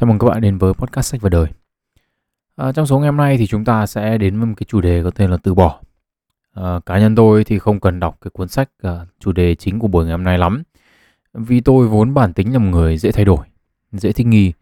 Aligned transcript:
Chào 0.00 0.06
mừng 0.06 0.18
các 0.18 0.28
bạn 0.28 0.40
đến 0.40 0.58
với 0.58 0.74
podcast 0.74 1.12
sách 1.12 1.20
và 1.20 1.28
đời. 1.28 1.46
À, 2.56 2.72
trong 2.72 2.86
số 2.86 2.98
ngày 2.98 3.08
hôm 3.08 3.16
nay 3.16 3.36
thì 3.36 3.46
chúng 3.46 3.64
ta 3.64 3.86
sẽ 3.86 4.18
đến 4.18 4.38
với 4.38 4.46
một 4.46 4.54
cái 4.56 4.66
chủ 4.68 4.80
đề 4.80 5.02
có 5.02 5.10
tên 5.10 5.30
là 5.30 5.36
từ 5.42 5.54
bỏ. 5.54 5.80
À, 6.54 6.80
cá 6.86 6.98
nhân 6.98 7.14
tôi 7.14 7.44
thì 7.44 7.58
không 7.58 7.80
cần 7.80 8.00
đọc 8.00 8.18
cái 8.20 8.30
cuốn 8.30 8.48
sách 8.48 8.68
à, 8.82 9.06
chủ 9.18 9.32
đề 9.32 9.54
chính 9.54 9.78
của 9.78 9.88
buổi 9.88 10.04
ngày 10.04 10.12
hôm 10.12 10.24
nay 10.24 10.38
lắm, 10.38 10.62
vì 11.34 11.60
tôi 11.60 11.88
vốn 11.88 12.14
bản 12.14 12.32
tính 12.32 12.52
là 12.52 12.58
một 12.58 12.70
người 12.70 12.98
dễ 12.98 13.12
thay 13.12 13.24
đổi, 13.24 13.46
dễ 13.92 14.12
thích 14.12 14.26
nghi 14.26 14.52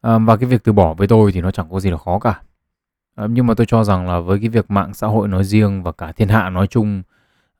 à, 0.00 0.18
và 0.18 0.36
cái 0.36 0.48
việc 0.48 0.64
từ 0.64 0.72
bỏ 0.72 0.94
với 0.94 1.08
tôi 1.08 1.32
thì 1.32 1.40
nó 1.40 1.50
chẳng 1.50 1.66
có 1.70 1.80
gì 1.80 1.90
là 1.90 1.96
khó 1.96 2.18
cả. 2.18 2.40
À, 3.14 3.26
nhưng 3.30 3.46
mà 3.46 3.54
tôi 3.54 3.66
cho 3.66 3.84
rằng 3.84 4.08
là 4.08 4.20
với 4.20 4.38
cái 4.38 4.48
việc 4.48 4.70
mạng 4.70 4.94
xã 4.94 5.06
hội 5.06 5.28
nói 5.28 5.44
riêng 5.44 5.82
và 5.82 5.92
cả 5.92 6.12
thiên 6.12 6.28
hạ 6.28 6.50
nói 6.50 6.66
chung 6.66 7.02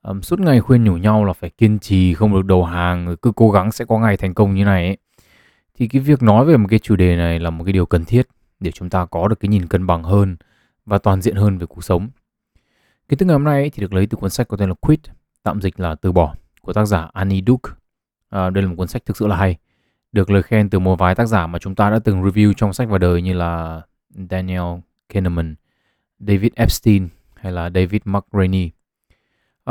um, 0.01 0.21
suốt 0.21 0.39
ngày 0.39 0.61
khuyên 0.61 0.83
nhủ 0.83 0.97
nhau 0.97 1.25
là 1.25 1.33
phải 1.33 1.49
kiên 1.49 1.79
trì 1.79 2.13
không 2.13 2.33
được 2.33 2.45
đầu 2.45 2.63
hàng 2.65 3.15
cứ 3.21 3.31
cố 3.35 3.51
gắng 3.51 3.71
sẽ 3.71 3.85
có 3.85 3.99
ngày 3.99 4.17
thành 4.17 4.33
công 4.33 4.55
như 4.55 4.65
này 4.65 4.85
ấy 4.85 4.97
thì 5.77 5.87
cái 5.87 6.01
việc 6.01 6.23
nói 6.23 6.45
về 6.45 6.57
một 6.57 6.67
cái 6.69 6.79
chủ 6.79 6.95
đề 6.95 7.15
này 7.15 7.39
là 7.39 7.49
một 7.49 7.63
cái 7.63 7.73
điều 7.73 7.85
cần 7.85 8.05
thiết 8.05 8.27
để 8.59 8.71
chúng 8.71 8.89
ta 8.89 9.05
có 9.05 9.27
được 9.27 9.39
cái 9.39 9.49
nhìn 9.49 9.67
cân 9.67 9.87
bằng 9.87 10.03
hơn 10.03 10.37
và 10.85 10.97
toàn 10.97 11.21
diện 11.21 11.35
hơn 11.35 11.57
về 11.57 11.65
cuộc 11.65 11.83
sống. 11.83 12.09
Cái 13.09 13.17
từ 13.17 13.25
ngày 13.25 13.33
hôm 13.33 13.43
nay 13.43 13.69
thì 13.73 13.81
được 13.81 13.93
lấy 13.93 14.07
từ 14.07 14.15
cuốn 14.15 14.29
sách 14.29 14.47
có 14.47 14.57
tên 14.57 14.69
là 14.69 14.75
Quit, 14.81 14.99
tạm 15.43 15.61
dịch 15.61 15.79
là 15.79 15.95
từ 15.95 16.11
bỏ 16.11 16.35
của 16.61 16.73
tác 16.73 16.85
giả 16.85 17.09
Annie 17.13 17.41
Duke. 17.47 17.71
À, 18.29 18.49
đây 18.49 18.63
là 18.63 18.69
một 18.69 18.75
cuốn 18.77 18.87
sách 18.87 19.05
thực 19.05 19.17
sự 19.17 19.27
là 19.27 19.35
hay, 19.35 19.57
được 20.11 20.29
lời 20.29 20.43
khen 20.43 20.69
từ 20.69 20.79
một 20.79 20.99
vài 20.99 21.15
tác 21.15 21.25
giả 21.25 21.47
mà 21.47 21.59
chúng 21.59 21.75
ta 21.75 21.89
đã 21.89 21.99
từng 21.99 22.23
review 22.23 22.53
trong 22.53 22.73
sách 22.73 22.89
và 22.89 22.97
đời 22.97 23.21
như 23.21 23.33
là 23.33 23.81
Daniel 24.29 24.79
Kahneman, 25.13 25.55
David 26.19 26.51
Epstein 26.55 27.07
hay 27.35 27.51
là 27.51 27.69
David 27.69 28.01
McRaney. 28.05 28.69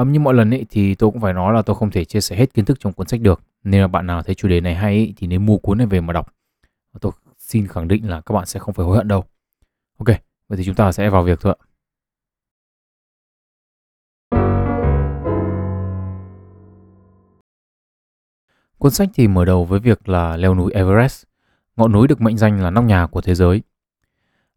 Um, 0.00 0.12
như 0.12 0.20
mọi 0.20 0.34
lần 0.34 0.54
ấy, 0.54 0.66
thì 0.70 0.94
tôi 0.94 1.10
cũng 1.10 1.20
phải 1.20 1.32
nói 1.32 1.54
là 1.54 1.62
tôi 1.62 1.76
không 1.76 1.90
thể 1.90 2.04
chia 2.04 2.20
sẻ 2.20 2.36
hết 2.36 2.54
kiến 2.54 2.64
thức 2.64 2.80
trong 2.80 2.92
cuốn 2.92 3.08
sách 3.08 3.20
được. 3.20 3.40
Nên 3.64 3.80
là 3.80 3.86
bạn 3.86 4.06
nào 4.06 4.22
thấy 4.22 4.34
chủ 4.34 4.48
đề 4.48 4.60
này 4.60 4.74
hay 4.74 4.94
ấy, 4.94 5.14
thì 5.16 5.26
nên 5.26 5.46
mua 5.46 5.58
cuốn 5.58 5.78
này 5.78 5.86
về 5.86 6.00
mà 6.00 6.12
đọc. 6.12 6.34
Tôi 7.00 7.12
xin 7.38 7.66
khẳng 7.66 7.88
định 7.88 8.10
là 8.10 8.20
các 8.20 8.32
bạn 8.32 8.46
sẽ 8.46 8.60
không 8.60 8.74
phải 8.74 8.86
hối 8.86 8.96
hận 8.96 9.08
đâu. 9.08 9.24
Ok, 9.98 10.06
vậy 10.48 10.58
thì 10.58 10.64
chúng 10.64 10.74
ta 10.74 10.92
sẽ 10.92 11.10
vào 11.10 11.22
việc 11.22 11.40
thôi 11.40 11.56
ạ. 11.58 11.62
Cuốn 18.78 18.92
sách 18.92 19.08
thì 19.14 19.28
mở 19.28 19.44
đầu 19.44 19.64
với 19.64 19.80
việc 19.80 20.08
là 20.08 20.36
leo 20.36 20.54
núi 20.54 20.72
Everest, 20.72 21.24
ngọn 21.76 21.92
núi 21.92 22.08
được 22.08 22.20
mệnh 22.20 22.36
danh 22.36 22.60
là 22.60 22.70
nóc 22.70 22.84
nhà 22.84 23.06
của 23.06 23.20
thế 23.20 23.34
giới. 23.34 23.62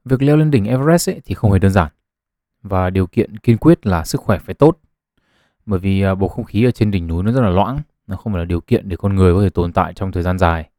Việc 0.05 0.21
leo 0.21 0.37
lên 0.37 0.51
đỉnh 0.51 0.65
Everest 0.65 1.09
ấy 1.09 1.21
thì 1.25 1.35
không 1.35 1.51
hề 1.51 1.59
đơn 1.59 1.71
giản 1.71 1.91
và 2.61 2.89
điều 2.89 3.07
kiện 3.07 3.37
kiên 3.37 3.57
quyết 3.57 3.85
là 3.85 4.05
sức 4.05 4.21
khỏe 4.21 4.39
phải 4.39 4.55
tốt 4.55 4.79
bởi 5.69 5.79
vì 5.79 6.01
à, 6.01 6.15
bầu 6.15 6.29
không 6.29 6.45
khí 6.45 6.65
ở 6.65 6.71
trên 6.71 6.91
đỉnh 6.91 7.07
núi 7.07 7.23
nó 7.23 7.31
rất 7.31 7.41
là 7.41 7.49
loãng 7.49 7.79
nó 8.07 8.15
không 8.15 8.33
phải 8.33 8.39
là 8.39 8.45
điều 8.45 8.61
kiện 8.61 8.89
để 8.89 8.97
con 8.97 9.15
người 9.15 9.33
có 9.33 9.41
thể 9.41 9.49
tồn 9.49 9.73
tại 9.73 9.93
trong 9.93 10.11
thời 10.11 10.23
gian 10.23 10.37
dài 10.37 10.69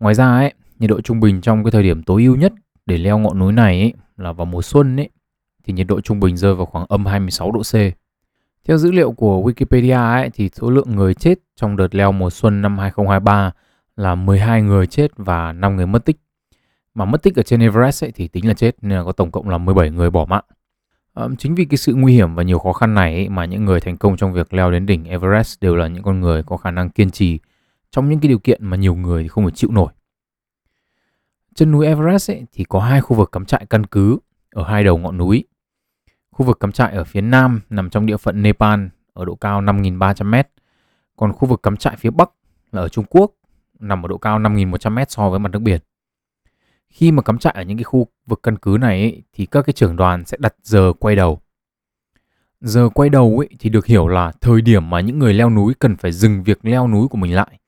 ngoài 0.00 0.14
ra 0.14 0.36
ấy 0.36 0.52
nhiệt 0.78 0.90
độ 0.90 1.00
trung 1.00 1.20
bình 1.20 1.40
trong 1.40 1.64
cái 1.64 1.70
thời 1.70 1.82
điểm 1.82 2.02
tối 2.02 2.24
ưu 2.24 2.36
nhất 2.36 2.52
để 2.86 2.98
leo 2.98 3.18
ngọn 3.18 3.38
núi 3.38 3.52
này 3.52 3.80
ấy, 3.80 3.92
là 4.16 4.32
vào 4.32 4.44
mùa 4.44 4.62
xuân 4.62 4.96
ấy 4.96 5.08
thì 5.64 5.72
nhiệt 5.72 5.86
độ 5.86 6.00
trung 6.00 6.20
bình 6.20 6.36
rơi 6.36 6.54
vào 6.54 6.66
khoảng 6.66 6.86
âm 6.88 7.06
26 7.06 7.52
độ 7.52 7.62
C. 7.62 7.74
Theo 8.64 8.78
dữ 8.78 8.92
liệu 8.92 9.12
của 9.12 9.42
Wikipedia 9.42 10.12
ấy, 10.12 10.30
thì 10.30 10.50
số 10.54 10.70
lượng 10.70 10.96
người 10.96 11.14
chết 11.14 11.38
trong 11.56 11.76
đợt 11.76 11.94
leo 11.94 12.12
mùa 12.12 12.30
xuân 12.30 12.62
năm 12.62 12.78
2023 12.78 13.52
là 13.96 14.14
12 14.14 14.62
người 14.62 14.86
chết 14.86 15.10
và 15.16 15.52
5 15.52 15.76
người 15.76 15.86
mất 15.86 16.04
tích. 16.04 16.16
Mà 16.94 17.04
mất 17.04 17.22
tích 17.22 17.36
ở 17.36 17.42
trên 17.42 17.60
Everest 17.60 18.04
ấy, 18.04 18.12
thì 18.14 18.28
tính 18.28 18.48
là 18.48 18.54
chết 18.54 18.76
nên 18.82 18.98
là 18.98 19.04
có 19.04 19.12
tổng 19.12 19.30
cộng 19.30 19.48
là 19.48 19.58
17 19.58 19.90
người 19.90 20.10
bỏ 20.10 20.24
mạng. 20.24 20.44
Um, 21.14 21.36
chính 21.36 21.54
vì 21.54 21.64
cái 21.64 21.76
sự 21.76 21.94
nguy 21.94 22.12
hiểm 22.14 22.34
và 22.34 22.42
nhiều 22.42 22.58
khó 22.58 22.72
khăn 22.72 22.94
này 22.94 23.14
ấy, 23.14 23.28
mà 23.28 23.44
những 23.44 23.64
người 23.64 23.80
thành 23.80 23.96
công 23.96 24.16
trong 24.16 24.32
việc 24.32 24.54
leo 24.54 24.70
đến 24.70 24.86
đỉnh 24.86 25.04
Everest 25.04 25.60
đều 25.60 25.76
là 25.76 25.88
những 25.88 26.02
con 26.02 26.20
người 26.20 26.42
có 26.42 26.56
khả 26.56 26.70
năng 26.70 26.90
kiên 26.90 27.10
trì 27.10 27.38
trong 27.90 28.08
những 28.08 28.20
cái 28.20 28.28
điều 28.28 28.38
kiện 28.38 28.64
mà 28.64 28.76
nhiều 28.76 28.94
người 28.94 29.28
không 29.28 29.44
thể 29.44 29.50
chịu 29.54 29.70
nổi. 29.72 29.92
Chân 31.54 31.72
núi 31.72 31.86
Everest 31.86 32.30
ấy, 32.30 32.42
thì 32.52 32.64
có 32.64 32.80
hai 32.80 33.00
khu 33.00 33.16
vực 33.16 33.32
cắm 33.32 33.44
trại 33.44 33.66
căn 33.70 33.86
cứ 33.86 34.18
ở 34.50 34.64
hai 34.64 34.84
đầu 34.84 34.98
ngọn 34.98 35.16
núi. 35.16 35.44
Khu 36.30 36.46
vực 36.46 36.60
cắm 36.60 36.72
trại 36.72 36.92
ở 36.92 37.04
phía 37.04 37.20
nam 37.20 37.60
nằm 37.70 37.90
trong 37.90 38.06
địa 38.06 38.16
phận 38.16 38.42
Nepal 38.42 38.86
ở 39.12 39.24
độ 39.24 39.34
cao 39.34 39.62
5.300m, 39.62 40.44
còn 41.16 41.32
khu 41.32 41.48
vực 41.48 41.62
cắm 41.62 41.76
trại 41.76 41.96
phía 41.96 42.10
bắc 42.10 42.30
là 42.72 42.82
ở 42.82 42.88
Trung 42.88 43.04
Quốc 43.10 43.32
nằm 43.80 44.06
ở 44.06 44.08
độ 44.08 44.18
cao 44.18 44.38
5.100m 44.38 45.04
so 45.08 45.30
với 45.30 45.38
mặt 45.38 45.48
nước 45.52 45.58
biển 45.58 45.80
khi 46.94 47.12
mà 47.12 47.22
cắm 47.22 47.38
trại 47.38 47.54
ở 47.56 47.62
những 47.62 47.78
cái 47.78 47.84
khu 47.84 48.06
vực 48.26 48.40
căn 48.42 48.58
cứ 48.58 48.76
này 48.80 49.00
ấy, 49.00 49.22
thì 49.32 49.46
các 49.46 49.66
cái 49.66 49.72
trưởng 49.72 49.96
đoàn 49.96 50.24
sẽ 50.24 50.36
đặt 50.40 50.54
giờ 50.62 50.92
quay 50.98 51.16
đầu. 51.16 51.40
Giờ 52.60 52.88
quay 52.94 53.08
đầu 53.08 53.38
ấy 53.38 53.48
thì 53.58 53.70
được 53.70 53.86
hiểu 53.86 54.08
là 54.08 54.32
thời 54.40 54.60
điểm 54.60 54.90
mà 54.90 55.00
những 55.00 55.18
người 55.18 55.34
leo 55.34 55.50
núi 55.50 55.74
cần 55.78 55.96
phải 55.96 56.12
dừng 56.12 56.42
việc 56.42 56.64
leo 56.64 56.88
núi 56.88 57.08
của 57.08 57.16
mình 57.16 57.34
lại, 57.34 57.58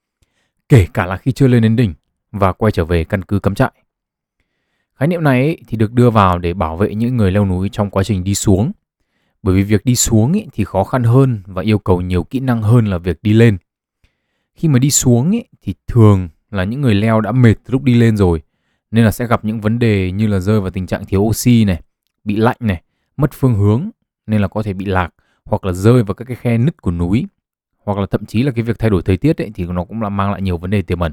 kể 0.69 0.87
cả 0.95 1.07
là 1.07 1.17
khi 1.17 1.33
chưa 1.33 1.47
lên 1.47 1.63
đến 1.63 1.77
đỉnh 1.77 1.95
và 2.33 2.53
quay 2.53 2.73
trở 2.73 2.85
về 2.85 3.05
căn 3.05 3.23
cứ 3.23 3.39
cắm 3.39 3.55
trại. 3.55 3.73
Khái 4.95 5.09
niệm 5.09 5.25
này 5.25 5.41
ấy, 5.41 5.59
thì 5.67 5.77
được 5.77 5.93
đưa 5.93 6.11
vào 6.11 6.39
để 6.39 6.55
bảo 6.55 6.77
vệ 6.77 6.95
những 6.95 7.17
người 7.17 7.31
leo 7.31 7.47
núi 7.47 7.69
trong 7.73 7.91
quá 7.91 8.05
trình 8.05 8.25
đi 8.25 8.35
xuống. 8.35 8.73
Bởi 9.43 9.55
vì 9.55 9.63
việc 9.63 9.85
đi 9.85 9.97
xuống 9.97 10.33
ấy, 10.33 10.47
thì 10.53 10.65
khó 10.65 10.85
khăn 10.85 11.03
hơn 11.03 11.43
và 11.47 11.63
yêu 11.63 11.79
cầu 11.79 12.01
nhiều 12.01 12.25
kỹ 12.25 12.41
năng 12.41 12.63
hơn 12.63 12.87
là 12.87 12.99
việc 12.99 13.23
đi 13.23 13.33
lên. 13.33 13.59
Khi 14.55 14.69
mà 14.69 14.79
đi 14.79 14.91
xuống 14.91 15.31
ấy, 15.31 15.49
thì 15.63 15.75
thường 15.87 16.29
là 16.51 16.65
những 16.65 16.81
người 16.81 16.95
leo 16.95 17.21
đã 17.21 17.33
mệt 17.33 17.55
lúc 17.67 17.83
đi 17.83 17.95
lên 17.95 18.17
rồi 18.17 18.43
nên 18.91 19.05
là 19.05 19.11
sẽ 19.11 19.27
gặp 19.27 19.45
những 19.45 19.61
vấn 19.61 19.79
đề 19.79 20.13
như 20.13 20.27
là 20.27 20.39
rơi 20.39 20.61
vào 20.61 20.71
tình 20.71 20.87
trạng 20.87 21.05
thiếu 21.05 21.21
oxy 21.21 21.65
này, 21.65 21.81
bị 22.25 22.37
lạnh 22.37 22.57
này, 22.61 22.83
mất 23.17 23.31
phương 23.33 23.55
hướng 23.55 23.91
nên 24.27 24.41
là 24.41 24.49
có 24.49 24.63
thể 24.63 24.73
bị 24.73 24.85
lạc 24.85 25.11
hoặc 25.45 25.65
là 25.65 25.73
rơi 25.73 26.03
vào 26.03 26.15
các 26.15 26.25
cái 26.25 26.37
khe 26.37 26.59
nứt 26.59 26.83
của 26.83 26.91
núi 26.91 27.27
hoặc 27.85 27.99
là 27.99 28.07
thậm 28.07 28.27
chí 28.27 28.43
là 28.43 28.53
cái 28.53 28.63
việc 28.63 28.79
thay 28.79 28.91
đổi 28.91 29.03
thời 29.03 29.17
tiết 29.17 29.43
ấy, 29.43 29.51
thì 29.55 29.65
nó 29.65 29.85
cũng 29.85 30.03
là 30.03 30.09
mang 30.09 30.31
lại 30.31 30.43
nhiều 30.43 30.59
vấn 30.59 30.71
đề 30.71 30.83
tiềm 30.83 31.01
ẩn. 31.01 31.13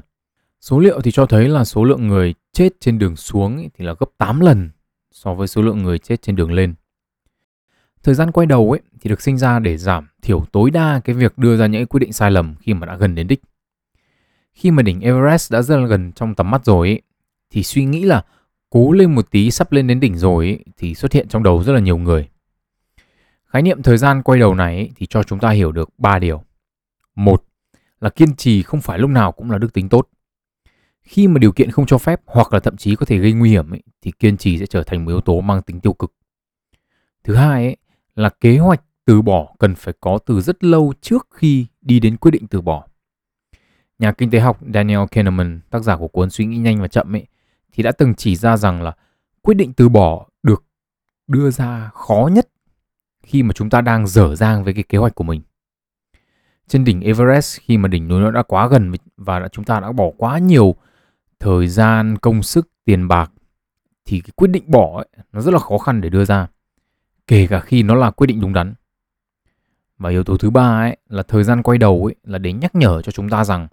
Số 0.60 0.78
liệu 0.78 1.00
thì 1.00 1.10
cho 1.10 1.26
thấy 1.26 1.48
là 1.48 1.64
số 1.64 1.84
lượng 1.84 2.08
người 2.08 2.34
chết 2.52 2.68
trên 2.80 2.98
đường 2.98 3.16
xuống 3.16 3.56
ấy, 3.56 3.70
thì 3.74 3.84
là 3.84 3.94
gấp 4.00 4.06
8 4.18 4.40
lần 4.40 4.70
so 5.12 5.34
với 5.34 5.48
số 5.48 5.62
lượng 5.62 5.82
người 5.82 5.98
chết 5.98 6.22
trên 6.22 6.36
đường 6.36 6.52
lên. 6.52 6.74
Thời 8.02 8.14
gian 8.14 8.30
quay 8.30 8.46
đầu 8.46 8.70
ấy 8.70 8.80
thì 9.00 9.10
được 9.10 9.22
sinh 9.22 9.38
ra 9.38 9.58
để 9.58 9.76
giảm 9.76 10.08
thiểu 10.22 10.44
tối 10.52 10.70
đa 10.70 11.00
cái 11.04 11.16
việc 11.16 11.38
đưa 11.38 11.56
ra 11.56 11.66
những 11.66 11.86
quyết 11.86 12.00
định 12.00 12.12
sai 12.12 12.30
lầm 12.30 12.54
khi 12.60 12.74
mà 12.74 12.86
đã 12.86 12.96
gần 12.96 13.14
đến 13.14 13.26
đích. 13.26 13.42
Khi 14.52 14.70
mà 14.70 14.82
đỉnh 14.82 15.00
Everest 15.00 15.52
đã 15.52 15.62
rất 15.62 15.76
là 15.76 15.86
gần 15.86 16.12
trong 16.12 16.34
tầm 16.34 16.50
mắt 16.50 16.64
rồi 16.64 16.88
ấy, 16.88 17.02
thì 17.54 17.62
suy 17.62 17.84
nghĩ 17.84 18.04
là 18.04 18.24
cố 18.70 18.92
lên 18.92 19.14
một 19.14 19.30
tí 19.30 19.50
sắp 19.50 19.72
lên 19.72 19.86
đến 19.86 20.00
đỉnh 20.00 20.16
rồi 20.16 20.46
ấy, 20.46 20.64
thì 20.76 20.94
xuất 20.94 21.12
hiện 21.12 21.28
trong 21.28 21.42
đầu 21.42 21.62
rất 21.62 21.72
là 21.72 21.80
nhiều 21.80 21.98
người. 21.98 22.28
Khái 23.46 23.62
niệm 23.62 23.82
thời 23.82 23.98
gian 23.98 24.22
quay 24.22 24.40
đầu 24.40 24.54
này 24.54 24.76
ấy, 24.76 24.90
thì 24.96 25.06
cho 25.06 25.22
chúng 25.22 25.38
ta 25.38 25.50
hiểu 25.50 25.72
được 25.72 25.90
ba 25.98 26.18
điều. 26.18 26.42
Một 27.14 27.44
là 28.00 28.10
kiên 28.10 28.36
trì 28.36 28.62
không 28.62 28.80
phải 28.80 28.98
lúc 28.98 29.10
nào 29.10 29.32
cũng 29.32 29.50
là 29.50 29.58
đức 29.58 29.72
tính 29.72 29.88
tốt. 29.88 30.08
Khi 31.02 31.28
mà 31.28 31.38
điều 31.38 31.52
kiện 31.52 31.70
không 31.70 31.86
cho 31.86 31.98
phép 31.98 32.20
hoặc 32.26 32.52
là 32.52 32.60
thậm 32.60 32.76
chí 32.76 32.96
có 32.96 33.06
thể 33.06 33.18
gây 33.18 33.32
nguy 33.32 33.50
hiểm 33.50 33.70
ấy, 33.70 33.82
thì 34.02 34.12
kiên 34.18 34.36
trì 34.36 34.58
sẽ 34.58 34.66
trở 34.66 34.82
thành 34.82 35.04
một 35.04 35.10
yếu 35.10 35.20
tố 35.20 35.40
mang 35.40 35.62
tính 35.62 35.80
tiêu 35.80 35.92
cực. 35.92 36.12
Thứ 37.24 37.34
hai 37.34 37.64
ấy, 37.64 37.76
là 38.14 38.28
kế 38.28 38.58
hoạch 38.58 38.82
từ 39.04 39.22
bỏ 39.22 39.54
cần 39.58 39.74
phải 39.74 39.94
có 40.00 40.18
từ 40.26 40.40
rất 40.40 40.64
lâu 40.64 40.92
trước 41.00 41.28
khi 41.34 41.66
đi 41.82 42.00
đến 42.00 42.16
quyết 42.16 42.30
định 42.30 42.46
từ 42.46 42.60
bỏ. 42.60 42.86
Nhà 43.98 44.12
kinh 44.12 44.30
tế 44.30 44.40
học 44.40 44.60
Daniel 44.74 45.00
Kahneman, 45.10 45.60
tác 45.70 45.82
giả 45.82 45.96
của 45.96 46.08
cuốn 46.08 46.30
Suy 46.30 46.46
nghĩ 46.46 46.56
nhanh 46.56 46.80
và 46.80 46.88
chậm 46.88 47.14
ấy, 47.14 47.26
thì 47.74 47.82
đã 47.82 47.92
từng 47.92 48.14
chỉ 48.14 48.36
ra 48.36 48.56
rằng 48.56 48.82
là 48.82 48.92
quyết 49.42 49.54
định 49.54 49.72
từ 49.72 49.88
bỏ 49.88 50.26
được 50.42 50.64
đưa 51.26 51.50
ra 51.50 51.90
khó 51.94 52.30
nhất 52.32 52.48
khi 53.22 53.42
mà 53.42 53.52
chúng 53.52 53.70
ta 53.70 53.80
đang 53.80 54.06
dở 54.06 54.34
dang 54.34 54.64
với 54.64 54.74
cái 54.74 54.82
kế 54.82 54.98
hoạch 54.98 55.14
của 55.14 55.24
mình. 55.24 55.42
Trên 56.68 56.84
đỉnh 56.84 57.00
Everest 57.00 57.60
khi 57.60 57.78
mà 57.78 57.88
đỉnh 57.88 58.08
núi 58.08 58.20
nó 58.20 58.30
đã 58.30 58.42
quá 58.42 58.68
gần 58.68 58.92
và 59.16 59.48
chúng 59.52 59.64
ta 59.64 59.80
đã 59.80 59.92
bỏ 59.92 60.10
quá 60.16 60.38
nhiều 60.38 60.74
thời 61.40 61.68
gian, 61.68 62.18
công 62.18 62.42
sức, 62.42 62.68
tiền 62.84 63.08
bạc 63.08 63.32
thì 64.04 64.20
cái 64.20 64.30
quyết 64.36 64.48
định 64.48 64.64
bỏ 64.66 64.96
ấy, 64.96 65.08
nó 65.32 65.40
rất 65.40 65.54
là 65.54 65.58
khó 65.58 65.78
khăn 65.78 66.00
để 66.00 66.08
đưa 66.08 66.24
ra. 66.24 66.46
Kể 67.26 67.46
cả 67.46 67.60
khi 67.60 67.82
nó 67.82 67.94
là 67.94 68.10
quyết 68.10 68.26
định 68.26 68.40
đúng 68.40 68.52
đắn. 68.52 68.74
Và 69.98 70.10
yếu 70.10 70.24
tố 70.24 70.36
thứ 70.36 70.50
ba 70.50 70.80
ấy 70.80 70.96
là 71.08 71.22
thời 71.22 71.44
gian 71.44 71.62
quay 71.62 71.78
đầu 71.78 72.04
ấy 72.04 72.14
là 72.24 72.38
để 72.38 72.52
nhắc 72.52 72.74
nhở 72.74 73.02
cho 73.02 73.12
chúng 73.12 73.28
ta 73.28 73.44
rằng 73.44 73.68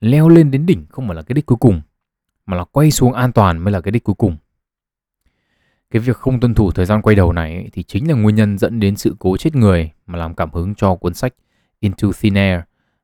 leo 0.00 0.28
lên 0.28 0.50
đến 0.50 0.66
đỉnh 0.66 0.86
không 0.90 1.06
phải 1.06 1.16
là 1.16 1.22
cái 1.22 1.34
đích 1.34 1.46
cuối 1.46 1.58
cùng 1.60 1.80
mà 2.46 2.56
là 2.56 2.64
quay 2.64 2.90
xuống 2.90 3.12
an 3.12 3.32
toàn 3.32 3.58
mới 3.58 3.72
là 3.72 3.80
cái 3.80 3.92
đích 3.92 4.04
cuối 4.04 4.14
cùng. 4.18 4.36
Cái 5.90 6.00
việc 6.00 6.16
không 6.16 6.40
tuân 6.40 6.54
thủ 6.54 6.70
thời 6.70 6.86
gian 6.86 7.02
quay 7.02 7.16
đầu 7.16 7.32
này 7.32 7.68
thì 7.72 7.82
chính 7.82 8.08
là 8.08 8.14
nguyên 8.14 8.34
nhân 8.34 8.58
dẫn 8.58 8.80
đến 8.80 8.96
sự 8.96 9.16
cố 9.18 9.36
chết 9.36 9.56
người 9.56 9.90
mà 10.06 10.18
làm 10.18 10.34
cảm 10.34 10.50
hứng 10.50 10.74
cho 10.74 10.94
cuốn 10.94 11.14
sách 11.14 11.34
Into 11.80 12.08
Thin 12.20 12.34
Air 12.34 12.60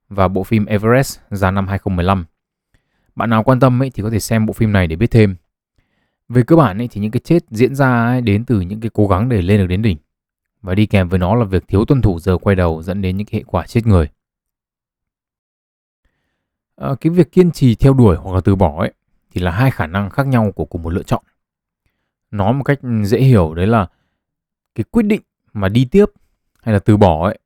và 0.09 0.29
bộ 0.29 0.43
phim 0.45 0.65
Everest 0.65 1.19
ra 1.31 1.51
năm 1.51 1.67
2015. 1.69 2.25
Bạn 3.17 3.31
nào 3.31 3.43
quan 3.43 3.61
tâm 3.61 3.83
ấy 3.83 3.91
thì 3.91 4.03
có 4.03 4.11
thể 4.11 4.21
xem 4.21 4.47
bộ 4.47 4.53
phim 4.53 4.73
này 4.73 4.87
để 4.87 4.97
biết 4.97 5.11
thêm. 5.11 5.37
Về 6.29 6.43
cơ 6.43 6.57
bản 6.57 6.79
ấy 6.79 6.89
thì 6.89 7.01
những 7.01 7.11
cái 7.11 7.21
chết 7.25 7.43
diễn 7.51 7.75
ra 7.75 8.07
ấy 8.07 8.21
đến 8.21 8.45
từ 8.45 8.61
những 8.61 8.81
cái 8.81 8.91
cố 8.95 9.07
gắng 9.07 9.29
để 9.29 9.43
lên 9.43 9.61
được 9.61 9.67
đến 9.67 9.83
đỉnh 9.83 9.99
và 10.63 10.75
đi 10.75 10.87
kèm 10.87 11.09
với 11.09 11.19
nó 11.19 11.35
là 11.35 11.45
việc 11.45 11.69
thiếu 11.69 11.85
tuân 11.85 12.03
thủ 12.03 12.19
giờ 12.19 12.39
quay 12.39 12.57
đầu 12.57 12.83
dẫn 12.83 13.03
đến 13.03 13.17
những 13.17 13.27
cái 13.27 13.41
hệ 13.41 13.45
quả 13.47 13.67
chết 13.67 13.87
người. 13.87 14.09
À, 16.77 16.89
cái 17.01 17.11
việc 17.11 17.33
kiên 17.33 17.51
trì 17.51 17.75
theo 17.75 17.95
đuổi 17.95 18.17
hoặc 18.17 18.35
là 18.35 18.41
từ 18.41 18.57
bỏ 18.57 18.81
ấy 18.81 18.93
thì 19.33 19.41
là 19.41 19.51
hai 19.51 19.71
khả 19.71 19.87
năng 19.87 20.11
khác 20.11 20.27
nhau 20.27 20.53
của 20.53 20.65
cùng 20.65 20.83
một 20.83 20.91
lựa 20.91 21.03
chọn. 21.03 21.23
Nói 22.31 22.53
một 22.53 22.65
cách 22.65 22.79
dễ 23.05 23.21
hiểu 23.21 23.55
đấy 23.55 23.67
là 23.67 23.87
cái 24.75 24.85
quyết 24.91 25.03
định 25.03 25.21
mà 25.53 25.69
đi 25.69 25.85
tiếp 25.85 26.07
hay 26.63 26.73
là 26.73 26.79
từ 26.79 26.97
bỏ 26.97 27.27
ấy 27.27 27.39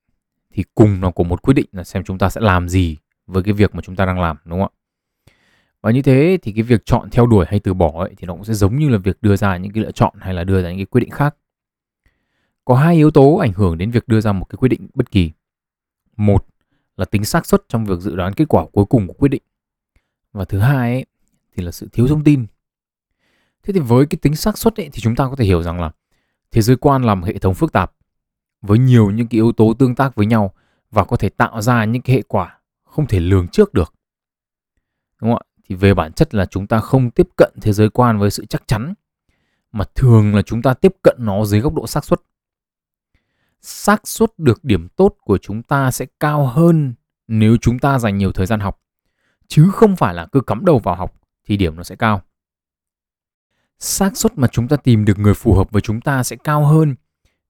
thì 0.53 0.65
cùng 0.75 1.01
nó 1.01 1.11
của 1.11 1.25
một 1.25 1.43
quyết 1.43 1.55
định 1.55 1.67
là 1.73 1.85
xem 1.85 2.05
chúng 2.05 2.19
ta 2.19 2.31
sẽ 2.31 2.41
làm 2.41 2.69
gì 2.69 2.97
với 3.27 3.43
cái 3.43 3.55
việc 3.55 3.75
mà 3.75 3.81
chúng 3.83 3.97
ta 3.97 4.07
đang 4.07 4.21
làm 4.21 4.37
đúng 4.45 4.61
không 4.61 4.71
ạ? 4.75 4.77
Và 5.83 5.91
như 5.91 6.03
thế 6.03 6.39
thì 6.43 6.53
cái 6.53 6.63
việc 6.63 6.83
chọn 6.85 7.11
theo 7.11 7.27
đuổi 7.27 7.47
hay 7.49 7.61
từ 7.61 7.75
bỏ 7.75 7.93
ấy, 8.03 8.15
thì 8.17 8.27
nó 8.27 8.33
cũng 8.33 8.45
sẽ 8.45 8.55
giống 8.55 8.77
như 8.77 8.89
là 8.89 8.99
việc 8.99 9.23
đưa 9.23 9.37
ra 9.37 9.57
những 9.57 9.73
cái 9.73 9.83
lựa 9.83 9.91
chọn 9.91 10.15
hay 10.19 10.35
là 10.35 10.45
đưa 10.45 10.63
ra 10.63 10.69
những 10.69 10.79
cái 10.79 10.87
quyết 10.87 11.01
định 11.01 11.11
khác. 11.11 11.37
Có 12.65 12.75
hai 12.75 12.95
yếu 12.95 13.11
tố 13.11 13.37
ảnh 13.37 13.53
hưởng 13.53 13.79
đến 13.79 13.91
việc 13.91 14.09
đưa 14.09 14.21
ra 14.21 14.33
một 14.33 14.45
cái 14.45 14.57
quyết 14.57 14.69
định 14.69 14.89
bất 14.95 15.11
kỳ. 15.11 15.31
Một 16.17 16.47
là 16.97 17.05
tính 17.05 17.25
xác 17.25 17.47
suất 17.47 17.63
trong 17.69 17.85
việc 17.85 18.01
dự 18.01 18.17
đoán 18.17 18.33
kết 18.35 18.45
quả 18.49 18.67
cuối 18.73 18.85
cùng 18.85 19.07
của 19.07 19.13
quyết 19.13 19.29
định. 19.29 19.43
Và 20.33 20.45
thứ 20.45 20.59
hai 20.59 20.93
ấy, 20.93 21.07
thì 21.57 21.65
là 21.65 21.73
sự 21.73 21.89
thiếu 21.93 22.09
thông 22.09 22.25
tin. 22.25 22.47
Thế 23.63 23.73
thì 23.73 23.81
với 23.81 24.07
cái 24.07 24.19
tính 24.23 24.37
xác 24.37 24.59
suất 24.59 24.81
ấy, 24.81 24.91
thì 24.93 25.01
chúng 25.01 25.17
ta 25.17 25.29
có 25.31 25.37
thể 25.37 25.45
hiểu 25.45 25.63
rằng 25.63 25.81
là 25.81 25.91
thế 26.51 26.63
giới 26.63 26.77
quan 26.77 27.03
là 27.03 27.15
một 27.15 27.27
hệ 27.27 27.39
thống 27.39 27.55
phức 27.55 27.73
tạp 27.73 27.93
với 28.63 28.79
nhiều 28.79 29.11
những 29.11 29.27
cái 29.29 29.37
yếu 29.39 29.53
tố 29.53 29.75
tương 29.75 29.95
tác 29.95 30.15
với 30.15 30.27
nhau 30.27 30.53
và 30.91 31.05
có 31.05 31.17
thể 31.17 31.29
tạo 31.29 31.63
ra 31.63 31.85
những 31.85 32.03
cái 32.03 32.17
hệ 32.17 32.23
quả 32.23 32.59
không 32.85 33.07
thể 33.07 33.21
lường 33.21 33.49
trước 33.49 33.75
được. 33.75 33.95
Đúng 35.21 35.31
không 35.31 35.39
ạ? 35.39 35.45
Thì 35.69 35.75
về 35.75 35.95
bản 35.95 36.13
chất 36.13 36.35
là 36.35 36.47
chúng 36.47 36.67
ta 36.67 36.81
không 36.81 37.11
tiếp 37.11 37.29
cận 37.37 37.55
thế 37.61 37.73
giới 37.73 37.91
quan 37.91 38.19
với 38.19 38.31
sự 38.31 38.47
chắc 38.47 38.63
chắn 38.67 38.95
mà 39.73 39.85
thường 39.95 40.35
là 40.35 40.43
chúng 40.43 40.63
ta 40.63 40.75
tiếp 40.75 40.95
cận 41.03 41.17
nó 41.19 41.45
dưới 41.45 41.61
góc 41.61 41.75
độ 41.75 41.87
xác 41.87 42.05
suất. 42.05 42.21
Xác 43.61 44.09
suất 44.09 44.39
được 44.39 44.65
điểm 44.65 44.89
tốt 44.89 45.17
của 45.21 45.39
chúng 45.39 45.63
ta 45.63 45.91
sẽ 45.91 46.07
cao 46.21 46.47
hơn 46.47 46.95
nếu 47.29 47.57
chúng 47.61 47.79
ta 47.79 47.99
dành 47.99 48.19
nhiều 48.19 48.33
thời 48.33 48.47
gian 48.47 48.61
học 48.61 48.81
chứ 49.49 49.71
không 49.73 49.97
phải 49.97 50.15
là 50.15 50.27
cứ 50.33 50.41
cắm 50.41 50.65
đầu 50.65 50.79
vào 50.79 50.97
học 50.97 51.15
thì 51.47 51.57
điểm 51.57 51.77
nó 51.77 51.83
sẽ 51.83 51.97
cao. 51.97 52.23
Xác 53.79 54.17
suất 54.17 54.39
mà 54.39 54.49
chúng 54.49 54.69
ta 54.69 54.77
tìm 54.77 55.05
được 55.05 55.19
người 55.19 55.35
phù 55.35 55.55
hợp 55.55 55.71
với 55.71 55.83
chúng 55.83 56.01
ta 56.01 56.23
sẽ 56.23 56.37
cao 56.45 56.67
hơn 56.67 56.95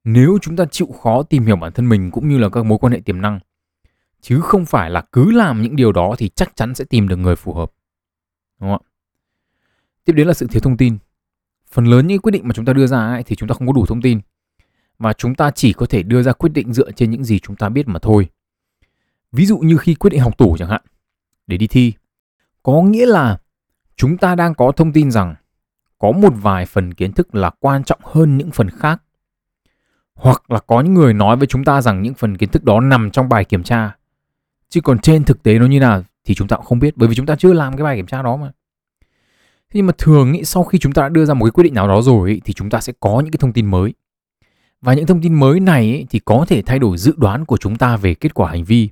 nếu 0.05 0.39
chúng 0.43 0.57
ta 0.57 0.65
chịu 0.71 0.87
khó 1.03 1.23
tìm 1.23 1.47
hiểu 1.47 1.57
bản 1.57 1.73
thân 1.73 1.89
mình 1.89 2.11
cũng 2.11 2.29
như 2.29 2.39
là 2.39 2.49
các 2.49 2.65
mối 2.65 2.79
quan 2.79 2.93
hệ 2.93 3.01
tiềm 3.01 3.21
năng. 3.21 3.41
Chứ 4.21 4.41
không 4.41 4.67
phải 4.67 4.91
là 4.91 5.05
cứ 5.13 5.31
làm 5.31 5.63
những 5.63 5.77
điều 5.77 5.93
đó 5.93 6.15
thì 6.19 6.29
chắc 6.29 6.57
chắn 6.57 6.75
sẽ 6.75 6.85
tìm 6.85 7.09
được 7.09 7.17
người 7.17 7.37
phù 7.37 7.55
hợp. 7.55 7.73
Đúng 8.61 8.71
không 8.71 8.83
ạ? 8.87 8.89
Tiếp 10.05 10.13
đến 10.13 10.27
là 10.27 10.35
sự 10.35 10.47
thiếu 10.47 10.61
thông 10.61 10.77
tin. 10.77 10.99
Phần 11.71 11.85
lớn 11.85 12.07
những 12.07 12.21
quyết 12.21 12.33
định 12.33 12.49
mà 12.49 12.55
chúng 12.55 12.65
ta 12.65 12.73
đưa 12.73 12.87
ra 12.87 12.99
ấy, 12.99 13.23
thì 13.23 13.37
chúng 13.37 13.49
ta 13.49 13.55
không 13.55 13.67
có 13.67 13.73
đủ 13.73 13.87
thông 13.87 14.03
tin 14.03 14.21
và 14.99 15.13
chúng 15.13 15.35
ta 15.35 15.51
chỉ 15.51 15.73
có 15.73 15.87
thể 15.87 16.03
đưa 16.03 16.23
ra 16.23 16.33
quyết 16.33 16.51
định 16.51 16.73
dựa 16.73 16.91
trên 16.91 17.11
những 17.11 17.25
gì 17.25 17.39
chúng 17.39 17.57
ta 17.57 17.69
biết 17.69 17.89
mà 17.89 17.99
thôi. 17.99 18.29
Ví 19.33 19.47
dụ 19.47 19.59
như 19.59 19.77
khi 19.77 19.95
quyết 19.95 20.11
định 20.11 20.21
học 20.21 20.39
tủ 20.39 20.57
chẳng 20.59 20.69
hạn 20.69 20.83
để 21.47 21.57
đi 21.57 21.67
thi 21.67 21.93
có 22.63 22.83
nghĩa 22.83 23.07
là 23.07 23.39
chúng 23.97 24.17
ta 24.17 24.35
đang 24.35 24.55
có 24.55 24.73
thông 24.73 24.93
tin 24.93 25.11
rằng 25.11 25.35
có 25.99 26.13
một 26.13 26.33
vài 26.43 26.67
phần 26.67 26.95
kiến 26.95 27.13
thức 27.13 27.35
là 27.35 27.51
quan 27.61 27.85
trọng 27.85 28.01
hơn 28.03 28.37
những 28.37 28.51
phần 28.51 28.71
khác. 28.71 29.03
Hoặc 30.15 30.51
là 30.51 30.59
có 30.59 30.81
những 30.81 30.95
người 30.95 31.15
nói 31.15 31.37
với 31.37 31.47
chúng 31.47 31.65
ta 31.65 31.83
rằng 31.83 32.03
những 32.03 32.15
phần 32.15 32.37
kiến 32.37 32.49
thức 32.49 32.65
đó 32.65 32.81
nằm 32.81 33.11
trong 33.11 33.29
bài 33.29 33.45
kiểm 33.45 33.63
tra. 33.63 33.97
Chứ 34.69 34.81
còn 34.81 34.99
trên 34.99 35.25
thực 35.25 35.43
tế 35.43 35.59
nó 35.59 35.67
như 35.67 35.81
nào 35.81 36.03
thì 36.25 36.35
chúng 36.35 36.49
ta 36.49 36.57
cũng 36.57 36.65
không 36.65 36.79
biết 36.79 36.97
bởi 36.97 37.09
vì 37.09 37.15
chúng 37.15 37.27
ta 37.27 37.37
chưa 37.37 37.53
làm 37.53 37.77
cái 37.77 37.85
bài 37.85 37.97
kiểm 37.97 38.07
tra 38.07 38.23
đó 38.23 38.37
mà. 38.37 38.53
Thế 39.71 39.73
nhưng 39.79 39.87
mà 39.87 39.93
thường 39.99 40.33
ý, 40.33 40.45
sau 40.45 40.65
khi 40.65 40.79
chúng 40.79 40.93
ta 40.93 41.03
đã 41.03 41.09
đưa 41.09 41.25
ra 41.25 41.35
một 41.35 41.45
cái 41.45 41.51
quyết 41.51 41.65
định 41.65 41.75
nào 41.75 41.89
đó 41.89 42.03
rồi 42.03 42.31
ý, 42.31 42.41
thì 42.45 42.53
chúng 42.53 42.71
ta 42.71 42.81
sẽ 42.81 42.93
có 43.01 43.21
những 43.21 43.31
cái 43.31 43.39
thông 43.39 43.53
tin 43.53 43.67
mới. 43.67 43.95
Và 44.81 44.95
những 44.95 45.07
thông 45.07 45.23
tin 45.23 45.35
mới 45.35 45.61
này 45.61 45.83
ý, 45.83 46.07
thì 46.11 46.19
có 46.19 46.45
thể 46.49 46.63
thay 46.63 46.79
đổi 46.79 46.99
dự 46.99 47.15
đoán 47.17 47.45
của 47.45 47.57
chúng 47.57 47.77
ta 47.77 47.97
về 47.97 48.15
kết 48.15 48.35
quả 48.35 48.51
hành 48.51 48.65
vi. 48.65 48.89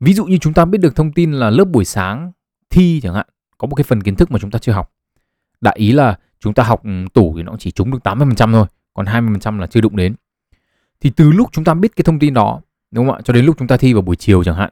Ví 0.00 0.14
dụ 0.14 0.24
như 0.24 0.38
chúng 0.38 0.54
ta 0.54 0.64
biết 0.64 0.78
được 0.78 0.96
thông 0.96 1.12
tin 1.12 1.32
là 1.32 1.50
lớp 1.50 1.64
buổi 1.64 1.84
sáng 1.84 2.32
thi 2.70 3.00
chẳng 3.02 3.14
hạn 3.14 3.26
có 3.58 3.66
một 3.66 3.74
cái 3.74 3.84
phần 3.84 4.02
kiến 4.02 4.16
thức 4.16 4.30
mà 4.30 4.38
chúng 4.38 4.50
ta 4.50 4.58
chưa 4.58 4.72
học. 4.72 4.92
Đại 5.60 5.76
ý 5.78 5.92
là 5.92 6.18
chúng 6.40 6.54
ta 6.54 6.62
học 6.62 6.84
ừ, 6.84 6.90
tủ 7.14 7.34
thì 7.36 7.42
nó 7.42 7.56
chỉ 7.58 7.70
trúng 7.70 7.90
được 7.90 7.98
80% 8.04 8.52
thôi 8.52 8.66
còn 8.94 9.06
20% 9.06 9.58
là 9.58 9.66
chưa 9.66 9.80
đụng 9.80 9.96
đến. 9.96 10.14
Thì 11.00 11.10
từ 11.10 11.30
lúc 11.30 11.48
chúng 11.52 11.64
ta 11.64 11.74
biết 11.74 11.96
cái 11.96 12.04
thông 12.04 12.18
tin 12.18 12.34
đó 12.34 12.60
đúng 12.90 13.06
không 13.06 13.16
ạ? 13.16 13.20
Cho 13.24 13.32
đến 13.32 13.44
lúc 13.44 13.56
chúng 13.58 13.68
ta 13.68 13.76
thi 13.76 13.92
vào 13.92 14.02
buổi 14.02 14.16
chiều 14.16 14.44
chẳng 14.44 14.56
hạn 14.56 14.70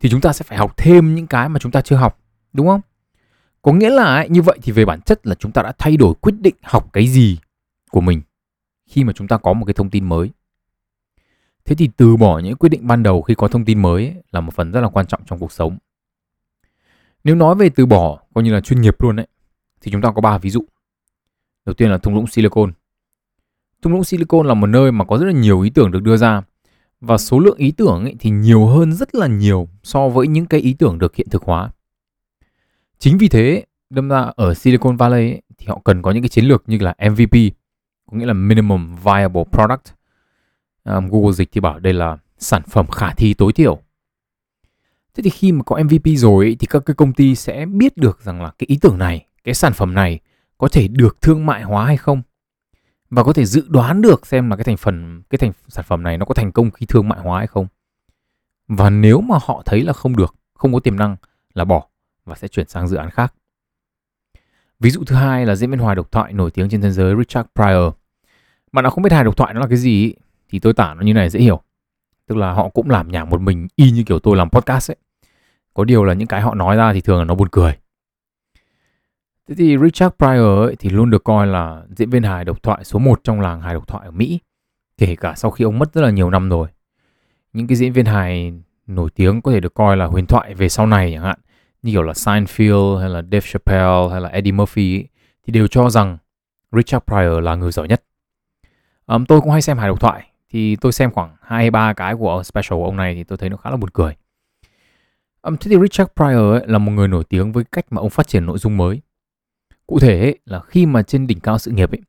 thì 0.00 0.08
chúng 0.08 0.20
ta 0.20 0.32
sẽ 0.32 0.44
phải 0.44 0.58
học 0.58 0.76
thêm 0.76 1.14
những 1.14 1.26
cái 1.26 1.48
mà 1.48 1.58
chúng 1.58 1.72
ta 1.72 1.80
chưa 1.80 1.96
học 1.96 2.18
đúng 2.52 2.66
không? 2.66 2.80
Có 3.62 3.72
nghĩa 3.72 3.90
là 3.90 4.04
ấy, 4.04 4.28
như 4.28 4.42
vậy 4.42 4.58
thì 4.62 4.72
về 4.72 4.84
bản 4.84 5.00
chất 5.00 5.26
là 5.26 5.34
chúng 5.34 5.52
ta 5.52 5.62
đã 5.62 5.72
thay 5.78 5.96
đổi 5.96 6.14
quyết 6.14 6.34
định 6.40 6.54
học 6.62 6.92
cái 6.92 7.06
gì 7.06 7.38
của 7.90 8.00
mình 8.00 8.22
khi 8.90 9.04
mà 9.04 9.12
chúng 9.12 9.28
ta 9.28 9.38
có 9.38 9.52
một 9.52 9.64
cái 9.64 9.74
thông 9.74 9.90
tin 9.90 10.08
mới. 10.08 10.30
Thế 11.64 11.76
thì 11.76 11.90
từ 11.96 12.16
bỏ 12.16 12.38
những 12.38 12.56
quyết 12.56 12.68
định 12.68 12.86
ban 12.86 13.02
đầu 13.02 13.22
khi 13.22 13.34
có 13.34 13.48
thông 13.48 13.64
tin 13.64 13.82
mới 13.82 14.04
ấy, 14.04 14.22
là 14.30 14.40
một 14.40 14.54
phần 14.54 14.72
rất 14.72 14.80
là 14.80 14.88
quan 14.88 15.06
trọng 15.06 15.20
trong 15.26 15.38
cuộc 15.38 15.52
sống 15.52 15.78
nếu 17.24 17.34
nói 17.34 17.54
về 17.54 17.68
từ 17.68 17.86
bỏ 17.86 18.18
coi 18.34 18.44
như 18.44 18.52
là 18.52 18.60
chuyên 18.60 18.80
nghiệp 18.80 18.96
luôn 18.98 19.16
đấy 19.16 19.26
thì 19.80 19.90
chúng 19.90 20.02
ta 20.02 20.12
có 20.12 20.20
ba 20.20 20.38
ví 20.38 20.50
dụ 20.50 20.64
đầu 21.66 21.74
tiên 21.74 21.90
là 21.90 21.98
thung 21.98 22.14
lũng 22.14 22.26
silicon 22.26 22.72
thung 23.82 23.92
lũng 23.92 24.04
silicon 24.04 24.46
là 24.46 24.54
một 24.54 24.66
nơi 24.66 24.92
mà 24.92 25.04
có 25.04 25.18
rất 25.18 25.26
là 25.26 25.32
nhiều 25.32 25.60
ý 25.60 25.70
tưởng 25.70 25.90
được 25.90 26.02
đưa 26.02 26.16
ra 26.16 26.42
và 27.00 27.18
số 27.18 27.38
lượng 27.38 27.56
ý 27.56 27.70
tưởng 27.70 28.02
ấy 28.04 28.16
thì 28.18 28.30
nhiều 28.30 28.66
hơn 28.66 28.92
rất 28.92 29.14
là 29.14 29.26
nhiều 29.26 29.68
so 29.82 30.08
với 30.08 30.26
những 30.26 30.46
cái 30.46 30.60
ý 30.60 30.74
tưởng 30.74 30.98
được 30.98 31.16
hiện 31.16 31.28
thực 31.30 31.42
hóa. 31.42 31.70
Chính 32.98 33.18
vì 33.18 33.28
thế, 33.28 33.64
đâm 33.90 34.08
ra 34.08 34.32
ở 34.36 34.54
Silicon 34.54 34.96
Valley 34.96 35.30
ấy, 35.30 35.42
thì 35.58 35.66
họ 35.66 35.80
cần 35.84 36.02
có 36.02 36.10
những 36.10 36.22
cái 36.22 36.28
chiến 36.28 36.44
lược 36.44 36.62
như 36.66 36.78
là 36.78 36.94
MVP, 37.10 37.36
có 38.10 38.16
nghĩa 38.16 38.26
là 38.26 38.32
Minimum 38.32 38.96
Viable 38.96 39.44
Product. 39.52 39.94
Um, 40.84 41.08
Google 41.08 41.32
dịch 41.32 41.48
thì 41.52 41.60
bảo 41.60 41.78
đây 41.78 41.92
là 41.92 42.16
sản 42.38 42.62
phẩm 42.62 42.86
khả 42.86 43.14
thi 43.14 43.34
tối 43.34 43.52
thiểu. 43.52 43.78
Thế 45.14 45.22
thì 45.22 45.30
khi 45.30 45.52
mà 45.52 45.62
có 45.62 45.78
MVP 45.84 46.06
rồi 46.16 46.44
ấy, 46.44 46.56
thì 46.60 46.66
các 46.66 46.82
cái 46.86 46.94
công 46.94 47.12
ty 47.12 47.34
sẽ 47.34 47.66
biết 47.66 47.96
được 47.96 48.22
rằng 48.22 48.42
là 48.42 48.50
cái 48.58 48.66
ý 48.66 48.78
tưởng 48.80 48.98
này, 48.98 49.26
cái 49.44 49.54
sản 49.54 49.72
phẩm 49.72 49.94
này 49.94 50.18
có 50.58 50.68
thể 50.68 50.88
được 50.88 51.20
thương 51.20 51.46
mại 51.46 51.62
hóa 51.62 51.86
hay 51.86 51.96
không? 51.96 52.22
Và 53.10 53.24
có 53.24 53.32
thể 53.32 53.44
dự 53.44 53.66
đoán 53.68 54.02
được 54.02 54.26
xem 54.26 54.50
là 54.50 54.56
cái 54.56 54.64
thành 54.64 54.76
phần 54.76 55.22
cái 55.30 55.38
thành 55.38 55.52
sản 55.68 55.84
phẩm 55.88 56.02
này 56.02 56.18
nó 56.18 56.24
có 56.24 56.34
thành 56.34 56.52
công 56.52 56.70
khi 56.70 56.86
thương 56.86 57.08
mại 57.08 57.20
hóa 57.20 57.38
hay 57.38 57.46
không? 57.46 57.66
Và 58.68 58.90
nếu 58.90 59.20
mà 59.20 59.38
họ 59.42 59.62
thấy 59.66 59.82
là 59.82 59.92
không 59.92 60.16
được 60.16 60.34
không 60.54 60.72
có 60.72 60.80
tiềm 60.80 60.96
năng 60.96 61.16
là 61.54 61.64
bỏ 61.64 61.86
và 62.24 62.36
sẽ 62.36 62.48
chuyển 62.48 62.68
sang 62.68 62.88
dự 62.88 62.96
án 62.96 63.10
khác. 63.10 63.34
Ví 64.80 64.90
dụ 64.90 65.04
thứ 65.06 65.16
hai 65.16 65.46
là 65.46 65.54
diễn 65.54 65.70
viên 65.70 65.80
hài 65.80 65.94
độc 65.94 66.12
thoại 66.12 66.32
nổi 66.32 66.50
tiếng 66.50 66.68
trên 66.68 66.80
thế 66.80 66.90
giới 66.90 67.14
Richard 67.18 67.48
Pryor. 67.54 67.92
Bạn 68.72 68.82
nào 68.82 68.90
không 68.90 69.02
biết 69.02 69.12
hài 69.12 69.24
độc 69.24 69.36
thoại 69.36 69.54
nó 69.54 69.60
là 69.60 69.66
cái 69.66 69.78
gì 69.78 70.14
thì 70.48 70.58
tôi 70.58 70.72
tả 70.72 70.94
nó 70.94 71.02
như 71.02 71.14
này 71.14 71.30
dễ 71.30 71.40
hiểu 71.40 71.62
tức 72.30 72.36
là 72.36 72.52
họ 72.52 72.68
cũng 72.68 72.90
làm 72.90 73.08
nhạc 73.08 73.24
một 73.24 73.40
mình 73.40 73.68
y 73.76 73.90
như 73.90 74.02
kiểu 74.02 74.18
tôi 74.18 74.36
làm 74.36 74.50
podcast 74.50 74.90
ấy 74.90 74.96
có 75.74 75.84
điều 75.84 76.04
là 76.04 76.14
những 76.14 76.28
cái 76.28 76.40
họ 76.40 76.54
nói 76.54 76.76
ra 76.76 76.92
thì 76.92 77.00
thường 77.00 77.18
là 77.18 77.24
nó 77.24 77.34
buồn 77.34 77.48
cười 77.52 77.76
Thế 79.48 79.54
thì 79.58 79.78
Richard 79.78 80.14
Pryor 80.18 80.68
ấy, 80.68 80.76
thì 80.76 80.90
luôn 80.90 81.10
được 81.10 81.24
coi 81.24 81.46
là 81.46 81.82
diễn 81.96 82.10
viên 82.10 82.22
hài 82.22 82.44
độc 82.44 82.62
thoại 82.62 82.84
số 82.84 82.98
1 82.98 83.20
trong 83.24 83.40
làng 83.40 83.60
hài 83.60 83.74
độc 83.74 83.88
thoại 83.88 84.04
ở 84.04 84.10
Mỹ, 84.10 84.40
kể 84.98 85.16
cả 85.16 85.34
sau 85.36 85.50
khi 85.50 85.64
ông 85.64 85.78
mất 85.78 85.94
rất 85.94 86.00
là 86.00 86.10
nhiều 86.10 86.30
năm 86.30 86.48
rồi. 86.48 86.68
Những 87.52 87.66
cái 87.66 87.76
diễn 87.76 87.92
viên 87.92 88.06
hài 88.06 88.52
nổi 88.86 89.10
tiếng 89.14 89.42
có 89.42 89.52
thể 89.52 89.60
được 89.60 89.74
coi 89.74 89.96
là 89.96 90.04
huyền 90.06 90.26
thoại 90.26 90.54
về 90.54 90.68
sau 90.68 90.86
này 90.86 91.10
chẳng 91.14 91.22
hạn, 91.22 91.38
như 91.82 91.92
kiểu 91.92 92.02
là 92.02 92.12
Seinfeld 92.12 92.96
hay 92.96 93.08
là 93.08 93.22
Dave 93.22 93.40
Chappelle 93.40 94.08
hay 94.10 94.20
là 94.20 94.28
Eddie 94.28 94.52
Murphy 94.52 94.96
ấy, 94.96 95.08
thì 95.46 95.52
đều 95.52 95.66
cho 95.66 95.90
rằng 95.90 96.18
Richard 96.72 97.04
Pryor 97.06 97.44
là 97.44 97.54
người 97.54 97.72
giỏi 97.72 97.88
nhất. 97.88 98.02
Um, 99.06 99.24
tôi 99.24 99.40
cũng 99.40 99.50
hay 99.50 99.62
xem 99.62 99.78
hài 99.78 99.88
độc 99.88 100.00
thoại, 100.00 100.29
thì 100.50 100.76
tôi 100.76 100.92
xem 100.92 101.10
khoảng 101.12 101.36
2 101.42 101.70
3 101.70 101.92
cái 101.92 102.14
của 102.14 102.42
special 102.42 102.78
của 102.78 102.84
ông 102.84 102.96
này 102.96 103.14
thì 103.14 103.24
tôi 103.24 103.38
thấy 103.38 103.48
nó 103.48 103.56
khá 103.56 103.70
là 103.70 103.76
buồn 103.76 103.90
cười. 103.90 104.16
Um, 105.42 105.56
thế 105.56 105.70
thì 105.70 105.76
Richard 105.82 106.10
Pryor 106.16 106.52
ấy 106.52 106.62
là 106.66 106.78
một 106.78 106.92
người 106.92 107.08
nổi 107.08 107.24
tiếng 107.24 107.52
với 107.52 107.64
cách 107.72 107.86
mà 107.90 108.00
ông 108.00 108.10
phát 108.10 108.28
triển 108.28 108.46
nội 108.46 108.58
dung 108.58 108.76
mới 108.76 109.00
Cụ 109.90 109.98
thể 109.98 110.20
ấy, 110.20 110.38
là 110.44 110.60
khi 110.60 110.86
mà 110.86 111.02
trên 111.02 111.26
đỉnh 111.26 111.40
cao 111.40 111.58
sự 111.58 111.70
nghiệp 111.70 111.90
ấy, 111.92 112.00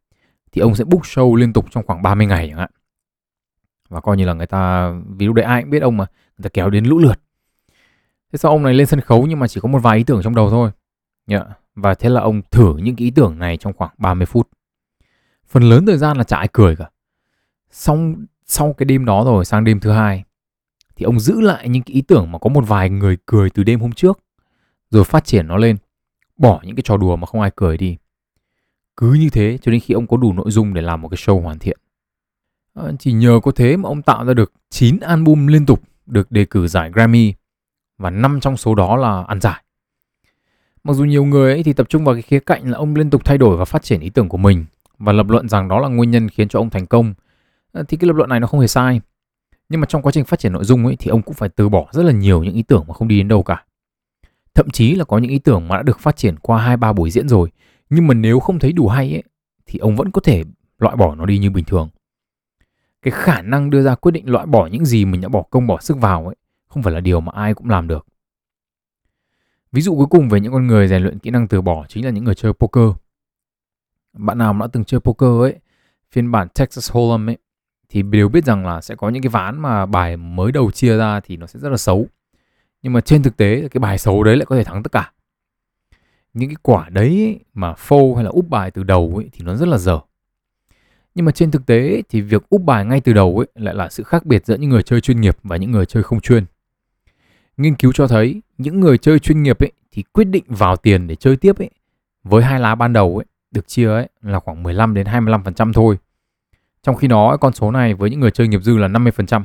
thì 0.52 0.62
ông 0.62 0.76
sẽ 0.76 0.84
book 0.84 1.02
show 1.02 1.36
liên 1.36 1.54
tục 1.54 1.66
trong 1.72 1.86
khoảng 1.88 2.02
30 2.02 2.28
ngày 2.28 2.48
chẳng 2.50 2.58
hạn. 2.58 2.72
Và 3.90 4.02
coi 4.02 4.18
như 4.18 4.26
là 4.26 4.34
người 4.34 4.48
ta, 4.48 4.92
vì 5.10 5.26
lúc 5.26 5.36
đấy 5.36 5.46
ai 5.46 5.62
cũng 5.62 5.70
biết 5.70 5.82
ông 5.82 5.98
mà, 5.98 6.06
người 6.38 6.44
ta 6.44 6.50
kéo 6.54 6.70
đến 6.70 6.86
lũ 6.86 7.00
lượt. 7.00 7.22
Thế 8.32 8.38
sau 8.38 8.52
ông 8.52 8.64
này 8.64 8.74
lên 8.74 8.88
sân 8.88 9.02
khấu 9.02 9.26
nhưng 9.26 9.40
mà 9.40 9.48
chỉ 9.48 9.62
có 9.62 9.70
một 9.70 9.80
vài 9.80 9.98
ý 9.98 10.04
tưởng 10.04 10.22
trong 10.24 10.36
đầu 10.36 10.50
thôi. 10.50 10.72
Yeah. 11.28 11.48
Và 11.76 11.94
thế 11.94 12.10
là 12.10 12.22
ông 12.22 12.42
thử 12.52 12.78
những 12.78 12.96
cái 12.96 13.06
ý 13.06 13.12
tưởng 13.12 13.40
này 13.40 13.58
trong 13.58 13.74
khoảng 13.74 13.92
30 13.98 14.26
phút. 14.26 14.50
Phần 15.48 15.64
lớn 15.64 15.86
thời 15.86 15.98
gian 15.98 16.18
là 16.18 16.24
chả 16.24 16.38
ai 16.38 16.48
cười 16.52 16.76
cả. 16.76 16.90
Xong 17.72 18.26
sau 18.46 18.74
cái 18.74 18.86
đêm 18.86 19.06
đó 19.06 19.24
rồi 19.26 19.46
sang 19.46 19.64
đêm 19.64 19.80
thứ 19.80 19.92
hai 19.92 20.24
thì 20.96 21.04
ông 21.04 21.20
giữ 21.20 21.42
lại 21.42 21.70
những 21.70 21.84
cái 21.84 21.94
ý 21.94 22.02
tưởng 22.02 22.32
mà 22.32 22.40
có 22.40 22.50
một 22.50 22.68
vài 22.68 22.90
người 22.90 23.18
cười 23.26 23.50
từ 23.50 23.64
đêm 23.64 23.80
hôm 23.80 23.92
trước 23.92 24.20
rồi 24.90 25.04
phát 25.04 25.26
triển 25.26 25.48
nó 25.48 25.58
lên 25.58 25.78
bỏ 26.38 26.62
những 26.64 26.76
cái 26.76 26.84
trò 26.84 26.98
đùa 26.98 27.16
mà 27.16 27.26
không 27.26 27.42
ai 27.42 27.52
cười 27.56 27.78
đi. 27.78 27.98
Cứ 28.98 29.14
như 29.14 29.30
thế 29.30 29.58
cho 29.62 29.72
đến 29.72 29.82
khi 29.82 29.94
ông 29.94 30.08
có 30.08 30.18
đủ 30.18 30.34
nội 30.34 30.52
dung 30.52 30.74
để 30.74 30.82
làm 30.82 31.02
một 31.02 31.08
cái 31.08 31.18
show 31.18 31.42
hoàn 31.42 31.60
thiện. 31.60 31.78
À, 32.74 32.84
chỉ 33.00 33.14
nhờ 33.14 33.40
có 33.44 33.52
thế 33.52 33.78
mà 33.78 33.90
ông 33.90 34.02
tạo 34.02 34.26
ra 34.26 34.34
được 34.34 34.54
9 34.70 35.00
album 35.00 35.48
liên 35.48 35.66
tục 35.66 35.82
được 36.06 36.32
đề 36.32 36.46
cử 36.46 36.68
giải 36.68 36.92
Grammy 36.92 37.34
và 37.98 38.10
năm 38.10 38.40
trong 38.40 38.58
số 38.58 38.76
đó 38.76 38.96
là 38.96 39.24
ăn 39.28 39.42
giải. 39.42 39.64
Mặc 40.84 40.94
dù 40.94 41.04
nhiều 41.04 41.26
người 41.26 41.54
ấy 41.54 41.64
thì 41.64 41.74
tập 41.74 41.90
trung 41.90 42.06
vào 42.06 42.16
cái 42.16 42.22
khía 42.22 42.40
cạnh 42.40 42.72
là 42.72 42.78
ông 42.78 42.96
liên 42.96 43.10
tục 43.10 43.26
thay 43.26 43.38
đổi 43.38 43.58
và 43.58 43.66
phát 43.66 43.84
triển 43.84 44.00
ý 44.00 44.10
tưởng 44.10 44.30
của 44.30 44.38
mình 44.38 44.66
và 44.98 45.12
lập 45.12 45.30
luận 45.30 45.50
rằng 45.50 45.68
đó 45.68 45.80
là 45.80 45.88
nguyên 45.88 46.12
nhân 46.12 46.30
khiến 46.30 46.48
cho 46.48 46.60
ông 46.60 46.70
thành 46.70 46.86
công 46.86 47.14
Ờ, 47.72 47.84
thì 47.88 47.98
cái 47.98 48.08
lập 48.08 48.14
luận 48.14 48.30
này 48.30 48.40
nó 48.40 48.48
không 48.48 48.60
hề 48.60 48.68
sai 48.68 49.02
nhưng 49.70 49.82
mà 49.82 49.86
trong 49.86 50.02
quá 50.02 50.12
trình 50.12 50.26
phát 50.26 50.40
triển 50.40 50.54
nội 50.54 50.64
dung 50.64 50.86
ấy 50.86 50.96
thì 51.00 51.10
ông 51.10 51.22
cũng 51.22 51.34
phải 51.34 51.50
từ 51.50 51.70
bỏ 51.70 51.88
rất 51.92 52.04
là 52.04 52.12
nhiều 52.12 52.44
những 52.44 52.54
ý 52.54 52.64
tưởng 52.64 52.86
mà 52.88 52.94
không 52.94 53.08
đi 53.08 53.18
đến 53.18 53.28
đâu 53.28 53.44
cả 53.44 53.66
Thậm 54.54 54.70
chí 54.70 54.96
là 54.96 55.04
có 55.04 55.18
những 55.18 55.32
ý 55.32 55.40
tưởng 55.40 55.68
mà 55.68 55.76
đã 55.76 55.84
được 55.84 56.00
phát 56.00 56.16
triển 56.16 56.40
qua 56.40 56.62
hai 56.62 56.78
ba 56.78 56.94
buổi 56.94 57.12
diễn 57.12 57.30
rồi, 57.30 57.52
nhưng 57.90 58.08
mà 58.08 58.14
nếu 58.14 58.40
không 58.40 58.60
thấy 58.60 58.72
đủ 58.72 58.88
hay 58.88 59.14
ấy, 59.14 59.24
thì 59.66 59.80
ông 59.80 59.96
vẫn 59.96 60.12
có 60.12 60.22
thể 60.22 60.44
loại 60.80 60.96
bỏ 60.96 61.16
nó 61.16 61.26
đi 61.26 61.38
như 61.38 61.50
bình 61.50 61.66
thường. 61.66 61.90
Cái 63.02 63.12
khả 63.12 63.42
năng 63.42 63.70
đưa 63.70 63.84
ra 63.84 63.96
quyết 63.96 64.12
định 64.12 64.30
loại 64.30 64.46
bỏ 64.46 64.68
những 64.68 64.86
gì 64.86 65.06
mình 65.06 65.22
đã 65.22 65.30
bỏ 65.30 65.44
công 65.50 65.68
bỏ 65.68 65.80
sức 65.82 65.98
vào 65.98 66.26
ấy, 66.26 66.36
không 66.68 66.84
phải 66.84 66.94
là 66.94 67.00
điều 67.00 67.20
mà 67.20 67.32
ai 67.36 67.54
cũng 67.54 67.70
làm 67.70 67.88
được. 67.88 68.06
Ví 69.72 69.82
dụ 69.82 69.96
cuối 69.96 70.08
cùng 70.10 70.30
về 70.30 70.40
những 70.40 70.54
con 70.54 70.68
người 70.68 70.88
rèn 70.88 71.04
luyện 71.04 71.20
kỹ 71.20 71.30
năng 71.30 71.48
từ 71.48 71.62
bỏ 71.62 71.86
chính 71.90 72.06
là 72.06 72.12
những 72.12 72.24
người 72.24 72.36
chơi 72.36 72.54
poker. 72.54 72.90
Bạn 74.14 74.38
nào 74.38 74.54
đã 74.60 74.68
từng 74.68 74.84
chơi 74.84 75.00
poker 75.00 75.40
ấy, 75.42 75.60
phiên 76.12 76.32
bản 76.32 76.48
Texas 76.50 76.92
Hold'em 76.92 77.30
ấy 77.30 77.38
thì 77.92 78.02
đều 78.02 78.30
biết 78.30 78.46
rằng 78.46 78.66
là 78.66 78.82
sẽ 78.82 78.96
có 78.96 79.10
những 79.10 79.24
cái 79.24 79.30
ván 79.30 79.60
mà 79.62 79.86
bài 79.86 80.18
mới 80.18 80.52
đầu 80.52 80.72
chia 80.72 80.98
ra 80.98 81.20
thì 81.20 81.38
nó 81.38 81.48
sẽ 81.48 81.60
rất 81.60 81.70
là 81.70 81.78
xấu. 81.78 82.08
Nhưng 82.82 82.94
mà 82.94 83.02
trên 83.02 83.24
thực 83.24 83.38
tế 83.38 83.68
cái 83.72 83.80
bài 83.80 83.98
xấu 83.98 84.24
đấy 84.24 84.38
lại 84.38 84.46
có 84.46 84.56
thể 84.56 84.64
thắng 84.64 84.84
tất 84.84 84.92
cả. 84.92 85.12
Những 86.34 86.50
cái 86.50 86.56
quả 86.62 86.90
đấy 86.90 87.08
ấy, 87.08 87.40
mà 87.54 87.74
phô 87.74 88.16
hay 88.16 88.24
là 88.24 88.30
úp 88.30 88.50
bài 88.50 88.72
từ 88.72 88.84
đầu 88.84 89.14
ấy 89.16 89.30
thì 89.34 89.46
nó 89.46 89.56
rất 89.56 89.68
là 89.68 89.78
dở. 89.78 90.00
Nhưng 91.16 91.26
mà 91.26 91.32
trên 91.32 91.52
thực 91.52 91.66
tế 91.66 91.80
ấy, 91.80 92.04
thì 92.10 92.22
việc 92.22 92.50
úp 92.50 92.62
bài 92.62 92.86
ngay 92.86 93.02
từ 93.02 93.14
đầu 93.14 93.38
ấy 93.38 93.48
lại 93.56 93.76
là 93.76 93.90
sự 93.90 94.04
khác 94.04 94.26
biệt 94.26 94.46
giữa 94.46 94.56
những 94.56 94.70
người 94.70 94.84
chơi 94.84 95.02
chuyên 95.02 95.22
nghiệp 95.22 95.38
và 95.44 95.58
những 95.58 95.72
người 95.72 95.86
chơi 95.86 96.04
không 96.04 96.22
chuyên. 96.22 96.46
Nghiên 97.58 97.76
cứu 97.76 97.92
cho 97.92 98.08
thấy 98.08 98.42
những 98.58 98.80
người 98.80 98.98
chơi 98.98 99.20
chuyên 99.20 99.44
nghiệp 99.44 99.60
ấy 99.60 99.72
thì 99.92 100.04
quyết 100.04 100.24
định 100.24 100.44
vào 100.48 100.78
tiền 100.78 101.08
để 101.08 101.16
chơi 101.16 101.36
tiếp 101.36 101.58
ấy 101.58 101.70
với 102.24 102.44
hai 102.44 102.60
lá 102.60 102.76
ban 102.76 102.94
đầu 102.94 103.18
ấy 103.18 103.26
được 103.52 103.68
chia 103.68 103.88
ấy 103.88 104.10
là 104.22 104.40
khoảng 104.40 104.64
15 104.64 104.94
đến 104.94 105.08
25% 105.08 105.74
thôi. 105.74 105.98
Trong 106.84 106.96
khi 106.96 107.08
đó 107.08 107.38
con 107.38 107.54
số 107.54 107.72
này 107.72 107.94
với 107.94 108.10
những 108.10 108.20
người 108.20 108.32
chơi 108.32 108.48
nghiệp 108.48 108.62
dư 108.64 108.78
là 108.78 108.88
50%. 108.88 109.44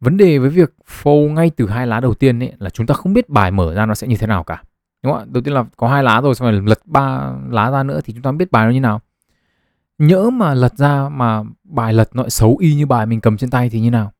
Vấn 0.00 0.16
đề 0.16 0.38
với 0.38 0.50
việc 0.50 0.74
fold 1.02 1.32
ngay 1.32 1.50
từ 1.50 1.68
hai 1.68 1.86
lá 1.86 2.00
đầu 2.00 2.14
tiên 2.14 2.42
ấy 2.42 2.52
là 2.58 2.70
chúng 2.70 2.86
ta 2.86 2.94
không 2.94 3.12
biết 3.12 3.28
bài 3.28 3.50
mở 3.50 3.74
ra 3.74 3.86
nó 3.86 3.94
sẽ 3.94 4.06
như 4.06 4.16
thế 4.16 4.26
nào 4.26 4.44
cả. 4.44 4.62
Đúng 5.02 5.12
không 5.12 5.22
ạ? 5.22 5.26
Đầu 5.28 5.42
tiên 5.42 5.54
là 5.54 5.64
có 5.76 5.88
hai 5.88 6.02
lá 6.02 6.20
rồi 6.20 6.34
xong 6.34 6.50
rồi 6.50 6.62
lật 6.66 6.78
ba 6.84 7.32
lá 7.50 7.70
ra 7.70 7.82
nữa 7.82 8.00
thì 8.04 8.12
chúng 8.12 8.22
ta 8.22 8.32
biết 8.32 8.52
bài 8.52 8.66
nó 8.66 8.72
như 8.72 8.80
nào. 8.80 9.00
Nhỡ 9.98 10.30
mà 10.30 10.54
lật 10.54 10.74
ra 10.76 11.08
mà 11.08 11.42
bài 11.64 11.92
lật 11.92 12.16
nó 12.16 12.28
xấu 12.28 12.56
y 12.56 12.74
như 12.74 12.86
bài 12.86 13.06
mình 13.06 13.20
cầm 13.20 13.36
trên 13.36 13.50
tay 13.50 13.70
thì 13.70 13.80
như 13.80 13.90
nào? 13.90 14.12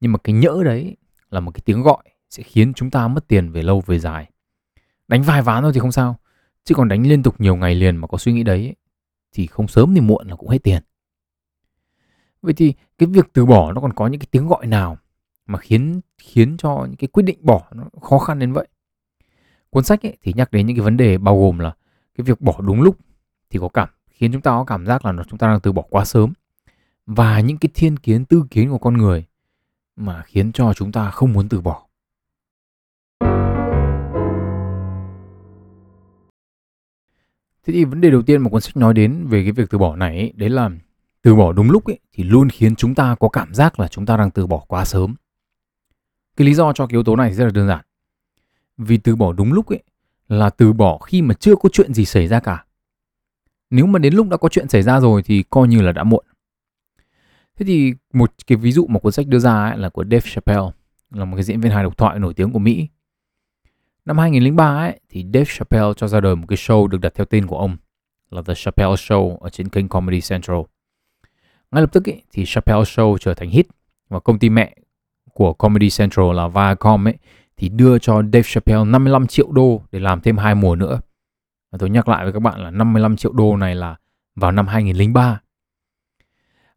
Nhưng 0.00 0.12
mà 0.12 0.18
cái 0.18 0.32
nhỡ 0.32 0.62
đấy 0.64 0.96
là 1.30 1.40
một 1.40 1.50
cái 1.50 1.62
tiếng 1.64 1.82
gọi 1.82 2.02
sẽ 2.30 2.42
khiến 2.42 2.74
chúng 2.74 2.90
ta 2.90 3.08
mất 3.08 3.28
tiền 3.28 3.52
về 3.52 3.62
lâu 3.62 3.82
về 3.86 3.98
dài. 3.98 4.30
Đánh 5.08 5.22
vài 5.22 5.42
ván 5.42 5.62
thôi 5.62 5.72
thì 5.74 5.80
không 5.80 5.92
sao, 5.92 6.18
chứ 6.64 6.74
còn 6.74 6.88
đánh 6.88 7.06
liên 7.06 7.22
tục 7.22 7.40
nhiều 7.40 7.56
ngày 7.56 7.74
liền 7.74 7.96
mà 7.96 8.06
có 8.06 8.18
suy 8.18 8.32
nghĩ 8.32 8.42
đấy 8.42 8.74
thì 9.32 9.46
không 9.46 9.68
sớm 9.68 9.94
thì 9.94 10.00
muộn 10.00 10.28
là 10.28 10.36
cũng 10.36 10.48
hết 10.48 10.62
tiền. 10.62 10.82
Vậy 12.42 12.54
thì 12.54 12.74
cái 12.98 13.06
việc 13.06 13.30
từ 13.32 13.46
bỏ 13.46 13.72
nó 13.72 13.80
còn 13.80 13.92
có 13.92 14.06
những 14.06 14.20
cái 14.20 14.28
tiếng 14.30 14.48
gọi 14.48 14.66
nào 14.66 14.98
mà 15.46 15.58
khiến 15.58 16.00
khiến 16.18 16.56
cho 16.56 16.86
những 16.88 16.96
cái 16.96 17.08
quyết 17.08 17.22
định 17.22 17.38
bỏ 17.40 17.62
nó 17.72 17.84
khó 18.02 18.18
khăn 18.18 18.38
đến 18.38 18.52
vậy? 18.52 18.68
Cuốn 19.70 19.84
sách 19.84 20.06
ấy 20.06 20.16
thì 20.22 20.32
nhắc 20.36 20.52
đến 20.52 20.66
những 20.66 20.76
cái 20.76 20.84
vấn 20.84 20.96
đề 20.96 21.18
bao 21.18 21.40
gồm 21.40 21.58
là 21.58 21.74
cái 22.16 22.24
việc 22.24 22.40
bỏ 22.40 22.60
đúng 22.66 22.82
lúc 22.82 22.98
thì 23.50 23.58
có 23.58 23.68
cảm, 23.68 23.88
khiến 24.10 24.32
chúng 24.32 24.42
ta 24.42 24.50
có 24.50 24.64
cảm 24.64 24.86
giác 24.86 25.04
là 25.04 25.24
chúng 25.28 25.38
ta 25.38 25.46
đang 25.46 25.60
từ 25.60 25.72
bỏ 25.72 25.82
quá 25.90 26.04
sớm 26.04 26.32
và 27.06 27.40
những 27.40 27.56
cái 27.56 27.70
thiên 27.74 27.96
kiến, 27.96 28.24
tư 28.24 28.44
kiến 28.50 28.70
của 28.70 28.78
con 28.78 28.96
người 28.96 29.24
mà 29.96 30.22
khiến 30.22 30.52
cho 30.52 30.74
chúng 30.74 30.92
ta 30.92 31.10
không 31.10 31.32
muốn 31.32 31.48
từ 31.48 31.60
bỏ. 31.60 31.86
Thế 37.66 37.72
thì 37.72 37.84
vấn 37.84 38.00
đề 38.00 38.10
đầu 38.10 38.22
tiên 38.22 38.42
mà 38.42 38.50
cuốn 38.50 38.60
sách 38.60 38.76
nói 38.76 38.94
đến 38.94 39.26
về 39.28 39.42
cái 39.42 39.52
việc 39.52 39.70
từ 39.70 39.78
bỏ 39.78 39.96
này 39.96 40.16
ấy, 40.16 40.32
đấy 40.36 40.50
là 40.50 40.70
từ 41.22 41.34
bỏ 41.34 41.52
đúng 41.52 41.70
lúc 41.70 41.84
ấy, 41.84 41.98
thì 42.12 42.24
luôn 42.24 42.48
khiến 42.48 42.76
chúng 42.76 42.94
ta 42.94 43.14
có 43.20 43.28
cảm 43.28 43.54
giác 43.54 43.80
là 43.80 43.88
chúng 43.88 44.06
ta 44.06 44.16
đang 44.16 44.30
từ 44.30 44.46
bỏ 44.46 44.58
quá 44.58 44.84
sớm. 44.84 45.14
Cái 46.36 46.46
lý 46.46 46.54
do 46.54 46.72
cho 46.72 46.86
cái 46.86 46.94
yếu 46.94 47.02
tố 47.02 47.16
này 47.16 47.34
rất 47.34 47.44
là 47.44 47.50
đơn 47.50 47.68
giản. 47.68 47.84
Vì 48.76 48.96
từ 48.96 49.16
bỏ 49.16 49.32
đúng 49.32 49.52
lúc 49.52 49.68
ấy 49.68 49.82
là 50.28 50.50
từ 50.50 50.72
bỏ 50.72 50.98
khi 50.98 51.22
mà 51.22 51.34
chưa 51.34 51.56
có 51.56 51.68
chuyện 51.72 51.94
gì 51.94 52.04
xảy 52.04 52.28
ra 52.28 52.40
cả. 52.40 52.64
Nếu 53.70 53.86
mà 53.86 53.98
đến 53.98 54.14
lúc 54.14 54.28
đã 54.28 54.36
có 54.36 54.48
chuyện 54.48 54.68
xảy 54.68 54.82
ra 54.82 55.00
rồi 55.00 55.22
thì 55.22 55.44
coi 55.50 55.68
như 55.68 55.82
là 55.82 55.92
đã 55.92 56.04
muộn. 56.04 56.24
Thế 57.56 57.66
thì 57.66 57.94
một 58.12 58.32
cái 58.46 58.58
ví 58.58 58.72
dụ 58.72 58.86
mà 58.86 58.98
cuốn 58.98 59.12
sách 59.12 59.26
đưa 59.26 59.38
ra 59.38 59.68
ấy 59.68 59.78
là 59.78 59.88
của 59.88 60.04
Dave 60.04 60.30
Chappelle, 60.34 60.70
là 61.10 61.24
một 61.24 61.36
cái 61.36 61.44
diễn 61.44 61.60
viên 61.60 61.72
hài 61.72 61.84
độc 61.84 61.96
thoại 61.96 62.18
nổi 62.18 62.34
tiếng 62.34 62.52
của 62.52 62.58
Mỹ. 62.58 62.88
Năm 64.04 64.18
2003 64.18 64.76
ấy, 64.76 65.00
thì 65.08 65.24
Dave 65.34 65.44
Chappelle 65.44 65.92
cho 65.96 66.08
ra 66.08 66.20
đời 66.20 66.36
một 66.36 66.46
cái 66.48 66.56
show 66.56 66.86
được 66.86 67.00
đặt 67.00 67.14
theo 67.14 67.24
tên 67.24 67.46
của 67.46 67.58
ông 67.58 67.76
là 68.30 68.42
The 68.42 68.54
Chappelle 68.56 68.94
Show 68.94 69.38
ở 69.38 69.50
trên 69.50 69.68
kênh 69.68 69.88
Comedy 69.88 70.20
Central. 70.20 70.60
Ngay 71.70 71.82
lập 71.82 71.92
tức 71.92 72.08
ấy, 72.08 72.22
thì 72.32 72.44
Chappelle 72.46 72.82
Show 72.82 73.16
trở 73.18 73.34
thành 73.34 73.50
hit 73.50 73.66
và 74.08 74.20
công 74.20 74.38
ty 74.38 74.50
mẹ 74.50 74.76
của 75.32 75.52
Comedy 75.52 75.88
Central 75.98 76.34
là 76.34 76.48
Viacom 76.48 77.08
ấy 77.08 77.14
thì 77.56 77.68
đưa 77.68 77.98
cho 77.98 78.22
Dave 78.22 78.42
Chappelle 78.42 78.84
55 78.84 79.26
triệu 79.26 79.52
đô 79.52 79.82
để 79.92 79.98
làm 79.98 80.20
thêm 80.20 80.36
hai 80.36 80.54
mùa 80.54 80.76
nữa. 80.76 81.00
Và 81.70 81.78
tôi 81.78 81.90
nhắc 81.90 82.08
lại 82.08 82.24
với 82.24 82.32
các 82.32 82.40
bạn 82.40 82.60
là 82.60 82.70
55 82.70 83.16
triệu 83.16 83.32
đô 83.32 83.56
này 83.56 83.74
là 83.74 83.96
vào 84.36 84.52
năm 84.52 84.66
2003. 84.66 85.40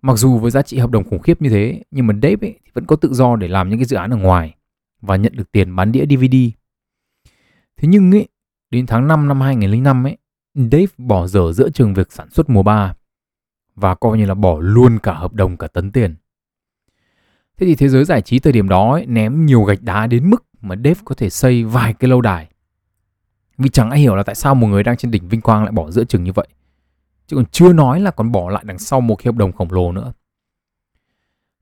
Mặc 0.02 0.18
dù 0.18 0.38
với 0.38 0.52
giá 0.52 0.62
trị 0.62 0.78
hợp 0.78 0.92
đồng 0.92 1.10
khủng 1.10 1.22
khiếp 1.22 1.42
như 1.42 1.50
thế, 1.50 1.84
nhưng 1.92 2.08
mà 2.08 2.14
Dave 2.14 2.48
ấy 2.48 2.60
thì 2.66 2.72
vẫn 2.74 2.86
có 2.86 2.96
tự 2.96 3.14
do 3.14 3.36
để 3.36 3.48
làm 3.48 3.70
những 3.70 3.80
cái 3.80 3.86
dự 3.86 3.98
án 3.98 4.12
ở 4.12 4.18
ngoài 4.18 4.56
và 5.02 5.16
nhận 5.16 5.34
được 5.36 5.52
tiền 5.52 5.76
bán 5.76 5.92
đĩa 5.92 6.06
DVD. 6.06 6.36
Thế 7.86 7.90
nhưng 7.90 8.12
ấy, 8.12 8.28
đến 8.70 8.86
tháng 8.86 9.08
5 9.08 9.28
năm 9.28 9.42
2005 9.42 10.08
ấy, 10.08 10.18
Dave 10.56 10.86
bỏ 10.98 11.28
dở 11.28 11.52
giữa 11.54 11.70
trường 11.70 11.94
việc 11.94 12.12
sản 12.12 12.30
xuất 12.30 12.50
mùa 12.50 12.64
3 12.64 12.94
và 13.76 13.96
coi 13.96 14.18
như 14.18 14.26
là 14.26 14.34
bỏ 14.34 14.60
luôn 14.60 15.00
cả 15.00 15.14
hợp 15.14 15.34
đồng 15.34 15.58
cả 15.58 15.68
tấn 15.68 15.92
tiền. 15.92 16.16
Thế 17.58 17.68
thì 17.68 17.76
thế 17.76 17.90
giới 17.90 18.06
giải 18.06 18.22
trí 18.22 18.40
thời 18.40 18.54
điểm 18.54 18.70
đó 18.70 18.92
ấy, 18.92 19.06
ném 19.06 19.46
nhiều 19.46 19.64
gạch 19.64 19.82
đá 19.82 20.08
đến 20.08 20.30
mức 20.30 20.44
mà 20.62 20.76
Dave 20.76 21.02
có 21.06 21.16
thể 21.16 21.30
xây 21.30 21.64
vài 21.64 21.94
cái 21.94 22.10
lâu 22.10 22.22
đài. 22.22 22.50
Vì 23.58 23.70
chẳng 23.70 23.90
ai 23.90 24.00
hiểu 24.00 24.16
là 24.16 24.24
tại 24.24 24.36
sao 24.36 24.56
một 24.56 24.68
người 24.68 24.84
đang 24.84 24.98
trên 24.98 25.12
đỉnh 25.12 25.28
vinh 25.28 25.42
quang 25.42 25.64
lại 25.64 25.72
bỏ 25.72 25.92
giữa 25.92 26.04
chừng 26.04 26.24
như 26.24 26.32
vậy. 26.32 26.48
Chứ 27.28 27.36
còn 27.36 27.46
chưa 27.46 27.74
nói 27.74 28.00
là 28.00 28.12
còn 28.12 28.32
bỏ 28.32 28.50
lại 28.50 28.64
đằng 28.68 28.80
sau 28.80 29.02
một 29.02 29.16
cái 29.16 29.26
hợp 29.26 29.36
đồng 29.36 29.52
khổng 29.52 29.72
lồ 29.72 29.92
nữa. 29.92 30.14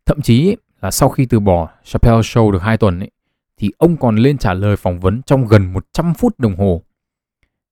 Thậm 0.06 0.22
chí 0.22 0.56
là 0.82 0.92
sau 0.92 1.10
khi 1.10 1.26
từ 1.26 1.40
bỏ 1.40 1.70
Chappelle 1.84 2.22
Show 2.22 2.52
được 2.52 2.62
2 2.62 2.78
tuần 2.78 3.00
ấy, 3.00 3.12
thì 3.58 3.72
ông 3.78 3.98
còn 3.98 4.16
lên 4.16 4.38
trả 4.38 4.54
lời 4.54 4.76
phỏng 4.76 5.00
vấn 5.00 5.22
trong 5.22 5.48
gần 5.48 5.74
100 5.74 6.14
phút 6.14 6.40
đồng 6.40 6.56
hồ. 6.56 6.84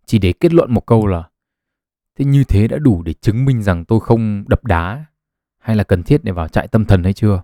Chỉ 0.05 0.19
để 0.19 0.33
kết 0.33 0.53
luận 0.53 0.73
một 0.73 0.85
câu 0.85 1.07
là 1.07 1.23
Thế 2.15 2.25
như 2.25 2.43
thế 2.43 2.67
đã 2.67 2.77
đủ 2.77 3.03
để 3.03 3.13
chứng 3.13 3.45
minh 3.45 3.63
rằng 3.63 3.85
tôi 3.85 3.99
không 3.99 4.43
đập 4.47 4.65
đá 4.65 5.05
hay 5.59 5.75
là 5.75 5.83
cần 5.83 6.03
thiết 6.03 6.23
để 6.23 6.31
vào 6.31 6.47
trại 6.47 6.67
tâm 6.67 6.85
thần 6.85 7.03
hay 7.03 7.13
chưa? 7.13 7.43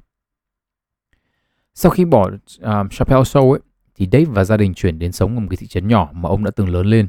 Sau 1.74 1.92
khi 1.92 2.06
bỏ 2.06 2.30
à, 2.62 2.80
uh, 2.80 2.92
Chappelle 2.92 3.22
Show 3.22 3.52
ấy, 3.52 3.60
thì 3.96 4.08
Dave 4.12 4.26
và 4.26 4.44
gia 4.44 4.58
đình 4.58 4.74
chuyển 4.74 5.00
đến 5.00 5.12
sống 5.12 5.36
ở 5.36 5.40
một 5.40 5.48
cái 5.50 5.58
thị 5.58 5.68
trấn 5.68 5.88
nhỏ 5.88 6.10
mà 6.14 6.30
ông 6.30 6.44
đã 6.44 6.52
từng 6.52 6.70
lớn 6.70 6.88
lên. 6.88 7.08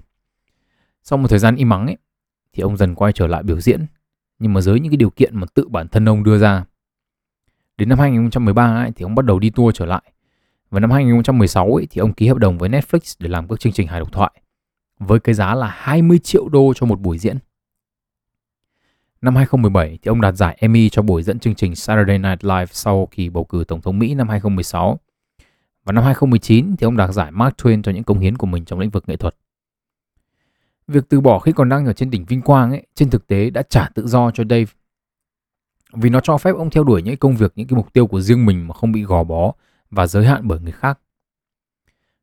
Sau 1.03 1.19
một 1.19 1.29
thời 1.29 1.39
gian 1.39 1.57
im 1.57 1.73
ắng 1.73 1.87
ấy, 1.87 1.97
thì 2.53 2.63
ông 2.63 2.77
dần 2.77 2.95
quay 2.95 3.13
trở 3.13 3.27
lại 3.27 3.43
biểu 3.43 3.61
diễn, 3.61 3.87
nhưng 4.39 4.53
mà 4.53 4.61
dưới 4.61 4.81
những 4.81 4.93
cái 4.93 4.97
điều 4.97 5.11
kiện 5.11 5.37
mà 5.37 5.47
tự 5.55 5.69
bản 5.69 5.89
thân 5.89 6.09
ông 6.09 6.25
đưa 6.25 6.39
ra. 6.39 6.65
Đến 7.77 7.89
năm 7.89 7.99
2013 7.99 8.75
ấy, 8.75 8.93
thì 8.97 9.03
ông 9.03 9.15
bắt 9.15 9.25
đầu 9.25 9.39
đi 9.39 9.51
tour 9.51 9.77
trở 9.77 9.87
lại 9.87 10.03
vào 10.71 10.81
năm 10.81 10.91
2016 10.91 11.75
ấy, 11.75 11.87
thì 11.91 11.99
ông 11.99 12.13
ký 12.13 12.29
hợp 12.29 12.39
đồng 12.39 12.59
với 12.59 12.69
Netflix 12.69 13.17
để 13.19 13.29
làm 13.29 13.49
các 13.49 13.61
chương 13.61 13.73
trình 13.73 13.89
hài 13.89 14.01
độc 14.01 14.13
thoại 14.13 14.33
với 14.99 15.21
cái 15.21 15.35
giá 15.35 15.55
là 15.55 15.67
20 15.67 16.19
triệu 16.19 16.49
đô 16.49 16.73
cho 16.77 16.87
một 16.87 17.01
buổi 17.01 17.19
diễn. 17.19 17.39
Năm 19.21 19.37
2017 19.37 19.99
thì 20.03 20.09
ông 20.09 20.21
đạt 20.21 20.35
giải 20.35 20.57
Emmy 20.61 20.89
cho 20.89 21.03
buổi 21.03 21.23
dẫn 21.23 21.39
chương 21.39 21.55
trình 21.55 21.77
Saturday 21.77 22.19
Night 22.19 22.45
Live 22.45 22.67
sau 22.67 23.09
kỳ 23.11 23.29
bầu 23.29 23.45
cử 23.45 23.65
Tổng 23.69 23.81
thống 23.81 23.99
Mỹ 23.99 24.15
năm 24.15 24.29
2016. 24.29 24.99
Và 25.85 25.93
năm 25.93 26.05
2019 26.05 26.77
thì 26.77 26.85
ông 26.85 26.97
đạt 26.97 27.11
giải 27.11 27.31
Mark 27.31 27.57
Twain 27.57 27.83
cho 27.83 27.93
những 27.93 28.05
công 28.05 28.19
hiến 28.19 28.37
của 28.37 28.47
mình 28.47 28.65
trong 28.65 28.79
lĩnh 28.79 28.91
vực 28.91 29.05
nghệ 29.07 29.17
thuật. 29.17 29.37
Việc 30.89 31.05
từ 31.09 31.21
bỏ 31.21 31.39
khi 31.39 31.53
còn 31.53 31.69
đang 31.69 31.87
ở 31.87 31.93
trên 31.93 32.11
đỉnh 32.11 32.25
vinh 32.25 32.43
quang 32.43 32.71
ấy, 32.71 32.87
trên 32.95 33.11
thực 33.11 33.27
tế 33.27 33.51
đã 33.51 33.63
trả 33.63 33.89
tự 33.95 34.07
do 34.07 34.31
cho 34.31 34.45
Dave. 34.51 34.73
Vì 35.93 36.11
nó 36.11 36.21
cho 36.21 36.39
phép 36.39 36.55
ông 36.57 36.71
theo 36.71 36.85
đuổi 36.85 37.03
những 37.03 37.17
công 37.17 37.37
việc, 37.37 37.53
những 37.57 37.67
cái 37.67 37.77
mục 37.77 37.93
tiêu 37.93 38.07
của 38.07 38.21
riêng 38.21 38.47
mình 38.47 38.69
mà 38.69 38.75
không 38.75 38.93
bị 38.93 39.03
gò 39.03 39.25
bó 39.25 39.53
và 39.91 40.07
giới 40.07 40.27
hạn 40.27 40.49
bởi 40.49 40.61
người 40.61 40.73
khác. 40.73 40.99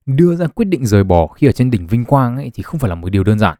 Đưa 0.06 0.36
ra 0.36 0.48
quyết 0.48 0.66
định 0.66 0.86
rời 0.86 1.04
bỏ 1.04 1.28
khi 1.28 1.48
ở 1.48 1.52
trên 1.52 1.72
đỉnh 1.72 1.88
vinh 1.88 2.06
quang 2.06 2.36
ấy 2.36 2.52
thì 2.54 2.64
không 2.64 2.80
phải 2.80 2.90
là 2.90 2.96
một 2.96 3.10
điều 3.10 3.24
đơn 3.24 3.40
giản. 3.40 3.58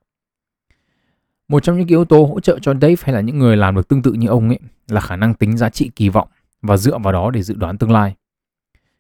Một 1.48 1.64
trong 1.64 1.78
những 1.78 1.88
yếu 1.88 2.06
tố 2.06 2.26
hỗ 2.26 2.40
trợ 2.40 2.60
cho 2.62 2.74
Dave 2.74 2.96
hay 3.02 3.16
là 3.16 3.22
những 3.22 3.40
người 3.40 3.58
làm 3.58 3.76
được 3.76 3.88
tương 3.88 4.02
tự 4.02 4.14
như 4.14 4.28
ông 4.28 4.50
ấy 4.50 4.60
là 4.88 5.02
khả 5.02 5.16
năng 5.16 5.34
tính 5.34 5.58
giá 5.58 5.70
trị 5.70 5.92
kỳ 5.96 6.10
vọng 6.10 6.28
và 6.62 6.78
dựa 6.78 6.98
vào 6.98 7.14
đó 7.14 7.32
để 7.32 7.44
dự 7.44 7.56
đoán 7.56 7.78
tương 7.78 7.92
lai. 7.92 8.16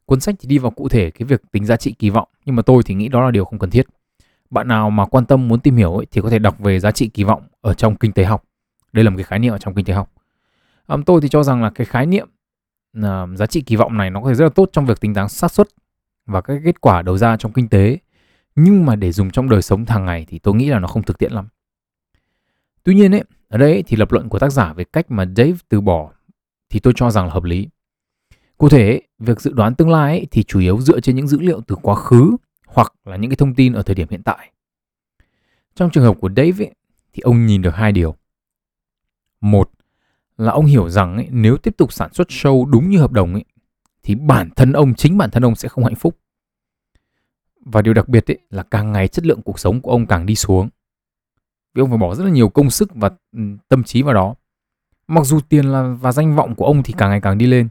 Cuốn 0.05 0.19
sách 0.19 0.35
thì 0.39 0.47
đi 0.47 0.57
vào 0.57 0.71
cụ 0.71 0.89
thể 0.89 1.11
cái 1.11 1.25
việc 1.25 1.41
tính 1.51 1.65
giá 1.65 1.77
trị 1.77 1.95
kỳ 1.99 2.09
vọng 2.09 2.27
nhưng 2.45 2.55
mà 2.55 2.61
tôi 2.61 2.83
thì 2.85 2.95
nghĩ 2.95 3.07
đó 3.07 3.25
là 3.25 3.31
điều 3.31 3.45
không 3.45 3.59
cần 3.59 3.69
thiết. 3.69 3.87
Bạn 4.49 4.67
nào 4.67 4.89
mà 4.89 5.05
quan 5.05 5.25
tâm 5.25 5.47
muốn 5.47 5.59
tìm 5.59 5.75
hiểu 5.75 5.95
ấy, 5.95 6.05
thì 6.11 6.21
có 6.21 6.29
thể 6.29 6.39
đọc 6.39 6.59
về 6.59 6.79
giá 6.79 6.91
trị 6.91 7.07
kỳ 7.07 7.23
vọng 7.23 7.43
ở 7.61 7.73
trong 7.73 7.95
kinh 7.95 8.11
tế 8.11 8.23
học. 8.23 8.43
Đây 8.93 9.03
là 9.03 9.09
một 9.09 9.17
cái 9.17 9.23
khái 9.23 9.39
niệm 9.39 9.53
ở 9.53 9.57
trong 9.57 9.75
kinh 9.75 9.85
tế 9.85 9.93
học. 9.93 10.11
Um, 10.87 11.03
tôi 11.03 11.21
thì 11.21 11.29
cho 11.29 11.43
rằng 11.43 11.63
là 11.63 11.69
cái 11.69 11.85
khái 11.85 12.05
niệm 12.05 12.29
uh, 12.99 13.37
giá 13.37 13.45
trị 13.45 13.61
kỳ 13.61 13.75
vọng 13.75 13.97
này 13.97 14.09
nó 14.09 14.21
có 14.21 14.29
thể 14.29 14.35
rất 14.35 14.43
là 14.43 14.49
tốt 14.49 14.69
trong 14.71 14.85
việc 14.85 14.99
tính 14.99 15.13
toán 15.13 15.29
xác 15.29 15.51
suất 15.51 15.67
và 16.25 16.41
các 16.41 16.61
kết 16.65 16.81
quả 16.81 17.01
đầu 17.01 17.17
ra 17.17 17.37
trong 17.37 17.53
kinh 17.53 17.69
tế. 17.69 17.97
Nhưng 18.55 18.85
mà 18.85 18.95
để 18.95 19.11
dùng 19.11 19.31
trong 19.31 19.49
đời 19.49 19.61
sống 19.61 19.85
hàng 19.85 20.05
ngày 20.05 20.25
thì 20.29 20.39
tôi 20.39 20.55
nghĩ 20.55 20.69
là 20.69 20.79
nó 20.79 20.87
không 20.87 21.03
thực 21.03 21.17
tiễn 21.17 21.31
lắm. 21.31 21.47
Tuy 22.83 22.95
nhiên 22.95 23.15
ấy, 23.15 23.23
ở 23.47 23.57
đây 23.57 23.83
thì 23.87 23.97
lập 23.97 24.11
luận 24.11 24.29
của 24.29 24.39
tác 24.39 24.49
giả 24.49 24.73
về 24.73 24.83
cách 24.83 25.11
mà 25.11 25.25
Dave 25.25 25.57
từ 25.69 25.81
bỏ 25.81 26.11
thì 26.69 26.79
tôi 26.79 26.93
cho 26.95 27.11
rằng 27.11 27.25
là 27.25 27.33
hợp 27.33 27.43
lý. 27.43 27.67
Cụ 28.57 28.69
thể, 28.69 29.01
việc 29.19 29.41
dự 29.41 29.53
đoán 29.53 29.75
tương 29.75 29.89
lai 29.89 30.17
ấy, 30.17 30.27
thì 30.31 30.43
chủ 30.43 30.59
yếu 30.59 30.81
dựa 30.81 30.99
trên 30.99 31.15
những 31.15 31.27
dữ 31.27 31.39
liệu 31.39 31.61
từ 31.61 31.75
quá 31.81 31.95
khứ 31.95 32.35
hoặc 32.67 32.93
là 33.05 33.15
những 33.15 33.31
cái 33.31 33.35
thông 33.35 33.55
tin 33.55 33.73
ở 33.73 33.81
thời 33.83 33.95
điểm 33.95 34.07
hiện 34.09 34.23
tại. 34.23 34.51
Trong 35.75 35.89
trường 35.91 36.03
hợp 36.03 36.17
của 36.21 36.29
Dave 36.29 36.65
ấy, 36.65 36.73
thì 37.13 37.21
ông 37.21 37.45
nhìn 37.45 37.61
được 37.61 37.75
hai 37.75 37.91
điều. 37.91 38.15
Một 39.41 39.69
là 40.37 40.51
ông 40.51 40.65
hiểu 40.65 40.89
rằng 40.89 41.15
ấy, 41.15 41.27
nếu 41.31 41.57
tiếp 41.57 41.77
tục 41.77 41.93
sản 41.93 42.13
xuất 42.13 42.27
show 42.27 42.65
đúng 42.65 42.89
như 42.89 42.99
hợp 42.99 43.11
đồng 43.11 43.33
ấy, 43.33 43.45
thì 44.03 44.15
bản 44.15 44.49
thân 44.55 44.73
ông 44.73 44.93
chính 44.95 45.17
bản 45.17 45.31
thân 45.31 45.45
ông 45.45 45.55
sẽ 45.55 45.69
không 45.69 45.83
hạnh 45.83 45.95
phúc. 45.95 46.17
Và 47.65 47.81
điều 47.81 47.93
đặc 47.93 48.09
biệt 48.09 48.31
ấy 48.31 48.39
là 48.49 48.63
càng 48.63 48.91
ngày 48.91 49.07
chất 49.07 49.25
lượng 49.25 49.41
cuộc 49.41 49.59
sống 49.59 49.81
của 49.81 49.91
ông 49.91 50.05
càng 50.05 50.25
đi 50.25 50.35
xuống. 50.35 50.69
Vì 51.73 51.81
ông 51.81 51.89
phải 51.89 51.97
bỏ 51.97 52.15
rất 52.15 52.23
là 52.23 52.29
nhiều 52.29 52.49
công 52.49 52.69
sức 52.69 52.95
và 52.95 53.09
ừ, 53.37 53.41
tâm 53.67 53.83
trí 53.83 54.01
vào 54.01 54.13
đó. 54.13 54.35
Mặc 55.07 55.25
dù 55.25 55.39
tiền 55.49 55.65
là 55.65 55.95
và 56.01 56.11
danh 56.11 56.35
vọng 56.35 56.55
của 56.55 56.65
ông 56.65 56.83
thì 56.83 56.93
càng 56.97 57.09
ngày 57.09 57.21
càng 57.21 57.37
đi 57.37 57.47
lên. 57.47 57.67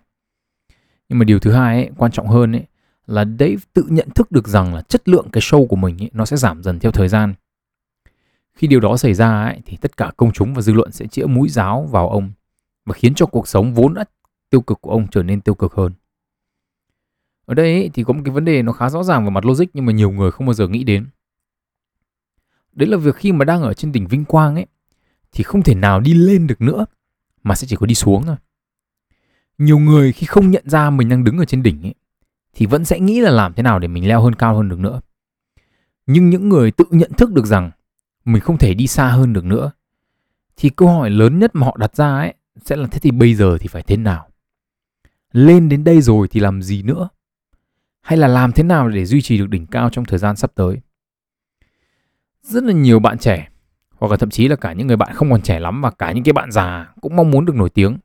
Nhưng 1.09 1.19
mà 1.19 1.25
điều 1.25 1.39
thứ 1.39 1.53
hai 1.53 1.77
ấy, 1.77 1.91
quan 1.97 2.13
trọng 2.13 2.29
hơn 2.29 2.53
ấy 2.53 2.65
là 3.07 3.25
Dave 3.25 3.57
tự 3.73 3.87
nhận 3.89 4.11
thức 4.11 4.33
được 4.33 4.49
rằng 4.49 4.75
là 4.75 4.83
chất 4.83 5.09
lượng 5.09 5.29
cái 5.33 5.41
show 5.41 5.67
của 5.67 5.77
mình 5.77 6.03
ấy, 6.03 6.11
nó 6.13 6.25
sẽ 6.25 6.37
giảm 6.37 6.63
dần 6.63 6.79
theo 6.79 6.93
thời 6.93 7.09
gian. 7.09 7.35
Khi 8.55 8.67
điều 8.67 8.81
đó 8.81 8.97
xảy 8.97 9.15
ra 9.15 9.43
ấy, 9.43 9.61
thì 9.67 9.77
tất 9.77 9.97
cả 9.97 10.11
công 10.17 10.33
chúng 10.33 10.55
và 10.55 10.63
dư 10.63 10.73
luận 10.73 10.93
sẽ 10.93 11.07
chĩa 11.07 11.27
mũi 11.27 11.49
giáo 11.49 11.83
vào 11.83 12.09
ông 12.09 12.33
và 12.85 12.95
khiến 12.95 13.15
cho 13.15 13.27
cuộc 13.27 13.49
sống 13.49 13.75
vốn 13.75 13.95
đã 13.95 14.05
tiêu 14.51 14.61
cực 14.61 14.81
của 14.81 14.91
ông 14.91 15.07
trở 15.11 15.23
nên 15.23 15.41
tiêu 15.41 15.55
cực 15.55 15.73
hơn. 15.73 15.93
Ở 17.47 17.55
đây 17.55 17.73
ấy, 17.73 17.91
thì 17.95 18.05
có 18.05 18.13
một 18.13 18.21
cái 18.25 18.35
vấn 18.35 18.45
đề 18.45 18.63
nó 18.63 18.73
khá 18.73 18.91
rõ 18.91 19.03
ràng 19.03 19.25
về 19.25 19.31
mặt 19.31 19.45
logic 19.45 19.65
nhưng 19.75 19.87
mà 19.87 19.93
nhiều 19.93 20.11
người 20.11 20.31
không 20.31 20.47
bao 20.47 20.55
giờ 20.55 20.69
nghĩ 20.69 20.85
đến. 20.85 21.07
Đấy 22.73 22.89
là 22.89 22.97
việc 22.97 23.17
khi 23.17 23.33
mà 23.33 23.45
đang 23.45 23.63
ở 23.63 23.75
trên 23.75 23.93
đỉnh 23.93 24.07
vinh 24.07 24.25
quang 24.25 24.55
ấy 24.55 24.67
thì 25.33 25.45
không 25.45 25.63
thể 25.63 25.75
nào 25.75 26.01
đi 26.01 26.15
lên 26.15 26.47
được 26.47 26.61
nữa 26.61 26.87
mà 27.43 27.55
sẽ 27.55 27.67
chỉ 27.67 27.77
có 27.77 27.87
đi 27.87 27.95
xuống 27.95 28.23
thôi. 28.27 28.37
Nhiều 29.59 29.79
người 29.79 30.13
khi 30.13 30.27
không 30.27 30.51
nhận 30.51 30.69
ra 30.69 30.91
mình 30.91 31.09
đang 31.09 31.25
đứng 31.25 31.39
ở 31.39 31.45
trên 31.45 31.63
đỉnh 31.63 31.83
ấy 31.83 31.95
thì 32.55 32.67
vẫn 32.67 32.85
sẽ 32.85 33.01
nghĩ 33.01 33.21
là 33.21 33.31
làm 33.31 33.55
thế 33.55 33.63
nào 33.63 33.79
để 33.79 33.89
mình 33.89 34.09
leo 34.09 34.23
hơn 34.23 34.35
cao 34.35 34.57
hơn 34.57 34.69
được 34.69 34.79
nữa. 34.79 35.01
Nhưng 36.07 36.31
những 36.31 36.49
người 36.49 36.71
tự 36.71 36.85
nhận 36.91 37.13
thức 37.13 37.33
được 37.33 37.47
rằng 37.47 37.71
mình 38.25 38.43
không 38.43 38.59
thể 38.59 38.75
đi 38.75 38.87
xa 38.87 39.09
hơn 39.09 39.33
được 39.33 39.45
nữa 39.45 39.73
thì 40.57 40.69
câu 40.69 40.89
hỏi 40.89 41.11
lớn 41.11 41.39
nhất 41.39 41.51
mà 41.55 41.67
họ 41.67 41.77
đặt 41.81 41.97
ra 41.97 42.17
ấy 42.17 42.35
sẽ 42.65 42.77
là, 42.77 42.87
thế 42.87 42.99
thì 42.99 43.11
bây 43.11 43.35
giờ 43.35 43.59
thì 43.61 43.69
phải 43.69 43.83
thế 43.83 43.97
nào? 43.97 44.29
Lên 45.33 45.69
đến 45.69 45.85
đây 45.85 46.01
rồi 46.01 46.29
thì 46.29 46.41
làm 46.41 46.63
gì 46.63 46.83
nữa? 46.83 47.09
Hay 48.01 48.19
là 48.19 48.29
làm 48.29 48.53
thế 48.53 48.63
nào 48.63 48.89
để 48.89 49.05
duy 49.05 49.23
trì 49.23 49.39
được 49.39 49.49
đỉnh 49.49 49.67
cao 49.67 49.91
trong 49.91 50.05
thời 50.05 50.19
gian 50.19 50.37
sắp 50.37 50.53
tới? 50.55 50.81
Rất 52.43 52.65
là 52.65 52.73
nhiều 52.73 52.99
bạn 52.99 53.19
trẻ, 53.19 53.49
hoặc 53.91 54.11
là 54.11 54.17
thậm 54.17 54.31
chí 54.31 54.49
là 54.49 54.57
cả 54.57 54.73
những 54.73 54.87
người 54.87 54.97
bạn 54.97 55.15
không 55.15 55.31
còn 55.31 55.43
trẻ 55.43 55.61
lắm 55.61 55.83
và 55.83 55.91
cả 55.91 56.13
những 56.13 56.25
cái 56.25 56.33
bạn 56.33 56.51
già 56.53 56.93
cũng 57.01 57.17
mong 57.17 57.31
muốn 57.31 57.45
được 57.45 57.55
nổi 57.57 57.71
tiếng. 57.71 57.99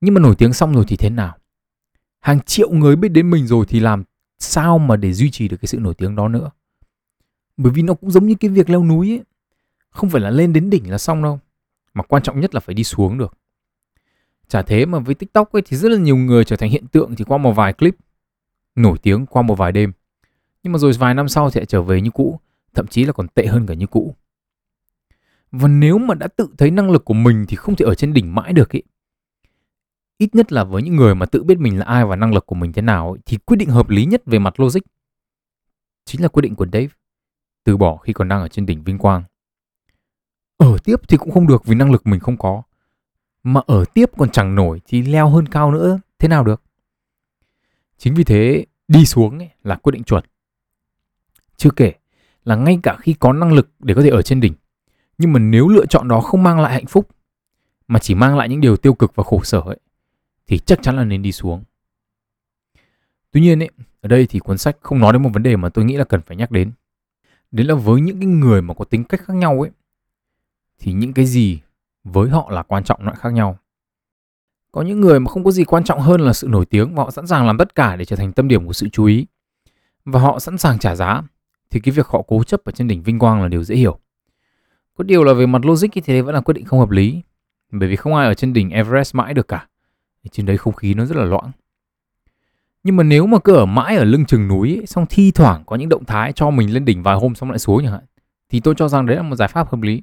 Nhưng 0.00 0.14
mà 0.14 0.20
nổi 0.20 0.34
tiếng 0.34 0.52
xong 0.52 0.74
rồi 0.74 0.84
thì 0.88 0.96
thế 0.96 1.10
nào? 1.10 1.36
Hàng 2.20 2.40
triệu 2.40 2.70
người 2.70 2.96
biết 2.96 3.08
đến 3.08 3.30
mình 3.30 3.46
rồi 3.46 3.66
thì 3.68 3.80
làm 3.80 4.04
sao 4.38 4.78
mà 4.78 4.96
để 4.96 5.12
duy 5.12 5.30
trì 5.30 5.48
được 5.48 5.56
cái 5.56 5.66
sự 5.66 5.78
nổi 5.78 5.94
tiếng 5.94 6.16
đó 6.16 6.28
nữa? 6.28 6.50
Bởi 7.56 7.72
vì 7.72 7.82
nó 7.82 7.94
cũng 7.94 8.10
giống 8.10 8.26
như 8.26 8.34
cái 8.34 8.50
việc 8.50 8.70
leo 8.70 8.84
núi 8.84 9.10
ấy. 9.10 9.22
Không 9.90 10.10
phải 10.10 10.20
là 10.20 10.30
lên 10.30 10.52
đến 10.52 10.70
đỉnh 10.70 10.90
là 10.90 10.98
xong 10.98 11.22
đâu. 11.22 11.40
Mà 11.94 12.02
quan 12.02 12.22
trọng 12.22 12.40
nhất 12.40 12.54
là 12.54 12.60
phải 12.60 12.74
đi 12.74 12.84
xuống 12.84 13.18
được. 13.18 13.38
Chả 14.52 14.62
thế 14.62 14.86
mà 14.86 14.98
với 14.98 15.14
TikTok 15.14 15.52
ấy 15.52 15.62
thì 15.66 15.76
rất 15.76 15.88
là 15.88 15.98
nhiều 15.98 16.16
người 16.16 16.44
trở 16.44 16.56
thành 16.56 16.70
hiện 16.70 16.86
tượng 16.86 17.14
thì 17.14 17.24
qua 17.24 17.38
một 17.38 17.52
vài 17.52 17.72
clip 17.72 17.96
nổi 18.74 18.98
tiếng 19.02 19.26
qua 19.26 19.42
một 19.42 19.54
vài 19.54 19.72
đêm. 19.72 19.92
Nhưng 20.62 20.72
mà 20.72 20.78
rồi 20.78 20.92
vài 20.92 21.14
năm 21.14 21.28
sau 21.28 21.50
thì 21.50 21.60
lại 21.60 21.66
trở 21.66 21.82
về 21.82 22.00
như 22.00 22.10
cũ, 22.10 22.40
thậm 22.74 22.86
chí 22.86 23.04
là 23.04 23.12
còn 23.12 23.28
tệ 23.28 23.46
hơn 23.46 23.66
cả 23.66 23.74
như 23.74 23.86
cũ. 23.86 24.16
Và 25.52 25.68
nếu 25.68 25.98
mà 25.98 26.14
đã 26.14 26.28
tự 26.28 26.48
thấy 26.58 26.70
năng 26.70 26.90
lực 26.90 27.04
của 27.04 27.14
mình 27.14 27.44
thì 27.48 27.56
không 27.56 27.76
thể 27.76 27.84
ở 27.84 27.94
trên 27.94 28.12
đỉnh 28.12 28.34
mãi 28.34 28.52
được 28.52 28.76
ấy. 28.76 28.82
Ít 30.18 30.34
nhất 30.34 30.52
là 30.52 30.64
với 30.64 30.82
những 30.82 30.96
người 30.96 31.14
mà 31.14 31.26
tự 31.26 31.42
biết 31.42 31.58
mình 31.58 31.78
là 31.78 31.84
ai 31.84 32.04
và 32.04 32.16
năng 32.16 32.34
lực 32.34 32.46
của 32.46 32.54
mình 32.54 32.72
thế 32.72 32.82
nào 32.82 33.10
ấy, 33.10 33.18
thì 33.26 33.36
quyết 33.36 33.56
định 33.56 33.68
hợp 33.68 33.88
lý 33.88 34.04
nhất 34.04 34.22
về 34.26 34.38
mặt 34.38 34.60
logic 34.60 34.80
chính 36.04 36.22
là 36.22 36.28
quyết 36.28 36.42
định 36.42 36.54
của 36.54 36.66
Dave. 36.72 36.88
Từ 37.64 37.76
bỏ 37.76 37.96
khi 37.96 38.12
còn 38.12 38.28
đang 38.28 38.40
ở 38.40 38.48
trên 38.48 38.66
đỉnh 38.66 38.84
vinh 38.84 38.98
quang. 38.98 39.24
Ở 40.56 40.78
tiếp 40.84 40.96
thì 41.08 41.16
cũng 41.16 41.30
không 41.30 41.46
được 41.46 41.64
vì 41.64 41.74
năng 41.74 41.92
lực 41.92 42.06
mình 42.06 42.20
không 42.20 42.36
có. 42.36 42.62
Mà 43.42 43.60
ở 43.66 43.84
tiếp 43.94 44.10
còn 44.16 44.30
chẳng 44.30 44.54
nổi 44.54 44.80
thì 44.86 45.02
leo 45.02 45.28
hơn 45.28 45.48
cao 45.48 45.72
nữa, 45.72 45.98
thế 46.18 46.28
nào 46.28 46.44
được? 46.44 46.62
Chính 47.98 48.14
vì 48.14 48.24
thế 48.24 48.66
đi 48.88 49.04
xuống 49.04 49.38
ấy 49.38 49.50
là 49.64 49.76
quyết 49.76 49.92
định 49.92 50.04
chuẩn. 50.04 50.24
Chưa 51.56 51.70
kể 51.70 51.92
là 52.44 52.56
ngay 52.56 52.78
cả 52.82 52.96
khi 53.00 53.14
có 53.14 53.32
năng 53.32 53.52
lực 53.52 53.70
để 53.78 53.94
có 53.94 54.02
thể 54.02 54.10
ở 54.10 54.22
trên 54.22 54.40
đỉnh 54.40 54.54
nhưng 55.18 55.32
mà 55.32 55.38
nếu 55.38 55.68
lựa 55.68 55.86
chọn 55.86 56.08
đó 56.08 56.20
không 56.20 56.42
mang 56.42 56.60
lại 56.60 56.72
hạnh 56.72 56.86
phúc 56.86 57.08
mà 57.88 57.98
chỉ 57.98 58.14
mang 58.14 58.36
lại 58.36 58.48
những 58.48 58.60
điều 58.60 58.76
tiêu 58.76 58.94
cực 58.94 59.14
và 59.14 59.24
khổ 59.24 59.40
sở 59.44 59.60
ấy 59.60 59.78
thì 60.46 60.58
chắc 60.58 60.82
chắn 60.82 60.96
là 60.96 61.04
nên 61.04 61.22
đi 61.22 61.32
xuống. 61.32 61.64
Tuy 63.30 63.40
nhiên 63.40 63.62
ấy, 63.62 63.70
ở 64.00 64.08
đây 64.08 64.26
thì 64.26 64.38
cuốn 64.38 64.58
sách 64.58 64.76
không 64.80 64.98
nói 64.98 65.12
đến 65.12 65.22
một 65.22 65.30
vấn 65.32 65.42
đề 65.42 65.56
mà 65.56 65.68
tôi 65.68 65.84
nghĩ 65.84 65.96
là 65.96 66.04
cần 66.04 66.22
phải 66.22 66.36
nhắc 66.36 66.50
đến. 66.50 66.72
Đấy 67.50 67.66
là 67.66 67.74
với 67.74 68.00
những 68.00 68.20
cái 68.20 68.26
người 68.26 68.62
mà 68.62 68.74
có 68.74 68.84
tính 68.84 69.04
cách 69.04 69.20
khác 69.24 69.34
nhau 69.34 69.60
ấy 69.60 69.70
thì 70.78 70.92
những 70.92 71.12
cái 71.12 71.26
gì 71.26 71.60
với 72.04 72.30
họ 72.30 72.50
là 72.50 72.62
quan 72.62 72.84
trọng 72.84 73.04
loại 73.04 73.16
khác 73.20 73.32
nhau. 73.32 73.58
Có 74.72 74.82
những 74.82 75.00
người 75.00 75.20
mà 75.20 75.30
không 75.30 75.44
có 75.44 75.50
gì 75.50 75.64
quan 75.64 75.84
trọng 75.84 76.00
hơn 76.00 76.20
là 76.20 76.32
sự 76.32 76.48
nổi 76.48 76.66
tiếng 76.66 76.94
và 76.94 77.02
họ 77.02 77.10
sẵn 77.10 77.26
sàng 77.26 77.46
làm 77.46 77.58
tất 77.58 77.74
cả 77.74 77.96
để 77.96 78.04
trở 78.04 78.16
thành 78.16 78.32
tâm 78.32 78.48
điểm 78.48 78.66
của 78.66 78.72
sự 78.72 78.88
chú 78.88 79.04
ý. 79.04 79.26
Và 80.04 80.20
họ 80.20 80.38
sẵn 80.38 80.58
sàng 80.58 80.78
trả 80.78 80.94
giá 80.94 81.22
thì 81.70 81.80
cái 81.80 81.92
việc 81.92 82.06
họ 82.06 82.22
cố 82.28 82.42
chấp 82.42 82.64
ở 82.64 82.72
trên 82.72 82.88
đỉnh 82.88 83.02
vinh 83.02 83.18
quang 83.18 83.42
là 83.42 83.48
điều 83.48 83.64
dễ 83.64 83.76
hiểu. 83.76 83.98
Có 84.98 85.04
điều 85.04 85.24
là 85.24 85.32
về 85.32 85.46
mặt 85.46 85.64
logic 85.64 85.88
thì 85.92 86.00
thế 86.00 86.22
vẫn 86.22 86.34
là 86.34 86.40
quyết 86.40 86.54
định 86.54 86.64
không 86.64 86.80
hợp 86.80 86.90
lý. 86.90 87.22
Bởi 87.70 87.88
vì 87.88 87.96
không 87.96 88.14
ai 88.14 88.26
ở 88.26 88.34
trên 88.34 88.52
đỉnh 88.52 88.70
Everest 88.70 89.14
mãi 89.14 89.34
được 89.34 89.48
cả. 89.48 89.68
Trên 90.30 90.46
đấy 90.46 90.56
không 90.56 90.74
khí 90.74 90.94
nó 90.94 91.04
rất 91.04 91.16
là 91.16 91.24
loãng. 91.24 91.50
Nhưng 92.84 92.96
mà 92.96 93.02
nếu 93.02 93.26
mà 93.26 93.38
cứ 93.38 93.54
ở 93.54 93.66
mãi 93.66 93.96
ở 93.96 94.04
lưng 94.04 94.24
chừng 94.24 94.48
núi 94.48 94.76
ấy, 94.78 94.86
xong 94.86 95.06
thi 95.08 95.30
thoảng 95.30 95.62
có 95.66 95.76
những 95.76 95.88
động 95.88 96.04
thái 96.04 96.32
cho 96.32 96.50
mình 96.50 96.74
lên 96.74 96.84
đỉnh 96.84 97.02
vài 97.02 97.16
hôm 97.16 97.34
xong 97.34 97.50
lại 97.50 97.58
xuống 97.58 97.82
chẳng 97.82 97.92
hạn 97.92 98.04
thì 98.48 98.60
tôi 98.60 98.74
cho 98.78 98.88
rằng 98.88 99.06
đấy 99.06 99.16
là 99.16 99.22
một 99.22 99.36
giải 99.36 99.48
pháp 99.48 99.68
hợp 99.70 99.82
lý. 99.82 100.02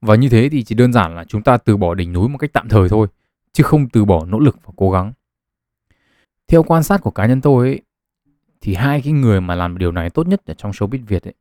Và 0.00 0.14
như 0.14 0.28
thế 0.28 0.48
thì 0.48 0.64
chỉ 0.64 0.74
đơn 0.74 0.92
giản 0.92 1.14
là 1.16 1.24
chúng 1.24 1.42
ta 1.42 1.56
từ 1.56 1.76
bỏ 1.76 1.94
đỉnh 1.94 2.12
núi 2.12 2.28
một 2.28 2.38
cách 2.38 2.52
tạm 2.52 2.68
thời 2.68 2.88
thôi, 2.88 3.06
chứ 3.52 3.64
không 3.64 3.88
từ 3.88 4.04
bỏ 4.04 4.24
nỗ 4.24 4.38
lực 4.38 4.58
và 4.64 4.72
cố 4.76 4.90
gắng. 4.90 5.12
Theo 6.48 6.62
quan 6.62 6.82
sát 6.82 7.00
của 7.02 7.10
cá 7.10 7.26
nhân 7.26 7.40
tôi 7.40 7.68
ấy, 7.68 7.80
thì 8.60 8.74
hai 8.74 9.02
cái 9.02 9.12
người 9.12 9.40
mà 9.40 9.54
làm 9.54 9.78
điều 9.78 9.92
này 9.92 10.10
tốt 10.10 10.26
nhất 10.26 10.42
ở 10.46 10.54
trong 10.54 10.70
showbiz 10.70 11.04
Việt 11.06 11.24
ấy, 11.24 11.34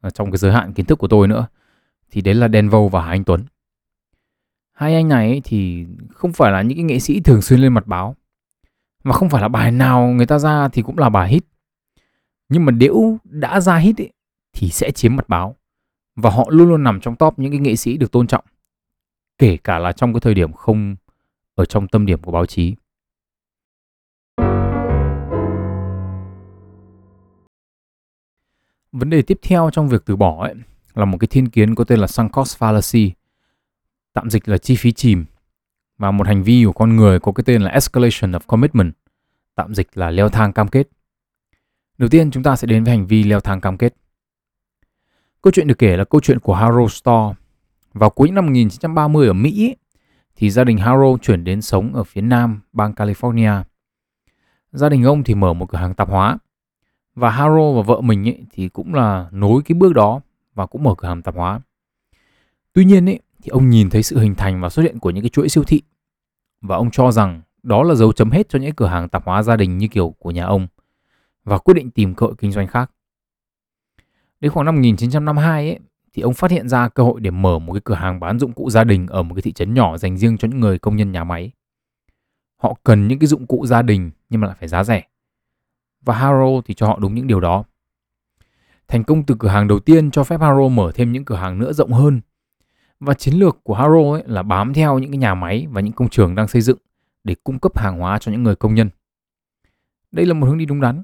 ở 0.00 0.10
trong 0.10 0.30
cái 0.30 0.38
giới 0.38 0.52
hạn 0.52 0.72
kiến 0.72 0.86
thức 0.86 0.98
của 0.98 1.08
tôi 1.08 1.28
nữa, 1.28 1.46
thì 2.10 2.20
đấy 2.20 2.34
là 2.34 2.48
Đen 2.48 2.68
Vâu 2.68 2.88
và 2.88 3.02
Hà 3.02 3.08
Anh 3.08 3.24
Tuấn. 3.24 3.44
Hai 4.72 4.94
anh 4.94 5.08
này 5.08 5.28
ấy 5.28 5.40
thì 5.44 5.86
không 6.10 6.32
phải 6.32 6.52
là 6.52 6.62
những 6.62 6.78
cái 6.78 6.84
nghệ 6.84 6.98
sĩ 6.98 7.20
thường 7.20 7.42
xuyên 7.42 7.60
lên 7.60 7.74
mặt 7.74 7.86
báo, 7.86 8.16
và 9.02 9.12
không 9.12 9.30
phải 9.30 9.42
là 9.42 9.48
bài 9.48 9.72
nào 9.72 10.06
người 10.06 10.26
ta 10.26 10.38
ra 10.38 10.68
thì 10.68 10.82
cũng 10.82 10.98
là 10.98 11.08
bài 11.08 11.28
hit. 11.28 11.44
Nhưng 12.48 12.64
mà 12.64 12.72
nếu 12.72 13.18
đã 13.24 13.60
ra 13.60 13.76
hit 13.76 14.00
ấy, 14.00 14.12
thì 14.52 14.68
sẽ 14.68 14.90
chiếm 14.90 15.16
mặt 15.16 15.28
báo 15.28 15.56
và 16.16 16.30
họ 16.30 16.46
luôn 16.50 16.68
luôn 16.68 16.82
nằm 16.82 17.00
trong 17.00 17.16
top 17.16 17.38
những 17.38 17.52
cái 17.52 17.60
nghệ 17.60 17.76
sĩ 17.76 17.96
được 17.96 18.12
tôn 18.12 18.26
trọng, 18.26 18.44
kể 19.38 19.56
cả 19.56 19.78
là 19.78 19.92
trong 19.92 20.12
cái 20.12 20.20
thời 20.20 20.34
điểm 20.34 20.52
không 20.52 20.96
ở 21.54 21.64
trong 21.64 21.88
tâm 21.88 22.06
điểm 22.06 22.22
của 22.22 22.32
báo 22.32 22.46
chí. 22.46 22.74
Vấn 28.92 29.10
đề 29.10 29.22
tiếp 29.22 29.38
theo 29.42 29.70
trong 29.72 29.88
việc 29.88 30.02
từ 30.06 30.16
bỏ 30.16 30.44
ấy 30.44 30.54
là 30.94 31.04
một 31.04 31.18
cái 31.20 31.28
thiên 31.28 31.48
kiến 31.48 31.74
có 31.74 31.84
tên 31.84 31.98
là 31.98 32.06
sunk 32.06 32.32
cost 32.32 32.62
fallacy, 32.62 33.10
tạm 34.12 34.30
dịch 34.30 34.48
là 34.48 34.58
chi 34.58 34.76
phí 34.76 34.92
chìm, 34.92 35.24
và 35.98 36.10
một 36.10 36.26
hành 36.26 36.42
vi 36.42 36.64
của 36.64 36.72
con 36.72 36.96
người 36.96 37.20
có 37.20 37.32
cái 37.32 37.44
tên 37.46 37.62
là 37.62 37.70
escalation 37.70 38.32
of 38.32 38.40
commitment, 38.46 38.92
tạm 39.54 39.74
dịch 39.74 39.88
là 39.94 40.10
leo 40.10 40.28
thang 40.28 40.52
cam 40.52 40.68
kết. 40.68 40.88
Đầu 41.98 42.08
tiên 42.08 42.30
chúng 42.30 42.42
ta 42.42 42.56
sẽ 42.56 42.66
đến 42.66 42.84
với 42.84 42.96
hành 42.96 43.06
vi 43.06 43.22
leo 43.22 43.40
thang 43.40 43.60
cam 43.60 43.76
kết. 43.76 43.94
Câu 45.44 45.50
chuyện 45.50 45.66
được 45.66 45.78
kể 45.78 45.96
là 45.96 46.04
câu 46.04 46.20
chuyện 46.20 46.38
của 46.38 46.54
Harold 46.54 46.92
Store. 46.92 47.34
Vào 47.94 48.10
cuối 48.10 48.30
năm 48.30 48.46
1930 48.46 49.26
ở 49.26 49.32
Mỹ, 49.32 49.76
thì 50.36 50.50
gia 50.50 50.64
đình 50.64 50.78
Harold 50.78 51.20
chuyển 51.22 51.44
đến 51.44 51.62
sống 51.62 51.94
ở 51.94 52.04
phía 52.04 52.20
nam 52.20 52.60
bang 52.72 52.92
California. 52.92 53.62
Gia 54.72 54.88
đình 54.88 55.04
ông 55.04 55.24
thì 55.24 55.34
mở 55.34 55.52
một 55.52 55.66
cửa 55.66 55.78
hàng 55.78 55.94
tạp 55.94 56.08
hóa. 56.08 56.38
Và 57.14 57.30
Harold 57.30 57.76
và 57.76 57.82
vợ 57.82 58.00
mình 58.00 58.28
ấy, 58.28 58.44
thì 58.52 58.68
cũng 58.68 58.94
là 58.94 59.28
nối 59.32 59.62
cái 59.64 59.74
bước 59.74 59.94
đó 59.94 60.20
và 60.54 60.66
cũng 60.66 60.82
mở 60.82 60.94
cửa 60.98 61.08
hàng 61.08 61.22
tạp 61.22 61.34
hóa. 61.34 61.60
Tuy 62.72 62.84
nhiên 62.84 63.08
ấy, 63.08 63.20
thì 63.42 63.48
ông 63.48 63.70
nhìn 63.70 63.90
thấy 63.90 64.02
sự 64.02 64.18
hình 64.18 64.34
thành 64.34 64.60
và 64.60 64.68
xuất 64.68 64.82
hiện 64.82 64.98
của 64.98 65.10
những 65.10 65.22
cái 65.22 65.30
chuỗi 65.30 65.48
siêu 65.48 65.64
thị 65.64 65.82
và 66.60 66.76
ông 66.76 66.90
cho 66.90 67.12
rằng 67.12 67.42
đó 67.62 67.82
là 67.82 67.94
dấu 67.94 68.12
chấm 68.12 68.30
hết 68.30 68.48
cho 68.48 68.58
những 68.58 68.74
cửa 68.74 68.86
hàng 68.86 69.08
tạp 69.08 69.24
hóa 69.24 69.42
gia 69.42 69.56
đình 69.56 69.78
như 69.78 69.88
kiểu 69.88 70.14
của 70.18 70.30
nhà 70.30 70.44
ông 70.44 70.66
và 71.44 71.58
quyết 71.58 71.74
định 71.74 71.90
tìm 71.90 72.14
cơ 72.14 72.26
hội 72.26 72.34
kinh 72.38 72.52
doanh 72.52 72.66
khác. 72.66 72.90
Đến 74.44 74.52
khoảng 74.52 74.66
năm 74.66 74.74
1952 74.74 75.68
ấy, 75.68 75.78
thì 76.12 76.22
ông 76.22 76.34
phát 76.34 76.50
hiện 76.50 76.68
ra 76.68 76.88
cơ 76.88 77.02
hội 77.02 77.20
để 77.20 77.30
mở 77.30 77.58
một 77.58 77.72
cái 77.72 77.80
cửa 77.84 77.94
hàng 77.94 78.20
bán 78.20 78.38
dụng 78.38 78.52
cụ 78.52 78.70
gia 78.70 78.84
đình 78.84 79.06
ở 79.06 79.22
một 79.22 79.34
cái 79.34 79.42
thị 79.42 79.52
trấn 79.52 79.74
nhỏ 79.74 79.96
dành 79.96 80.16
riêng 80.16 80.38
cho 80.38 80.48
những 80.48 80.60
người 80.60 80.78
công 80.78 80.96
nhân 80.96 81.12
nhà 81.12 81.24
máy. 81.24 81.50
Họ 82.56 82.76
cần 82.84 83.08
những 83.08 83.18
cái 83.18 83.26
dụng 83.26 83.46
cụ 83.46 83.66
gia 83.66 83.82
đình 83.82 84.10
nhưng 84.28 84.40
mà 84.40 84.46
lại 84.46 84.56
phải 84.60 84.68
giá 84.68 84.84
rẻ. 84.84 85.02
Và 86.00 86.14
Haro 86.14 86.60
thì 86.64 86.74
cho 86.74 86.86
họ 86.86 86.98
đúng 86.98 87.14
những 87.14 87.26
điều 87.26 87.40
đó. 87.40 87.64
Thành 88.88 89.04
công 89.04 89.26
từ 89.26 89.36
cửa 89.38 89.48
hàng 89.48 89.68
đầu 89.68 89.78
tiên 89.78 90.10
cho 90.10 90.24
phép 90.24 90.40
Haro 90.40 90.68
mở 90.68 90.92
thêm 90.94 91.12
những 91.12 91.24
cửa 91.24 91.36
hàng 91.36 91.58
nữa 91.58 91.72
rộng 91.72 91.92
hơn. 91.92 92.20
Và 93.00 93.14
chiến 93.14 93.34
lược 93.34 93.64
của 93.64 93.74
Haro 93.74 94.12
ấy 94.12 94.22
là 94.26 94.42
bám 94.42 94.74
theo 94.74 94.98
những 94.98 95.10
cái 95.10 95.18
nhà 95.18 95.34
máy 95.34 95.66
và 95.70 95.80
những 95.80 95.92
công 95.92 96.08
trường 96.08 96.34
đang 96.34 96.48
xây 96.48 96.62
dựng 96.62 96.78
để 97.24 97.34
cung 97.44 97.58
cấp 97.58 97.78
hàng 97.78 97.98
hóa 97.98 98.18
cho 98.18 98.32
những 98.32 98.42
người 98.42 98.56
công 98.56 98.74
nhân. 98.74 98.90
Đây 100.12 100.26
là 100.26 100.34
một 100.34 100.46
hướng 100.46 100.58
đi 100.58 100.66
đúng 100.66 100.80
đắn. 100.80 101.02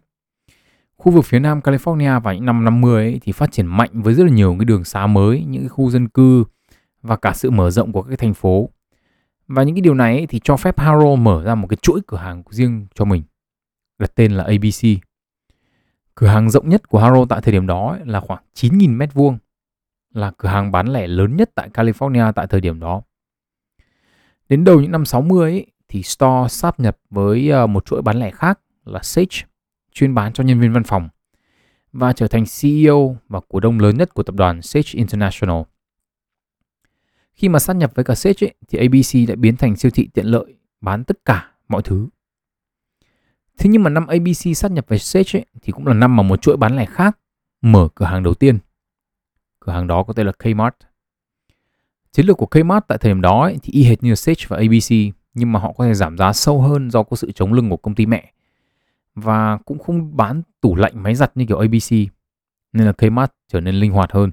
Khu 1.01 1.13
vực 1.13 1.25
phía 1.25 1.39
nam 1.39 1.61
California 1.61 2.21
vào 2.21 2.35
những 2.35 2.45
năm 2.45 2.65
50 2.65 3.05
ấy, 3.05 3.21
thì 3.23 3.33
phát 3.33 3.53
triển 3.53 3.67
mạnh 3.67 3.91
với 3.93 4.15
rất 4.15 4.25
là 4.25 4.31
nhiều 4.31 4.57
cái 4.59 4.65
đường 4.65 4.85
xá 4.85 5.07
mới, 5.07 5.45
những 5.49 5.63
cái 5.63 5.69
khu 5.69 5.91
dân 5.91 6.09
cư 6.09 6.45
và 7.03 7.17
cả 7.17 7.33
sự 7.35 7.51
mở 7.51 7.71
rộng 7.71 7.93
của 7.93 8.03
các 8.03 8.09
cái 8.09 8.17
thành 8.17 8.35
phố. 8.35 8.71
Và 9.49 9.63
những 9.63 9.75
cái 9.75 9.83
điều 9.83 9.95
này 9.95 10.17
ấy, 10.17 10.27
thì 10.27 10.41
cho 10.45 10.57
phép 10.57 10.79
Haro 10.79 11.15
mở 11.15 11.43
ra 11.45 11.55
một 11.55 11.67
cái 11.67 11.77
chuỗi 11.83 12.01
cửa 12.07 12.17
hàng 12.17 12.43
riêng 12.51 12.87
cho 12.95 13.05
mình, 13.05 13.23
đặt 13.99 14.15
tên 14.15 14.33
là 14.33 14.45
ABC. 14.45 15.01
cửa 16.15 16.27
hàng 16.27 16.51
rộng 16.51 16.69
nhất 16.69 16.89
của 16.89 16.99
Haro 16.99 17.25
tại 17.29 17.41
thời 17.41 17.53
điểm 17.53 17.67
đó 17.67 17.99
là 18.05 18.21
khoảng 18.21 18.43
9.000 18.55 18.97
mét 18.97 19.15
vuông, 19.15 19.39
là 20.15 20.33
cửa 20.39 20.49
hàng 20.49 20.73
bán 20.73 20.89
lẻ 20.89 21.07
lớn 21.07 21.37
nhất 21.37 21.51
tại 21.55 21.69
California 21.75 22.33
tại 22.33 22.47
thời 22.47 22.61
điểm 22.61 22.81
đó. 22.81 23.03
Đến 24.49 24.65
đầu 24.65 24.81
những 24.81 24.93
năm 24.93 25.05
60 25.05 25.51
ấy, 25.51 25.67
thì 25.89 26.03
Store 26.03 26.49
sáp 26.49 26.81
nhập 26.81 26.99
với 27.11 27.51
ờ, 27.51 27.67
một 27.67 27.85
chuỗi 27.85 28.03
bán 28.03 28.21
lẻ 28.21 28.31
khác 28.31 28.61
là 28.85 29.01
Sage, 29.03 29.50
chuyên 29.93 30.15
bán 30.15 30.33
cho 30.33 30.45
nhân 30.45 30.61
viên 30.61 30.73
văn 30.73 30.85
phòng 30.85 31.09
và 31.93 32.13
trở 32.13 32.29
thành 32.29 32.45
CEO 32.61 33.17
và 33.29 33.41
cổ 33.49 33.61
đông 33.61 33.79
lớn 33.79 33.97
nhất 33.97 34.15
của 34.15 34.23
tập 34.23 34.35
đoàn 34.35 34.63
Sage 34.63 34.91
International. 34.93 35.63
Khi 37.33 37.49
mà 37.49 37.59
sát 37.59 37.77
nhập 37.77 37.93
với 37.95 38.05
cả 38.05 38.15
Sage 38.15 38.47
ấy, 38.47 38.55
thì 38.69 38.79
ABC 38.79 39.29
đã 39.29 39.35
biến 39.35 39.57
thành 39.57 39.77
siêu 39.77 39.91
thị 39.95 40.09
tiện 40.15 40.27
lợi 40.27 40.55
bán 40.81 41.05
tất 41.05 41.25
cả 41.25 41.53
mọi 41.69 41.83
thứ. 41.83 42.09
Thế 43.59 43.71
nhưng 43.71 43.83
mà 43.83 43.91
năm 43.91 44.07
ABC 44.07 44.57
sát 44.57 44.71
nhập 44.71 44.85
với 44.89 44.99
Sage 44.99 45.39
ấy, 45.39 45.47
thì 45.63 45.73
cũng 45.73 45.87
là 45.87 45.95
năm 45.95 46.17
mà 46.17 46.23
một 46.23 46.43
chuỗi 46.43 46.57
bán 46.57 46.77
lẻ 46.77 46.87
khác 46.87 47.19
mở 47.61 47.89
cửa 47.95 48.07
hàng 48.07 48.23
đầu 48.23 48.35
tiên. 48.35 48.59
Cửa 49.61 49.73
hàng 49.73 49.87
đó 49.87 50.03
có 50.03 50.13
tên 50.13 50.27
là 50.27 50.33
Kmart. 50.33 50.75
Chiến 52.13 52.27
lược 52.27 52.37
của 52.37 52.47
Kmart 52.47 52.85
tại 52.89 52.99
thời 52.99 53.11
điểm 53.11 53.21
đó 53.21 53.43
ấy, 53.43 53.59
thì 53.63 53.73
y 53.73 53.85
hệt 53.85 54.03
như 54.03 54.15
Sage 54.15 54.45
và 54.49 54.57
ABC 54.57 55.15
nhưng 55.35 55.53
mà 55.53 55.61
họ 55.61 55.73
có 55.73 55.85
thể 55.85 55.95
giảm 55.95 56.19
giá 56.19 56.33
sâu 56.33 56.61
hơn 56.61 56.91
do 56.91 57.03
có 57.03 57.17
sự 57.17 57.33
chống 57.33 57.53
lưng 57.53 57.71
của 57.71 57.77
công 57.77 57.95
ty 57.95 58.07
mẹ 58.07 58.33
và 59.21 59.59
cũng 59.65 59.79
không 59.79 60.17
bán 60.17 60.43
tủ 60.61 60.77
lạnh 60.77 61.03
máy 61.03 61.15
giặt 61.15 61.33
như 61.35 61.47
kiểu 61.47 61.59
ABC 61.59 61.93
nên 62.73 62.87
là 62.87 62.93
Kmart 62.93 63.31
trở 63.53 63.61
nên 63.61 63.75
linh 63.75 63.93
hoạt 63.93 64.13
hơn. 64.13 64.33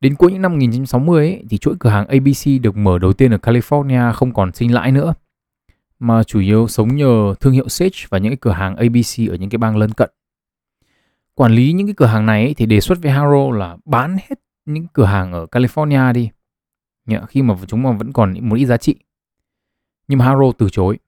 Đến 0.00 0.14
cuối 0.14 0.32
những 0.32 0.42
năm 0.42 0.52
1960 0.52 1.26
ấy, 1.26 1.44
thì 1.50 1.58
chuỗi 1.58 1.74
cửa 1.80 1.90
hàng 1.90 2.06
ABC 2.06 2.62
được 2.62 2.76
mở 2.76 2.98
đầu 2.98 3.12
tiên 3.12 3.30
ở 3.30 3.36
California 3.36 4.12
không 4.12 4.34
còn 4.34 4.52
sinh 4.52 4.74
lãi 4.74 4.92
nữa 4.92 5.14
mà 6.00 6.24
chủ 6.24 6.40
yếu 6.40 6.68
sống 6.68 6.96
nhờ 6.96 7.34
thương 7.40 7.52
hiệu 7.52 7.68
Sage 7.68 8.06
và 8.08 8.18
những 8.18 8.30
cái 8.30 8.38
cửa 8.40 8.52
hàng 8.52 8.76
ABC 8.76 9.30
ở 9.30 9.34
những 9.34 9.50
cái 9.50 9.58
bang 9.58 9.76
lân 9.76 9.90
cận. 9.92 10.10
Quản 11.34 11.52
lý 11.52 11.72
những 11.72 11.86
cái 11.86 11.94
cửa 11.96 12.06
hàng 12.06 12.26
này 12.26 12.44
ấy, 12.44 12.54
thì 12.54 12.66
đề 12.66 12.80
xuất 12.80 12.98
với 13.02 13.12
Haro 13.12 13.50
là 13.50 13.76
bán 13.84 14.16
hết 14.16 14.40
những 14.64 14.86
cửa 14.92 15.04
hàng 15.04 15.32
ở 15.32 15.46
California 15.46 16.12
đi. 16.12 16.30
Nhờ 17.06 17.26
khi 17.26 17.42
mà 17.42 17.54
chúng 17.66 17.82
mà 17.82 17.92
vẫn 17.92 18.12
còn 18.12 18.48
một 18.48 18.56
ít 18.56 18.66
giá 18.66 18.76
trị. 18.76 18.94
Nhưng 20.08 20.18
mà 20.18 20.24
Haro 20.24 20.52
từ 20.58 20.68
chối. 20.70 20.98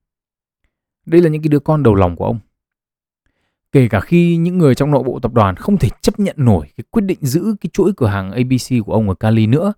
Đây 1.07 1.23
là 1.23 1.29
những 1.29 1.43
cái 1.43 1.49
đứa 1.49 1.61
con 1.61 1.83
đầu 1.83 1.95
lòng 1.95 2.17
của 2.17 2.25
ông. 2.25 2.39
Kể 3.73 3.89
cả 3.89 4.01
khi 4.01 4.37
những 4.37 4.59
người 4.59 4.75
trong 4.75 4.91
nội 4.91 5.03
bộ 5.03 5.19
tập 5.21 5.33
đoàn 5.33 5.57
không 5.57 5.79
thể 5.79 5.89
chấp 6.01 6.21
nhận 6.21 6.37
nổi 6.39 6.67
cái 6.77 6.85
quyết 6.91 7.03
định 7.03 7.19
giữ 7.21 7.55
cái 7.61 7.71
chuỗi 7.73 7.93
cửa 7.97 8.07
hàng 8.07 8.31
ABC 8.31 8.85
của 8.87 8.93
ông 8.93 9.09
ở 9.09 9.15
Cali 9.15 9.47
nữa 9.47 9.73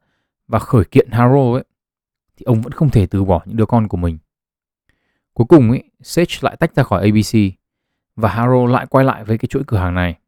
và 0.49 0.59
khởi 0.59 0.85
kiện 0.85 1.11
Haro 1.11 1.53
ấy, 1.53 1.65
thì 2.37 2.45
ông 2.45 2.63
vẫn 2.63 2.73
không 2.73 2.91
thể 2.91 3.07
từ 3.07 3.25
bỏ 3.25 3.43
những 3.47 3.57
đứa 3.57 3.67
con 3.67 3.89
của 3.89 3.97
mình. 3.97 4.19
Cuối 5.35 5.47
cùng 5.49 5.71
ấy, 5.71 5.83
Sage 6.03 6.35
lại 6.41 6.57
tách 6.57 6.75
ra 6.75 6.83
khỏi 6.83 7.03
ABC 7.03 7.39
và 8.17 8.29
Haro 8.29 8.67
lại 8.67 8.87
quay 8.87 9.05
lại 9.05 9.25
với 9.25 9.39
cái 9.39 9.47
chuỗi 9.47 9.63
cửa 9.67 9.79
hàng 9.79 9.95
này. 9.95 10.19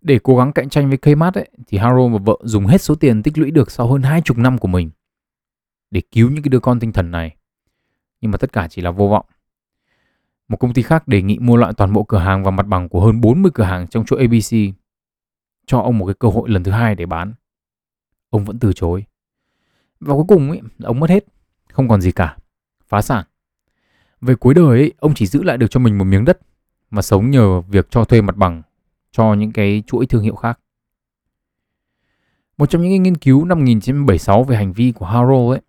Để 0.00 0.18
cố 0.22 0.36
gắng 0.36 0.52
cạnh 0.52 0.68
tranh 0.68 0.88
với 0.88 0.98
Kmart 0.98 1.38
ấy, 1.38 1.50
thì 1.66 1.78
Haro 1.78 2.08
và 2.08 2.18
vợ 2.18 2.36
dùng 2.42 2.66
hết 2.66 2.82
số 2.82 2.94
tiền 2.94 3.22
tích 3.22 3.38
lũy 3.38 3.50
được 3.50 3.70
sau 3.70 3.88
hơn 3.88 4.02
hai 4.02 4.20
chục 4.20 4.38
năm 4.38 4.58
của 4.58 4.68
mình 4.68 4.90
để 5.94 6.00
cứu 6.12 6.30
những 6.30 6.42
cái 6.42 6.48
đứa 6.48 6.60
con 6.60 6.80
tinh 6.80 6.92
thần 6.92 7.10
này. 7.10 7.36
Nhưng 8.20 8.30
mà 8.30 8.38
tất 8.38 8.52
cả 8.52 8.68
chỉ 8.68 8.82
là 8.82 8.90
vô 8.90 9.08
vọng. 9.08 9.26
Một 10.48 10.56
công 10.56 10.74
ty 10.74 10.82
khác 10.82 11.08
đề 11.08 11.22
nghị 11.22 11.38
mua 11.38 11.56
lại 11.56 11.72
toàn 11.76 11.92
bộ 11.92 12.02
cửa 12.02 12.18
hàng 12.18 12.44
và 12.44 12.50
mặt 12.50 12.66
bằng 12.66 12.88
của 12.88 13.00
hơn 13.00 13.20
40 13.20 13.50
cửa 13.54 13.64
hàng 13.64 13.86
trong 13.86 14.04
chuỗi 14.04 14.20
ABC 14.20 14.74
cho 15.66 15.80
ông 15.80 15.98
một 15.98 16.06
cái 16.06 16.14
cơ 16.18 16.28
hội 16.28 16.48
lần 16.50 16.64
thứ 16.64 16.70
hai 16.70 16.94
để 16.94 17.06
bán. 17.06 17.34
Ông 18.30 18.44
vẫn 18.44 18.58
từ 18.58 18.72
chối. 18.72 19.04
Và 20.00 20.14
cuối 20.14 20.24
cùng 20.28 20.50
ấy, 20.50 20.60
ông 20.82 21.00
mất 21.00 21.10
hết, 21.10 21.24
không 21.72 21.88
còn 21.88 22.00
gì 22.00 22.12
cả, 22.12 22.36
phá 22.88 23.02
sản. 23.02 23.24
Về 24.20 24.34
cuối 24.34 24.54
đời 24.54 24.66
ấy, 24.66 24.92
ông 24.98 25.14
chỉ 25.14 25.26
giữ 25.26 25.42
lại 25.42 25.58
được 25.58 25.66
cho 25.70 25.80
mình 25.80 25.98
một 25.98 26.04
miếng 26.04 26.24
đất 26.24 26.38
mà 26.90 27.02
sống 27.02 27.30
nhờ 27.30 27.60
việc 27.60 27.90
cho 27.90 28.04
thuê 28.04 28.20
mặt 28.20 28.36
bằng 28.36 28.62
cho 29.12 29.34
những 29.34 29.52
cái 29.52 29.82
chuỗi 29.86 30.06
thương 30.06 30.22
hiệu 30.22 30.34
khác. 30.34 30.60
Một 32.58 32.66
trong 32.66 32.82
những 32.82 33.02
nghiên 33.02 33.16
cứu 33.16 33.44
năm 33.44 33.58
1976 33.58 34.44
về 34.44 34.56
hành 34.56 34.72
vi 34.72 34.92
của 34.92 35.06
Harold 35.06 35.52
ấy 35.52 35.60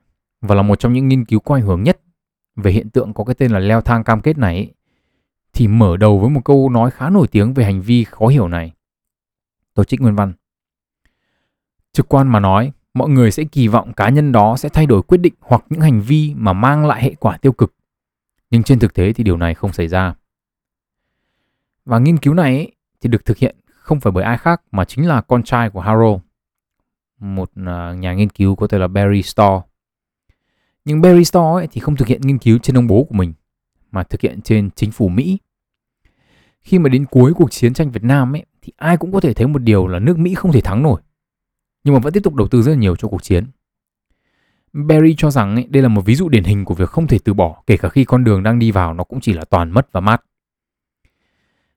và 0.42 0.56
là 0.56 0.62
một 0.62 0.80
trong 0.80 0.94
những 0.94 1.08
nghiên 1.08 1.26
cứu 1.26 1.40
có 1.40 1.56
ảnh 1.56 1.62
hưởng 1.62 1.84
nhất 1.84 2.00
về 2.56 2.72
hiện 2.72 2.90
tượng 2.90 3.14
có 3.14 3.24
cái 3.24 3.36
tên 3.36 3.52
là 3.52 3.60
leo 3.60 3.82
thang 3.82 4.04
cam 4.04 4.22
kết 4.22 4.38
này 4.38 4.74
thì 5.54 5.68
mở 5.68 5.98
đầu 5.98 6.20
với 6.20 6.30
một 6.30 6.42
câu 6.46 6.70
nói 6.70 6.92
khá 6.92 7.10
nổi 7.10 7.28
tiếng 7.28 7.54
về 7.54 7.66
hành 7.66 7.82
vi 7.82 8.04
khó 8.04 8.28
hiểu 8.28 8.48
này. 8.48 8.72
Tôi 9.74 9.86
trích 9.86 10.02
nguyên 10.02 10.16
văn. 10.16 10.34
Trực 11.94 12.10
quan 12.10 12.28
mà 12.28 12.40
nói, 12.40 12.72
mọi 12.94 13.10
người 13.10 13.32
sẽ 13.32 13.44
kỳ 13.44 13.68
vọng 13.68 13.94
cá 13.94 14.10
nhân 14.10 14.32
đó 14.32 14.58
sẽ 14.58 14.70
thay 14.70 14.86
đổi 14.86 15.02
quyết 15.02 15.18
định 15.18 15.34
hoặc 15.40 15.64
những 15.70 15.82
hành 15.82 16.02
vi 16.02 16.34
mà 16.38 16.54
mang 16.54 16.86
lại 16.86 17.04
hệ 17.04 17.16
quả 17.20 17.38
tiêu 17.38 17.52
cực. 17.52 17.74
Nhưng 18.50 18.64
trên 18.64 18.80
thực 18.80 18.94
tế 18.94 19.14
thì 19.14 19.24
điều 19.24 19.38
này 19.38 19.54
không 19.54 19.74
xảy 19.74 19.88
ra. 19.88 20.16
Và 21.86 22.00
nghiên 22.00 22.18
cứu 22.18 22.34
này 22.34 22.72
thì 23.02 23.10
được 23.10 23.26
thực 23.26 23.38
hiện 23.38 23.56
không 23.76 24.00
phải 24.00 24.12
bởi 24.12 24.24
ai 24.24 24.38
khác 24.38 24.62
mà 24.72 24.86
chính 24.86 25.08
là 25.08 25.22
con 25.22 25.44
trai 25.44 25.70
của 25.70 25.82
Harold, 25.82 26.22
một 27.20 27.52
à, 27.66 27.94
nhà 27.94 28.14
nghiên 28.14 28.30
cứu 28.30 28.56
có 28.56 28.68
tên 28.68 28.82
là 28.82 28.88
Barry 28.88 29.22
Storr. 29.22 29.64
Nhưng 30.86 31.02
Barry 31.02 31.26
Store 31.26 31.62
ấy 31.62 31.68
thì 31.72 31.82
không 31.82 31.96
thực 31.96 32.08
hiện 32.08 32.22
nghiên 32.22 32.38
cứu 32.38 32.58
trên 32.58 32.78
ông 32.78 32.88
bố 32.88 33.04
của 33.04 33.16
mình 33.16 33.34
mà 33.92 34.04
thực 34.04 34.22
hiện 34.22 34.42
trên 34.42 34.70
chính 34.76 34.92
phủ 34.92 35.10
Mỹ. 35.10 35.38
Khi 36.62 36.80
mà 36.80 36.90
đến 36.90 37.06
cuối 37.06 37.34
cuộc 37.34 37.52
chiến 37.52 37.74
tranh 37.74 37.92
Việt 37.92 38.04
Nam 38.04 38.36
ấy 38.36 38.46
thì 38.62 38.74
ai 38.78 38.98
cũng 38.98 39.12
có 39.12 39.20
thể 39.20 39.34
thấy 39.34 39.48
một 39.48 39.60
điều 39.60 39.88
là 39.88 40.00
nước 40.00 40.18
Mỹ 40.18 40.36
không 40.36 40.52
thể 40.52 40.62
thắng 40.62 40.84
nổi. 40.84 41.02
Nhưng 41.84 41.94
mà 41.94 42.00
vẫn 42.00 42.14
tiếp 42.14 42.24
tục 42.24 42.36
đầu 42.36 42.48
tư 42.48 42.62
rất 42.62 42.72
là 42.72 42.78
nhiều 42.78 42.96
cho 42.96 43.08
cuộc 43.08 43.24
chiến. 43.24 43.46
Barry 44.74 45.16
cho 45.18 45.32
rằng 45.32 45.56
ấy, 45.56 45.68
đây 45.70 45.84
là 45.84 45.90
một 45.90 46.02
ví 46.06 46.16
dụ 46.16 46.30
điển 46.30 46.44
hình 46.44 46.66
của 46.66 46.74
việc 46.74 46.90
không 46.90 47.08
thể 47.08 47.20
từ 47.24 47.34
bỏ 47.34 47.64
kể 47.68 47.78
cả 47.78 47.90
khi 47.90 48.06
con 48.06 48.24
đường 48.24 48.44
đang 48.44 48.60
đi 48.60 48.72
vào 48.72 48.94
nó 48.94 49.04
cũng 49.04 49.22
chỉ 49.22 49.34
là 49.34 49.46
toàn 49.46 49.72
mất 49.72 49.92
và 49.92 50.02
mát. 50.02 50.22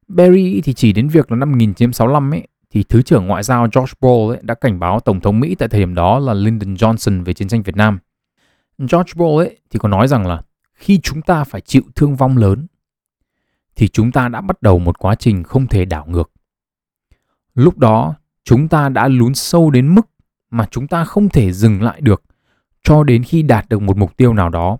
Barry 0.08 0.60
thì 0.60 0.74
chỉ 0.74 0.92
đến 0.92 1.08
việc 1.08 1.32
là 1.32 1.36
năm 1.36 1.50
1965 1.50 2.30
ấy 2.30 2.48
thì 2.70 2.82
Thứ 2.82 3.02
trưởng 3.02 3.26
Ngoại 3.26 3.42
giao 3.42 3.68
George 3.74 3.92
Ball 4.00 4.30
ấy, 4.30 4.38
đã 4.42 4.54
cảnh 4.54 4.78
báo 4.78 5.00
Tổng 5.00 5.20
thống 5.20 5.40
Mỹ 5.40 5.54
tại 5.54 5.68
thời 5.68 5.80
điểm 5.80 5.94
đó 5.94 6.18
là 6.18 6.34
Lyndon 6.34 6.74
Johnson 6.74 7.24
về 7.24 7.34
chiến 7.34 7.48
tranh 7.48 7.62
Việt 7.62 7.76
Nam. 7.76 7.98
George 8.78 9.12
Bull 9.16 9.46
ấy 9.46 9.60
thì 9.70 9.78
có 9.78 9.88
nói 9.88 10.08
rằng 10.08 10.26
là 10.26 10.42
khi 10.74 11.00
chúng 11.02 11.22
ta 11.22 11.44
phải 11.44 11.60
chịu 11.60 11.82
thương 11.94 12.16
vong 12.16 12.36
lớn 12.36 12.66
thì 13.76 13.88
chúng 13.88 14.12
ta 14.12 14.28
đã 14.28 14.40
bắt 14.40 14.62
đầu 14.62 14.78
một 14.78 14.98
quá 14.98 15.14
trình 15.14 15.42
không 15.42 15.66
thể 15.66 15.84
đảo 15.84 16.06
ngược. 16.08 16.30
Lúc 17.54 17.78
đó 17.78 18.14
chúng 18.44 18.68
ta 18.68 18.88
đã 18.88 19.08
lún 19.08 19.34
sâu 19.34 19.70
đến 19.70 19.94
mức 19.94 20.10
mà 20.50 20.68
chúng 20.70 20.88
ta 20.88 21.04
không 21.04 21.28
thể 21.28 21.52
dừng 21.52 21.82
lại 21.82 22.00
được 22.00 22.22
cho 22.82 23.04
đến 23.04 23.22
khi 23.22 23.42
đạt 23.42 23.68
được 23.68 23.82
một 23.82 23.96
mục 23.96 24.16
tiêu 24.16 24.34
nào 24.34 24.48
đó. 24.48 24.78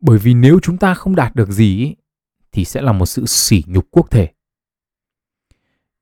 Bởi 0.00 0.18
vì 0.18 0.34
nếu 0.34 0.58
chúng 0.62 0.78
ta 0.78 0.94
không 0.94 1.16
đạt 1.16 1.34
được 1.34 1.50
gì 1.50 1.94
thì 2.52 2.64
sẽ 2.64 2.82
là 2.82 2.92
một 2.92 3.06
sự 3.06 3.26
sỉ 3.26 3.64
nhục 3.66 3.86
quốc 3.90 4.10
thể. 4.10 4.32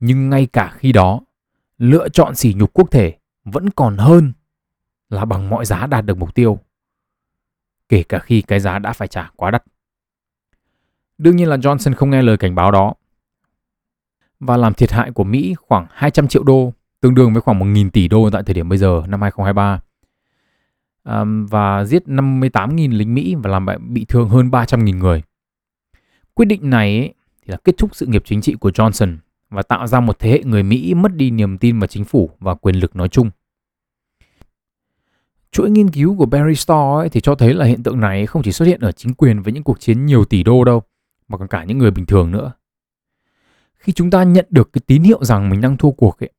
Nhưng 0.01 0.31
ngay 0.31 0.47
cả 0.47 0.73
khi 0.77 0.93
đó, 0.93 1.21
lựa 1.79 2.09
chọn 2.09 2.35
sỉ 2.35 2.55
nhục 2.55 2.73
quốc 2.73 2.91
thể 2.91 3.19
vẫn 3.45 3.71
còn 3.71 3.97
hơn 3.97 4.33
là 5.09 5.25
bằng 5.25 5.51
mọi 5.51 5.65
giá 5.65 5.87
đạt 5.87 6.05
được 6.05 6.19
mục 6.19 6.35
tiêu 6.35 6.59
kể 7.95 8.03
cả 8.03 8.19
khi 8.19 8.43
cái 8.43 8.61
giá 8.61 8.79
đã 8.79 8.93
phải 8.93 9.09
trả 9.09 9.31
quá 9.37 9.51
đắt. 9.51 9.65
Đương 11.19 11.37
nhiên 11.37 11.49
là 11.49 11.57
Johnson 11.57 11.95
không 11.95 12.11
nghe 12.11 12.23
lời 12.23 12.37
cảnh 12.37 12.55
báo 12.55 12.71
đó 12.71 12.95
và 14.41 14.57
làm 14.57 14.75
thiệt 14.75 14.93
hại 14.93 15.11
của 15.11 15.25
Mỹ 15.25 15.55
khoảng 15.59 15.87
200 15.91 16.29
triệu 16.29 16.43
đô, 16.43 16.73
tương 17.01 17.15
đương 17.15 17.33
với 17.33 17.41
khoảng 17.43 17.61
1.000 17.61 17.91
tỷ 17.91 18.09
đô 18.09 18.31
tại 18.31 18.43
thời 18.43 18.55
điểm 18.55 18.69
bây 18.69 18.79
giờ 18.79 19.03
năm 19.09 19.23
2023. 19.23 19.81
Um, 21.05 21.47
và 21.47 21.85
giết 21.85 22.03
58.000 22.07 22.97
lính 22.97 23.15
Mỹ 23.15 23.35
và 23.43 23.51
làm 23.51 23.67
bị 23.89 24.05
thương 24.09 24.29
hơn 24.29 24.51
300.000 24.51 24.99
người. 24.99 25.23
Quyết 26.35 26.47
định 26.47 26.71
này 26.71 26.99
ấy, 26.99 27.15
thì 27.43 27.51
là 27.51 27.57
kết 27.65 27.75
thúc 27.79 27.95
sự 27.95 28.07
nghiệp 28.07 28.23
chính 28.25 28.41
trị 28.41 28.55
của 28.55 28.71
Johnson 28.71 29.17
và 29.51 29.63
tạo 29.63 29.87
ra 29.87 30.01
một 30.01 30.19
thế 30.19 30.31
hệ 30.31 30.43
người 30.45 30.63
Mỹ 30.63 30.95
mất 30.95 31.15
đi 31.15 31.31
niềm 31.31 31.59
tin 31.59 31.79
vào 31.79 31.87
chính 31.87 32.05
phủ 32.05 32.31
và 32.41 32.55
quyền 32.55 32.77
lực 32.77 32.97
nói 32.97 33.09
chung. 33.09 33.31
Chuỗi 35.55 35.71
nghiên 35.71 35.91
cứu 35.91 36.17
của 36.17 36.27
Barry 36.27 36.55
Store 36.55 37.03
ấy 37.03 37.09
thì 37.09 37.21
cho 37.21 37.35
thấy 37.35 37.55
là 37.55 37.65
hiện 37.65 37.83
tượng 37.83 38.01
này 38.01 38.27
không 38.27 38.43
chỉ 38.43 38.53
xuất 38.53 38.67
hiện 38.67 38.81
ở 38.81 38.93
chính 38.93 39.15
quyền 39.15 39.43
với 39.43 39.53
những 39.53 39.63
cuộc 39.63 39.81
chiến 39.81 40.07
nhiều 40.07 40.25
tỷ 40.25 40.43
đô 40.43 40.65
đâu, 40.65 40.83
mà 41.29 41.39
còn 41.39 41.49
cả 41.49 41.65
những 41.65 41.79
người 41.79 41.91
bình 41.91 42.07
thường 42.07 42.31
nữa. 42.31 42.53
Khi 43.75 43.93
chúng 43.93 44.11
ta 44.11 44.23
nhận 44.23 44.47
được 44.51 44.73
cái 44.73 44.83
tín 44.87 45.03
hiệu 45.03 45.25
rằng 45.25 45.51
mình 45.51 45.61
đang 45.61 45.77
thua 45.77 45.91
cuộc 45.91 46.23
ấy, 46.23 46.31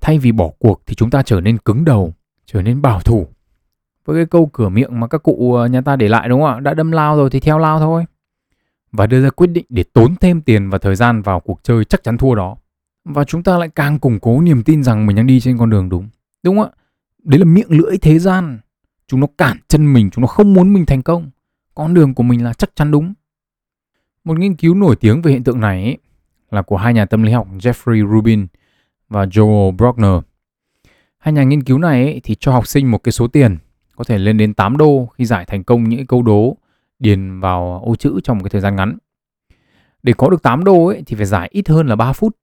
thay 0.00 0.18
vì 0.18 0.32
bỏ 0.32 0.50
cuộc 0.58 0.82
thì 0.86 0.94
chúng 0.94 1.10
ta 1.10 1.22
trở 1.22 1.40
nên 1.40 1.58
cứng 1.58 1.84
đầu, 1.84 2.14
trở 2.46 2.62
nên 2.62 2.82
bảo 2.82 3.00
thủ. 3.00 3.26
Với 4.04 4.16
cái 4.16 4.26
câu 4.26 4.50
cửa 4.52 4.68
miệng 4.68 5.00
mà 5.00 5.06
các 5.06 5.22
cụ 5.22 5.54
ờ, 5.54 5.66
nhà 5.66 5.80
ta 5.80 5.96
để 5.96 6.08
lại 6.08 6.28
đúng 6.28 6.40
không 6.40 6.50
ạ? 6.50 6.60
Đã 6.60 6.74
đâm 6.74 6.92
lao 6.92 7.16
rồi 7.16 7.30
thì 7.30 7.40
theo 7.40 7.58
lao 7.58 7.78
thôi. 7.78 8.04
Và 8.92 9.06
đưa 9.06 9.22
ra 9.22 9.30
quyết 9.30 9.46
định 9.46 9.66
để 9.68 9.82
tốn 9.82 10.16
thêm 10.20 10.40
tiền 10.40 10.70
và 10.70 10.78
thời 10.78 10.96
gian 10.96 11.22
vào 11.22 11.40
cuộc 11.40 11.60
chơi 11.62 11.84
chắc 11.84 12.02
chắn 12.02 12.18
thua 12.18 12.34
đó. 12.34 12.56
Và 13.04 13.24
chúng 13.24 13.42
ta 13.42 13.58
lại 13.58 13.68
càng 13.68 13.98
củng 13.98 14.20
cố 14.20 14.40
niềm 14.40 14.62
tin 14.62 14.82
rằng 14.82 15.06
mình 15.06 15.16
đang 15.16 15.26
đi 15.26 15.40
trên 15.40 15.58
con 15.58 15.70
đường 15.70 15.88
đúng. 15.88 16.08
Đúng 16.42 16.56
không 16.56 16.70
ạ? 16.70 16.85
Đấy 17.26 17.38
là 17.38 17.44
miệng 17.44 17.70
lưỡi 17.70 17.98
thế 17.98 18.18
gian 18.18 18.58
chúng 19.06 19.20
nó 19.20 19.26
cản 19.38 19.58
chân 19.68 19.92
mình 19.92 20.10
chúng 20.10 20.22
nó 20.22 20.28
không 20.28 20.54
muốn 20.54 20.72
mình 20.72 20.86
thành 20.86 21.02
công 21.02 21.30
con 21.74 21.94
đường 21.94 22.14
của 22.14 22.22
mình 22.22 22.44
là 22.44 22.52
chắc 22.52 22.70
chắn 22.76 22.90
đúng 22.90 23.14
một 24.26 24.38
nghiên 24.38 24.56
cứu 24.56 24.74
nổi 24.74 24.96
tiếng 24.96 25.22
về 25.22 25.32
hiện 25.32 25.44
tượng 25.44 25.60
này 25.60 25.82
ấy, 25.82 25.98
là 26.50 26.62
của 26.62 26.76
hai 26.76 26.94
nhà 26.94 27.04
tâm 27.04 27.22
lý 27.22 27.32
học 27.32 27.48
Jeffrey 27.58 28.12
Rubin 28.12 28.46
và 29.08 29.24
Joel 29.24 29.72
Brockner. 29.72 30.22
Hai 31.18 31.32
nhà 31.32 31.42
nghiên 31.42 31.62
cứu 31.62 31.78
này 31.78 32.02
ấy, 32.02 32.20
thì 32.24 32.34
cho 32.40 32.52
học 32.52 32.66
sinh 32.66 32.90
một 32.90 32.98
cái 32.98 33.12
số 33.12 33.26
tiền 33.26 33.56
có 33.96 34.04
thể 34.04 34.18
lên 34.18 34.38
đến 34.38 34.54
8 34.54 34.76
đô 34.76 35.06
khi 35.06 35.24
giải 35.24 35.44
thành 35.44 35.64
công 35.64 35.88
những 35.88 36.06
câu 36.06 36.22
đố 36.22 36.56
điền 36.98 37.40
vào 37.40 37.82
ô 37.84 37.96
chữ 37.96 38.20
trong 38.24 38.38
một 38.38 38.44
cái 38.44 38.50
thời 38.50 38.60
gian 38.60 38.76
ngắn. 38.76 38.96
để 40.02 40.12
có 40.12 40.30
được 40.30 40.42
8 40.42 40.64
đô 40.64 40.86
ấy 40.86 41.02
thì 41.06 41.16
phải 41.16 41.26
giải 41.26 41.48
ít 41.52 41.68
hơn 41.68 41.86
là 41.86 41.96
3 41.96 42.12
phút. 42.12 42.36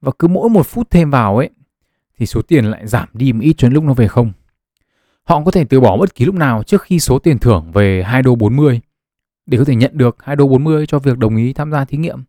Và 0.00 0.12
cứ 0.18 0.28
mỗi 0.28 0.48
một 0.48 0.66
phút 0.66 0.90
thêm 0.90 1.10
vào 1.10 1.36
ấy 1.36 1.50
thì 2.18 2.26
số 2.26 2.42
tiền 2.42 2.64
lại 2.64 2.86
giảm 2.86 3.08
đi 3.12 3.32
một 3.32 3.40
ít 3.42 3.54
cho 3.58 3.68
đến 3.68 3.74
lúc 3.74 3.84
nó 3.84 3.94
về 3.94 4.08
không. 4.08 4.32
Họ 5.24 5.44
có 5.44 5.50
thể 5.50 5.64
từ 5.64 5.80
bỏ 5.80 5.96
bất 5.96 6.14
kỳ 6.14 6.24
lúc 6.24 6.34
nào 6.34 6.62
trước 6.62 6.82
khi 6.82 7.00
số 7.00 7.18
tiền 7.18 7.38
thưởng 7.38 7.72
về 7.72 8.02
2 8.02 8.22
đô 8.22 8.34
40 8.34 8.80
để 9.46 9.58
có 9.58 9.64
thể 9.64 9.74
nhận 9.74 9.98
được 9.98 10.16
2 10.22 10.36
đô 10.36 10.48
40 10.48 10.86
cho 10.86 10.98
việc 10.98 11.18
đồng 11.18 11.36
ý 11.36 11.52
tham 11.52 11.72
gia 11.72 11.84
thí 11.84 11.98
nghiệm. 11.98 12.24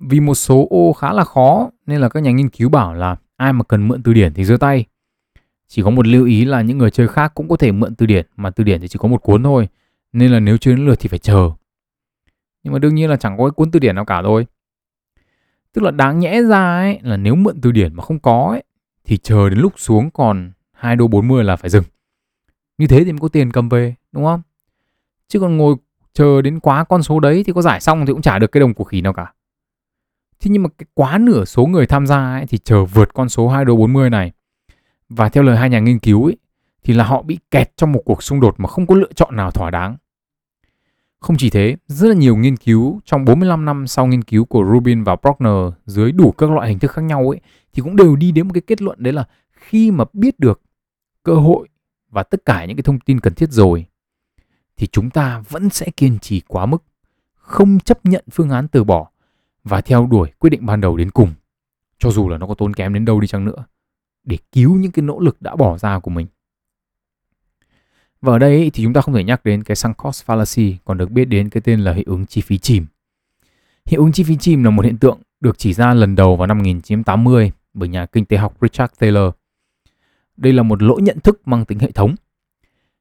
Vì 0.00 0.20
một 0.20 0.34
số 0.34 0.66
ô 0.70 0.92
khá 0.92 1.12
là 1.12 1.24
khó 1.24 1.70
nên 1.86 2.00
là 2.00 2.08
các 2.08 2.20
nhà 2.20 2.30
nghiên 2.30 2.48
cứu 2.48 2.68
bảo 2.68 2.94
là 2.94 3.16
ai 3.36 3.52
mà 3.52 3.64
cần 3.64 3.88
mượn 3.88 4.02
từ 4.02 4.12
điển 4.12 4.34
thì 4.34 4.44
giơ 4.44 4.56
tay. 4.56 4.84
Chỉ 5.68 5.82
có 5.82 5.90
một 5.90 6.06
lưu 6.06 6.26
ý 6.26 6.44
là 6.44 6.62
những 6.62 6.78
người 6.78 6.90
chơi 6.90 7.08
khác 7.08 7.32
cũng 7.34 7.48
có 7.48 7.56
thể 7.56 7.72
mượn 7.72 7.94
từ 7.94 8.06
điển, 8.06 8.26
mà 8.36 8.50
từ 8.50 8.64
điển 8.64 8.80
thì 8.80 8.88
chỉ 8.88 8.98
có 8.98 9.08
một 9.08 9.22
cuốn 9.22 9.42
thôi. 9.42 9.68
Nên 10.12 10.32
là 10.32 10.40
nếu 10.40 10.56
chưa 10.56 10.70
đến 10.70 10.86
lượt 10.86 10.98
thì 11.00 11.08
phải 11.08 11.18
chờ. 11.18 11.50
Nhưng 12.62 12.72
mà 12.72 12.78
đương 12.78 12.94
nhiên 12.94 13.10
là 13.10 13.16
chẳng 13.16 13.38
có 13.38 13.44
cái 13.44 13.50
cuốn 13.50 13.70
từ 13.70 13.78
điển 13.78 13.94
nào 13.94 14.04
cả 14.04 14.22
thôi. 14.22 14.46
Tức 15.72 15.82
là 15.82 15.90
đáng 15.90 16.18
nhẽ 16.18 16.42
ra 16.42 16.78
ấy 16.78 16.98
là 17.02 17.16
nếu 17.16 17.34
mượn 17.34 17.60
từ 17.60 17.72
điển 17.72 17.94
mà 17.94 18.02
không 18.02 18.18
có 18.18 18.48
ấy 18.50 18.62
thì 19.08 19.16
chờ 19.16 19.48
đến 19.48 19.58
lúc 19.58 19.72
xuống 19.76 20.10
còn 20.10 20.52
2 20.72 20.96
đô 20.96 21.08
40 21.08 21.44
là 21.44 21.56
phải 21.56 21.70
dừng. 21.70 21.84
Như 22.78 22.86
thế 22.86 23.04
thì 23.04 23.12
mới 23.12 23.20
có 23.20 23.28
tiền 23.28 23.50
cầm 23.50 23.68
về, 23.68 23.94
đúng 24.12 24.24
không? 24.24 24.42
Chứ 25.28 25.40
còn 25.40 25.56
ngồi 25.56 25.76
chờ 26.12 26.42
đến 26.42 26.60
quá 26.60 26.84
con 26.84 27.02
số 27.02 27.20
đấy 27.20 27.44
thì 27.46 27.52
có 27.52 27.62
giải 27.62 27.80
xong 27.80 28.06
thì 28.06 28.12
cũng 28.12 28.22
trả 28.22 28.38
được 28.38 28.52
cái 28.52 28.60
đồng 28.60 28.74
của 28.74 28.84
khỉ 28.84 29.00
nào 29.00 29.12
cả. 29.12 29.32
Thế 30.40 30.50
nhưng 30.50 30.62
mà 30.62 30.68
cái 30.78 30.86
quá 30.94 31.18
nửa 31.18 31.44
số 31.44 31.66
người 31.66 31.86
tham 31.86 32.06
gia 32.06 32.32
ấy 32.32 32.46
thì 32.46 32.58
chờ 32.58 32.84
vượt 32.84 33.14
con 33.14 33.28
số 33.28 33.48
2 33.48 33.64
đô 33.64 33.76
40 33.76 34.10
này. 34.10 34.32
Và 35.08 35.28
theo 35.28 35.42
lời 35.42 35.56
hai 35.56 35.70
nhà 35.70 35.78
nghiên 35.78 35.98
cứu 35.98 36.24
ấy, 36.24 36.36
thì 36.82 36.94
là 36.94 37.04
họ 37.04 37.22
bị 37.22 37.38
kẹt 37.50 37.76
trong 37.76 37.92
một 37.92 38.02
cuộc 38.04 38.22
xung 38.22 38.40
đột 38.40 38.54
mà 38.58 38.68
không 38.68 38.86
có 38.86 38.94
lựa 38.94 39.12
chọn 39.14 39.36
nào 39.36 39.50
thỏa 39.50 39.70
đáng. 39.70 39.96
Không 41.20 41.36
chỉ 41.36 41.50
thế, 41.50 41.76
rất 41.86 42.08
là 42.08 42.14
nhiều 42.14 42.36
nghiên 42.36 42.56
cứu 42.56 43.00
trong 43.04 43.24
45 43.24 43.64
năm 43.64 43.86
sau 43.86 44.06
nghiên 44.06 44.24
cứu 44.24 44.44
của 44.44 44.64
Rubin 44.72 45.02
và 45.02 45.16
Brockner 45.16 45.72
dưới 45.86 46.12
đủ 46.12 46.32
các 46.32 46.50
loại 46.50 46.68
hình 46.68 46.78
thức 46.78 46.90
khác 46.90 47.02
nhau 47.02 47.32
ấy 47.32 47.40
thì 47.78 47.82
cũng 47.82 47.96
đều 47.96 48.16
đi 48.16 48.32
đến 48.32 48.46
một 48.48 48.52
cái 48.54 48.62
kết 48.66 48.82
luận 48.82 49.02
đấy 49.02 49.12
là 49.12 49.24
khi 49.50 49.90
mà 49.90 50.04
biết 50.12 50.40
được 50.40 50.60
cơ 51.22 51.34
hội 51.34 51.68
và 52.10 52.22
tất 52.22 52.44
cả 52.44 52.64
những 52.64 52.76
cái 52.76 52.82
thông 52.82 53.00
tin 53.00 53.20
cần 53.20 53.34
thiết 53.34 53.50
rồi 53.50 53.86
thì 54.76 54.86
chúng 54.86 55.10
ta 55.10 55.42
vẫn 55.48 55.70
sẽ 55.70 55.90
kiên 55.96 56.18
trì 56.18 56.40
quá 56.40 56.66
mức, 56.66 56.84
không 57.34 57.80
chấp 57.80 58.06
nhận 58.06 58.24
phương 58.30 58.50
án 58.50 58.68
từ 58.68 58.84
bỏ 58.84 59.10
và 59.64 59.80
theo 59.80 60.06
đuổi 60.06 60.30
quyết 60.38 60.50
định 60.50 60.66
ban 60.66 60.80
đầu 60.80 60.96
đến 60.96 61.10
cùng, 61.10 61.32
cho 61.98 62.10
dù 62.10 62.28
là 62.28 62.38
nó 62.38 62.46
có 62.46 62.54
tốn 62.54 62.74
kém 62.74 62.94
đến 62.94 63.04
đâu 63.04 63.20
đi 63.20 63.26
chăng 63.26 63.44
nữa, 63.44 63.64
để 64.24 64.38
cứu 64.52 64.76
những 64.76 64.92
cái 64.92 65.02
nỗ 65.02 65.20
lực 65.20 65.42
đã 65.42 65.56
bỏ 65.56 65.78
ra 65.78 65.98
của 65.98 66.10
mình. 66.10 66.26
Và 68.20 68.32
ở 68.32 68.38
đây 68.38 68.70
thì 68.74 68.84
chúng 68.84 68.92
ta 68.92 69.00
không 69.00 69.14
thể 69.14 69.24
nhắc 69.24 69.44
đến 69.44 69.62
cái 69.62 69.76
sunk 69.76 69.96
cost 69.96 70.26
fallacy 70.26 70.74
còn 70.84 70.98
được 70.98 71.10
biết 71.10 71.24
đến 71.24 71.48
cái 71.50 71.60
tên 71.60 71.80
là 71.80 71.92
hiệu 71.92 72.04
ứng 72.06 72.26
chi 72.26 72.40
phí 72.40 72.58
chìm. 72.58 72.86
Hiệu 73.86 74.00
ứng 74.00 74.12
chi 74.12 74.22
phí 74.22 74.36
chìm 74.36 74.64
là 74.64 74.70
một 74.70 74.84
hiện 74.84 74.98
tượng 74.98 75.18
được 75.40 75.58
chỉ 75.58 75.72
ra 75.72 75.94
lần 75.94 76.16
đầu 76.16 76.36
vào 76.36 76.46
năm 76.46 76.58
1980 76.58 77.52
bởi 77.78 77.88
nhà 77.88 78.06
kinh 78.06 78.24
tế 78.24 78.36
học 78.36 78.56
Richard 78.60 78.92
Taylor. 78.98 79.32
Đây 80.36 80.52
là 80.52 80.62
một 80.62 80.82
lỗi 80.82 81.02
nhận 81.02 81.20
thức 81.20 81.48
mang 81.48 81.64
tính 81.64 81.78
hệ 81.78 81.90
thống. 81.90 82.14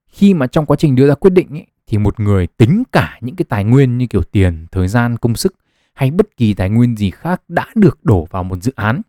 Khi 0.08 0.34
mà 0.34 0.48
trong 0.48 0.66
quá 0.66 0.78
trình 0.80 0.96
đưa 0.96 1.08
ra 1.08 1.16
quyết 1.16 1.34
định 1.34 1.50
ấy, 1.50 1.68
thì 1.88 1.98
một 1.98 2.20
người 2.20 2.48
tính 2.48 2.84
cả 2.92 3.18
những 3.22 3.36
cái 3.36 3.46
tài 3.50 3.64
nguyên 3.64 3.98
như 3.98 4.08
kiểu 4.08 4.24
tiền, 4.24 4.66
thời 4.72 4.88
gian, 4.88 5.18
công 5.18 5.36
sức 5.36 5.56
hay 5.94 6.12
bất 6.12 6.38
kỳ 6.38 6.54
tài 6.54 6.70
nguyên 6.70 6.98
gì 6.98 7.12
khác 7.12 7.42
đã 7.48 7.68
được 7.76 8.06
đổ 8.06 8.28
vào 8.32 8.44
một 8.44 8.64
dự 8.64 8.72
án 8.76 9.02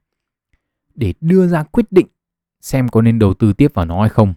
để 0.94 1.14
đưa 1.20 1.46
ra 1.46 1.62
quyết 1.62 1.87
định 1.90 2.07
xem 2.61 2.88
có 2.88 3.02
nên 3.02 3.18
đầu 3.18 3.35
tư 3.35 3.52
tiếp 3.52 3.74
vào 3.74 3.85
nó 3.85 4.00
hay 4.00 4.09
không. 4.09 4.35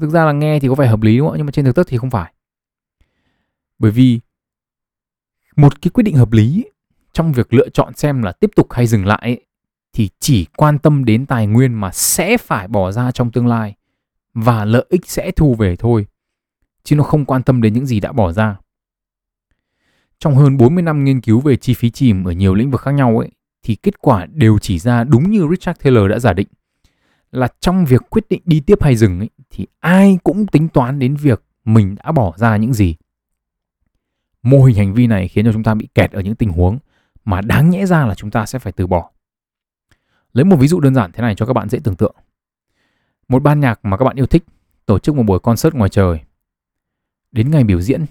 Thực 0.00 0.10
ra 0.10 0.24
là 0.24 0.32
nghe 0.32 0.60
thì 0.60 0.68
có 0.68 0.74
vẻ 0.74 0.86
hợp 0.86 1.02
lý 1.02 1.18
đúng 1.18 1.28
không? 1.28 1.36
Nhưng 1.36 1.46
mà 1.46 1.52
trên 1.52 1.64
thực 1.64 1.76
tế 1.76 1.82
thì 1.86 1.98
không 1.98 2.10
phải. 2.10 2.32
Bởi 3.78 3.90
vì 3.90 4.20
một 5.56 5.82
cái 5.82 5.90
quyết 5.90 6.02
định 6.02 6.16
hợp 6.16 6.32
lý 6.32 6.64
trong 7.12 7.32
việc 7.32 7.54
lựa 7.54 7.68
chọn 7.68 7.94
xem 7.94 8.22
là 8.22 8.32
tiếp 8.32 8.50
tục 8.56 8.72
hay 8.72 8.86
dừng 8.86 9.06
lại 9.06 9.40
thì 9.98 10.08
chỉ 10.20 10.46
quan 10.56 10.78
tâm 10.78 11.04
đến 11.04 11.26
tài 11.26 11.46
nguyên 11.46 11.74
mà 11.74 11.90
sẽ 11.92 12.36
phải 12.36 12.68
bỏ 12.68 12.92
ra 12.92 13.12
trong 13.12 13.30
tương 13.30 13.46
lai 13.46 13.74
và 14.34 14.64
lợi 14.64 14.84
ích 14.88 15.10
sẽ 15.10 15.30
thu 15.30 15.54
về 15.54 15.76
thôi. 15.76 16.06
Chứ 16.84 16.96
nó 16.96 17.04
không 17.04 17.24
quan 17.24 17.42
tâm 17.42 17.62
đến 17.62 17.74
những 17.74 17.86
gì 17.86 18.00
đã 18.00 18.12
bỏ 18.12 18.32
ra. 18.32 18.56
Trong 20.18 20.34
hơn 20.34 20.56
40 20.56 20.82
năm 20.82 21.04
nghiên 21.04 21.20
cứu 21.20 21.40
về 21.40 21.56
chi 21.56 21.74
phí 21.74 21.90
chìm 21.90 22.24
ở 22.24 22.32
nhiều 22.32 22.54
lĩnh 22.54 22.70
vực 22.70 22.80
khác 22.80 22.90
nhau 22.90 23.18
ấy, 23.18 23.30
thì 23.62 23.74
kết 23.74 24.00
quả 24.00 24.26
đều 24.26 24.58
chỉ 24.58 24.78
ra 24.78 25.04
đúng 25.04 25.30
như 25.30 25.46
Richard 25.50 25.80
Taylor 25.82 26.10
đã 26.10 26.18
giả 26.18 26.32
định 26.32 26.48
là 27.30 27.48
trong 27.60 27.84
việc 27.84 28.02
quyết 28.10 28.28
định 28.28 28.42
đi 28.44 28.60
tiếp 28.60 28.82
hay 28.82 28.96
dừng 28.96 29.18
ấy, 29.18 29.30
thì 29.50 29.66
ai 29.80 30.18
cũng 30.24 30.46
tính 30.46 30.68
toán 30.68 30.98
đến 30.98 31.16
việc 31.16 31.42
mình 31.64 31.96
đã 32.04 32.12
bỏ 32.12 32.34
ra 32.36 32.56
những 32.56 32.74
gì. 32.74 32.96
Mô 34.42 34.64
hình 34.64 34.76
hành 34.76 34.94
vi 34.94 35.06
này 35.06 35.28
khiến 35.28 35.44
cho 35.44 35.52
chúng 35.52 35.64
ta 35.64 35.74
bị 35.74 35.88
kẹt 35.94 36.12
ở 36.12 36.20
những 36.20 36.34
tình 36.34 36.50
huống 36.50 36.78
mà 37.24 37.40
đáng 37.40 37.70
nhẽ 37.70 37.86
ra 37.86 38.06
là 38.06 38.14
chúng 38.14 38.30
ta 38.30 38.46
sẽ 38.46 38.58
phải 38.58 38.72
từ 38.72 38.86
bỏ. 38.86 39.10
Lấy 40.38 40.44
một 40.44 40.56
ví 40.56 40.68
dụ 40.68 40.80
đơn 40.80 40.94
giản 40.94 41.12
thế 41.12 41.22
này 41.22 41.34
cho 41.34 41.46
các 41.46 41.52
bạn 41.52 41.68
dễ 41.68 41.78
tưởng 41.84 41.96
tượng. 41.96 42.14
Một 43.28 43.42
ban 43.42 43.60
nhạc 43.60 43.84
mà 43.84 43.96
các 43.96 44.04
bạn 44.04 44.16
yêu 44.16 44.26
thích 44.26 44.44
tổ 44.86 44.98
chức 44.98 45.14
một 45.14 45.22
buổi 45.22 45.38
concert 45.38 45.74
ngoài 45.74 45.90
trời. 45.90 46.20
Đến 47.32 47.50
ngày 47.50 47.64
biểu 47.64 47.80
diễn, 47.80 48.04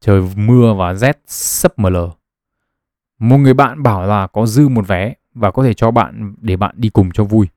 trời 0.00 0.22
mưa 0.36 0.74
và 0.74 0.94
rét 0.94 1.20
sấp 1.26 1.78
mờ 1.78 1.90
lờ. 1.90 2.10
Một 3.18 3.38
người 3.38 3.54
bạn 3.54 3.82
bảo 3.82 4.06
là 4.06 4.26
có 4.26 4.46
dư 4.46 4.68
một 4.68 4.88
vé 4.88 5.14
và 5.34 5.50
có 5.50 5.62
thể 5.62 5.74
cho 5.74 5.90
bạn 5.90 6.34
để 6.40 6.56
bạn 6.56 6.74
đi 6.78 6.88
cùng 6.88 7.10
cho 7.12 7.24
vui. 7.24 7.48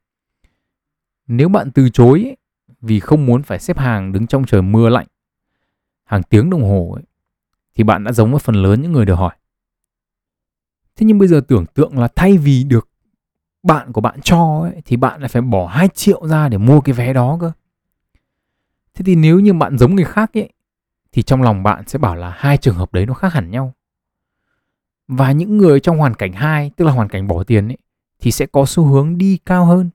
Nếu 1.28 1.50
bạn 1.50 1.72
từ 1.72 1.90
chối 1.90 2.36
vì 2.82 3.00
không 3.00 3.26
muốn 3.26 3.44
phải 3.44 3.60
xếp 3.60 3.78
hàng 3.78 4.12
đứng 4.12 4.28
trong 4.28 4.46
trời 4.46 4.62
mưa 4.62 4.90
lạnh 4.90 5.08
hàng 6.04 6.24
tiếng 6.24 6.50
đồng 6.50 6.64
hồ 6.64 6.92
ấy, 6.96 7.04
thì 7.76 7.84
bạn 7.84 8.04
đã 8.04 8.12
giống 8.12 8.32
với 8.32 8.40
phần 8.40 8.56
lớn 8.56 8.82
những 8.82 8.92
người 8.92 9.06
được 9.06 9.16
hỏi. 9.16 9.36
Thế 10.96 11.06
nhưng 11.06 11.18
bây 11.18 11.28
giờ 11.28 11.42
tưởng 11.48 11.66
tượng 11.66 11.98
là 11.98 12.08
thay 12.16 12.38
vì 12.38 12.64
được 12.64 12.90
bạn 13.64 13.92
của 13.92 14.02
bạn 14.02 14.22
cho 14.22 14.60
ấy, 14.62 14.82
thì 14.86 14.98
bạn 14.98 15.20
lại 15.20 15.30
phải 15.30 15.42
bỏ 15.42 15.68
2 15.68 15.88
triệu 15.88 16.28
ra 16.28 16.50
để 16.50 16.58
mua 16.58 16.82
cái 16.82 16.94
vé 16.94 17.14
đó 17.14 17.38
cơ. 17.42 17.52
Thế 18.94 19.04
thì 19.06 19.16
nếu 19.16 19.40
như 19.40 19.54
bạn 19.54 19.78
giống 19.78 19.96
người 19.96 20.06
khác 20.06 20.38
ấy, 20.38 20.50
thì 21.12 21.22
trong 21.22 21.42
lòng 21.42 21.64
bạn 21.64 21.88
sẽ 21.88 22.00
bảo 22.00 22.16
là 22.16 22.30
hai 22.38 22.58
trường 22.58 22.76
hợp 22.76 22.94
đấy 22.94 23.06
nó 23.06 23.14
khác 23.14 23.34
hẳn 23.34 23.52
nhau. 23.52 23.74
Và 25.08 25.32
những 25.32 25.58
người 25.58 25.80
trong 25.80 25.98
hoàn 25.98 26.14
cảnh 26.14 26.34
2, 26.34 26.72
tức 26.78 26.86
là 26.86 26.92
hoàn 26.92 27.10
cảnh 27.10 27.28
bỏ 27.28 27.44
tiền 27.44 27.68
ấy, 27.68 27.78
thì 28.20 28.32
sẽ 28.32 28.46
có 28.46 28.66
xu 28.66 28.86
hướng 28.86 29.18
đi 29.18 29.40
cao 29.46 29.66
hơn. 29.66 29.90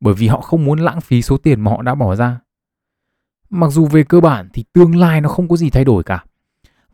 Bởi 0.00 0.14
vì 0.14 0.28
họ 0.28 0.40
không 0.40 0.64
muốn 0.64 0.78
lãng 0.78 1.00
phí 1.00 1.22
số 1.22 1.36
tiền 1.36 1.60
mà 1.60 1.70
họ 1.70 1.82
đã 1.82 1.94
bỏ 1.94 2.16
ra. 2.16 2.40
Mặc 3.50 3.68
dù 3.68 3.86
về 3.86 4.04
cơ 4.04 4.20
bản 4.20 4.48
thì 4.52 4.64
tương 4.72 4.96
lai 4.96 5.20
nó 5.20 5.28
không 5.28 5.48
có 5.48 5.56
gì 5.56 5.70
thay 5.70 5.84
đổi 5.84 6.02
cả. 6.02 6.24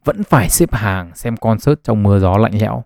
Vẫn 0.05 0.25
phải 0.25 0.51
xếp 0.51 0.75
hàng 0.75 1.11
xem 1.15 1.37
concert 1.37 1.81
trong 1.83 2.03
mưa 2.03 2.19
gió 2.19 2.37
lạnh 2.37 2.59
lẽo. 2.59 2.85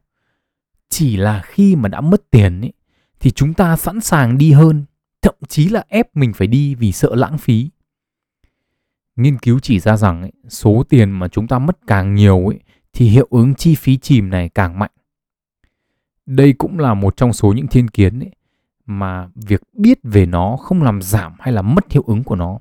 Chỉ 0.89 1.17
là 1.17 1.43
khi 1.45 1.77
mà 1.77 1.89
đã 1.89 2.01
mất 2.01 2.31
tiền 2.31 2.61
ấy, 2.61 2.73
thì 3.21 3.31
chúng 3.31 3.55
ta 3.55 3.77
sẵn 3.77 4.01
sàng 4.01 4.39
đi 4.39 4.53
hơn, 4.53 4.85
thậm 5.23 5.35
chí 5.49 5.69
là 5.69 5.85
ép 5.89 6.17
mình 6.17 6.33
phải 6.33 6.47
đi 6.47 6.75
vì 6.75 6.93
sợ 6.93 7.15
lãng 7.15 7.39
phí. 7.39 7.71
Nghiên 9.17 9.39
cứu 9.39 9.59
chỉ 9.59 9.81
ra 9.81 9.97
rằng 9.97 10.23
ấy, 10.23 10.33
số 10.49 10.83
tiền 10.89 11.11
mà 11.11 11.29
chúng 11.29 11.49
ta 11.49 11.59
mất 11.59 11.79
càng 11.87 12.15
nhiều 12.15 12.47
ấy, 12.47 12.61
thì 12.93 13.09
hiệu 13.09 13.27
ứng 13.31 13.55
chi 13.55 13.75
phí 13.75 13.97
chìm 13.97 14.31
này 14.31 14.49
càng 14.49 14.79
mạnh. 14.79 14.91
Đây 16.27 16.53
cũng 16.53 16.79
là 16.79 16.95
một 16.95 17.17
trong 17.17 17.33
số 17.33 17.53
những 17.53 17.67
thiên 17.67 17.89
kiến 17.89 18.21
ấy, 18.21 18.31
mà 18.87 19.29
việc 19.35 19.63
biết 19.73 19.99
về 20.03 20.27
nó 20.27 20.57
không 20.57 20.83
làm 20.83 21.03
giảm 21.03 21.33
hay 21.39 21.53
là 21.53 21.63
mất 21.63 21.93
hiệu 21.93 22.05
ứng 22.07 22.25
của 22.25 22.37
nó. 22.37 22.59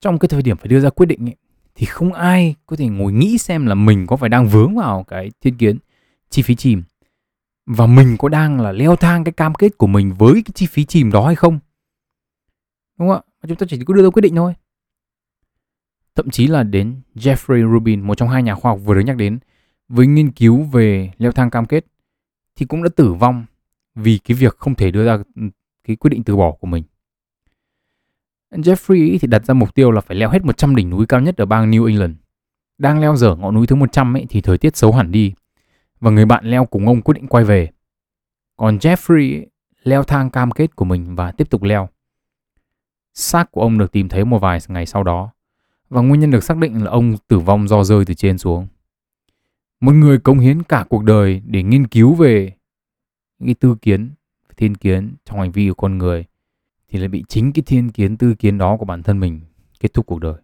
Trong 0.00 0.18
cái 0.18 0.28
thời 0.28 0.42
điểm 0.42 0.56
phải 0.56 0.68
đưa 0.68 0.80
ra 0.80 0.90
quyết 0.90 1.06
định 1.06 1.28
ấy, 1.28 1.36
thì 1.74 1.86
không 1.86 2.12
ai 2.12 2.54
có 2.66 2.76
thể 2.76 2.88
ngồi 2.88 3.12
nghĩ 3.12 3.38
xem 3.38 3.66
là 3.66 3.74
mình 3.74 4.06
có 4.06 4.16
phải 4.16 4.28
đang 4.28 4.48
vướng 4.48 4.76
vào 4.76 5.04
cái 5.08 5.30
thiên 5.40 5.56
kiến 5.56 5.78
chi 6.30 6.42
phí 6.42 6.54
chìm 6.54 6.82
và 7.66 7.86
mình 7.86 8.16
có 8.18 8.28
đang 8.28 8.60
là 8.60 8.72
leo 8.72 8.96
thang 8.96 9.24
cái 9.24 9.32
cam 9.32 9.54
kết 9.54 9.78
của 9.78 9.86
mình 9.86 10.14
với 10.18 10.32
cái 10.34 10.52
chi 10.54 10.66
phí 10.66 10.84
chìm 10.84 11.12
đó 11.12 11.26
hay 11.26 11.34
không? 11.34 11.58
Đúng 12.98 13.08
không 13.08 13.22
ạ? 13.26 13.46
Chúng 13.48 13.56
ta 13.56 13.66
chỉ 13.70 13.84
có 13.84 13.94
đưa 13.94 14.02
ra 14.02 14.10
quyết 14.10 14.22
định 14.22 14.36
thôi. 14.36 14.54
Thậm 16.14 16.30
chí 16.30 16.46
là 16.46 16.62
đến 16.62 17.00
Jeffrey 17.14 17.72
Rubin, 17.72 18.00
một 18.00 18.14
trong 18.14 18.28
hai 18.28 18.42
nhà 18.42 18.54
khoa 18.54 18.72
học 18.72 18.80
vừa 18.84 18.94
được 18.94 19.00
nhắc 19.00 19.16
đến, 19.16 19.38
với 19.88 20.06
nghiên 20.06 20.32
cứu 20.32 20.62
về 20.62 21.10
leo 21.18 21.32
thang 21.32 21.50
cam 21.50 21.66
kết, 21.66 21.86
thì 22.56 22.66
cũng 22.66 22.82
đã 22.82 22.88
tử 22.96 23.12
vong 23.14 23.44
vì 23.94 24.18
cái 24.18 24.36
việc 24.36 24.58
không 24.58 24.74
thể 24.74 24.90
đưa 24.90 25.04
ra 25.06 25.18
cái 25.84 25.96
quyết 25.96 26.10
định 26.10 26.24
từ 26.24 26.36
bỏ 26.36 26.52
của 26.52 26.66
mình. 26.66 26.84
Jeffrey 28.50 29.18
thì 29.20 29.28
đặt 29.28 29.44
ra 29.44 29.54
mục 29.54 29.74
tiêu 29.74 29.90
là 29.90 30.00
phải 30.00 30.16
leo 30.16 30.30
hết 30.30 30.44
100 30.44 30.76
đỉnh 30.76 30.90
núi 30.90 31.06
cao 31.06 31.20
nhất 31.20 31.36
ở 31.36 31.46
bang 31.46 31.70
New 31.70 31.86
England. 31.86 32.14
Đang 32.78 33.00
leo 33.00 33.16
dở 33.16 33.36
ngọn 33.36 33.54
núi 33.54 33.66
thứ 33.66 33.76
100 33.76 34.16
ấy, 34.16 34.26
thì 34.28 34.40
thời 34.40 34.58
tiết 34.58 34.76
xấu 34.76 34.92
hẳn 34.92 35.12
đi 35.12 35.34
và 36.02 36.10
người 36.10 36.24
bạn 36.24 36.44
leo 36.44 36.64
cùng 36.64 36.86
ông 36.86 37.02
quyết 37.02 37.14
định 37.14 37.26
quay 37.26 37.44
về. 37.44 37.70
Còn 38.56 38.78
Jeffrey 38.78 39.46
leo 39.82 40.02
thang 40.02 40.30
cam 40.30 40.50
kết 40.50 40.76
của 40.76 40.84
mình 40.84 41.14
và 41.14 41.32
tiếp 41.32 41.50
tục 41.50 41.62
leo. 41.62 41.88
Xác 43.14 43.50
của 43.52 43.60
ông 43.60 43.78
được 43.78 43.92
tìm 43.92 44.08
thấy 44.08 44.24
một 44.24 44.38
vài 44.38 44.58
ngày 44.68 44.86
sau 44.86 45.02
đó 45.02 45.30
và 45.90 46.00
nguyên 46.00 46.20
nhân 46.20 46.30
được 46.30 46.44
xác 46.44 46.56
định 46.56 46.84
là 46.84 46.90
ông 46.90 47.16
tử 47.28 47.38
vong 47.38 47.68
do 47.68 47.84
rơi 47.84 48.04
từ 48.04 48.14
trên 48.14 48.38
xuống. 48.38 48.66
Một 49.80 49.92
người 49.92 50.18
cống 50.18 50.38
hiến 50.38 50.62
cả 50.62 50.84
cuộc 50.88 51.04
đời 51.04 51.42
để 51.46 51.62
nghiên 51.62 51.86
cứu 51.86 52.14
về 52.14 52.52
những 53.38 53.46
cái 53.46 53.54
tư 53.54 53.76
kiến, 53.82 54.10
thiên 54.56 54.74
kiến 54.74 55.14
trong 55.24 55.38
hành 55.38 55.52
vi 55.52 55.68
của 55.68 55.74
con 55.74 55.98
người 55.98 56.24
thì 56.88 56.98
lại 56.98 57.08
bị 57.08 57.24
chính 57.28 57.52
cái 57.52 57.62
thiên 57.66 57.90
kiến 57.90 58.16
tư 58.16 58.34
kiến 58.34 58.58
đó 58.58 58.76
của 58.76 58.84
bản 58.84 59.02
thân 59.02 59.20
mình 59.20 59.40
kết 59.80 59.94
thúc 59.94 60.06
cuộc 60.06 60.18
đời. 60.18 60.34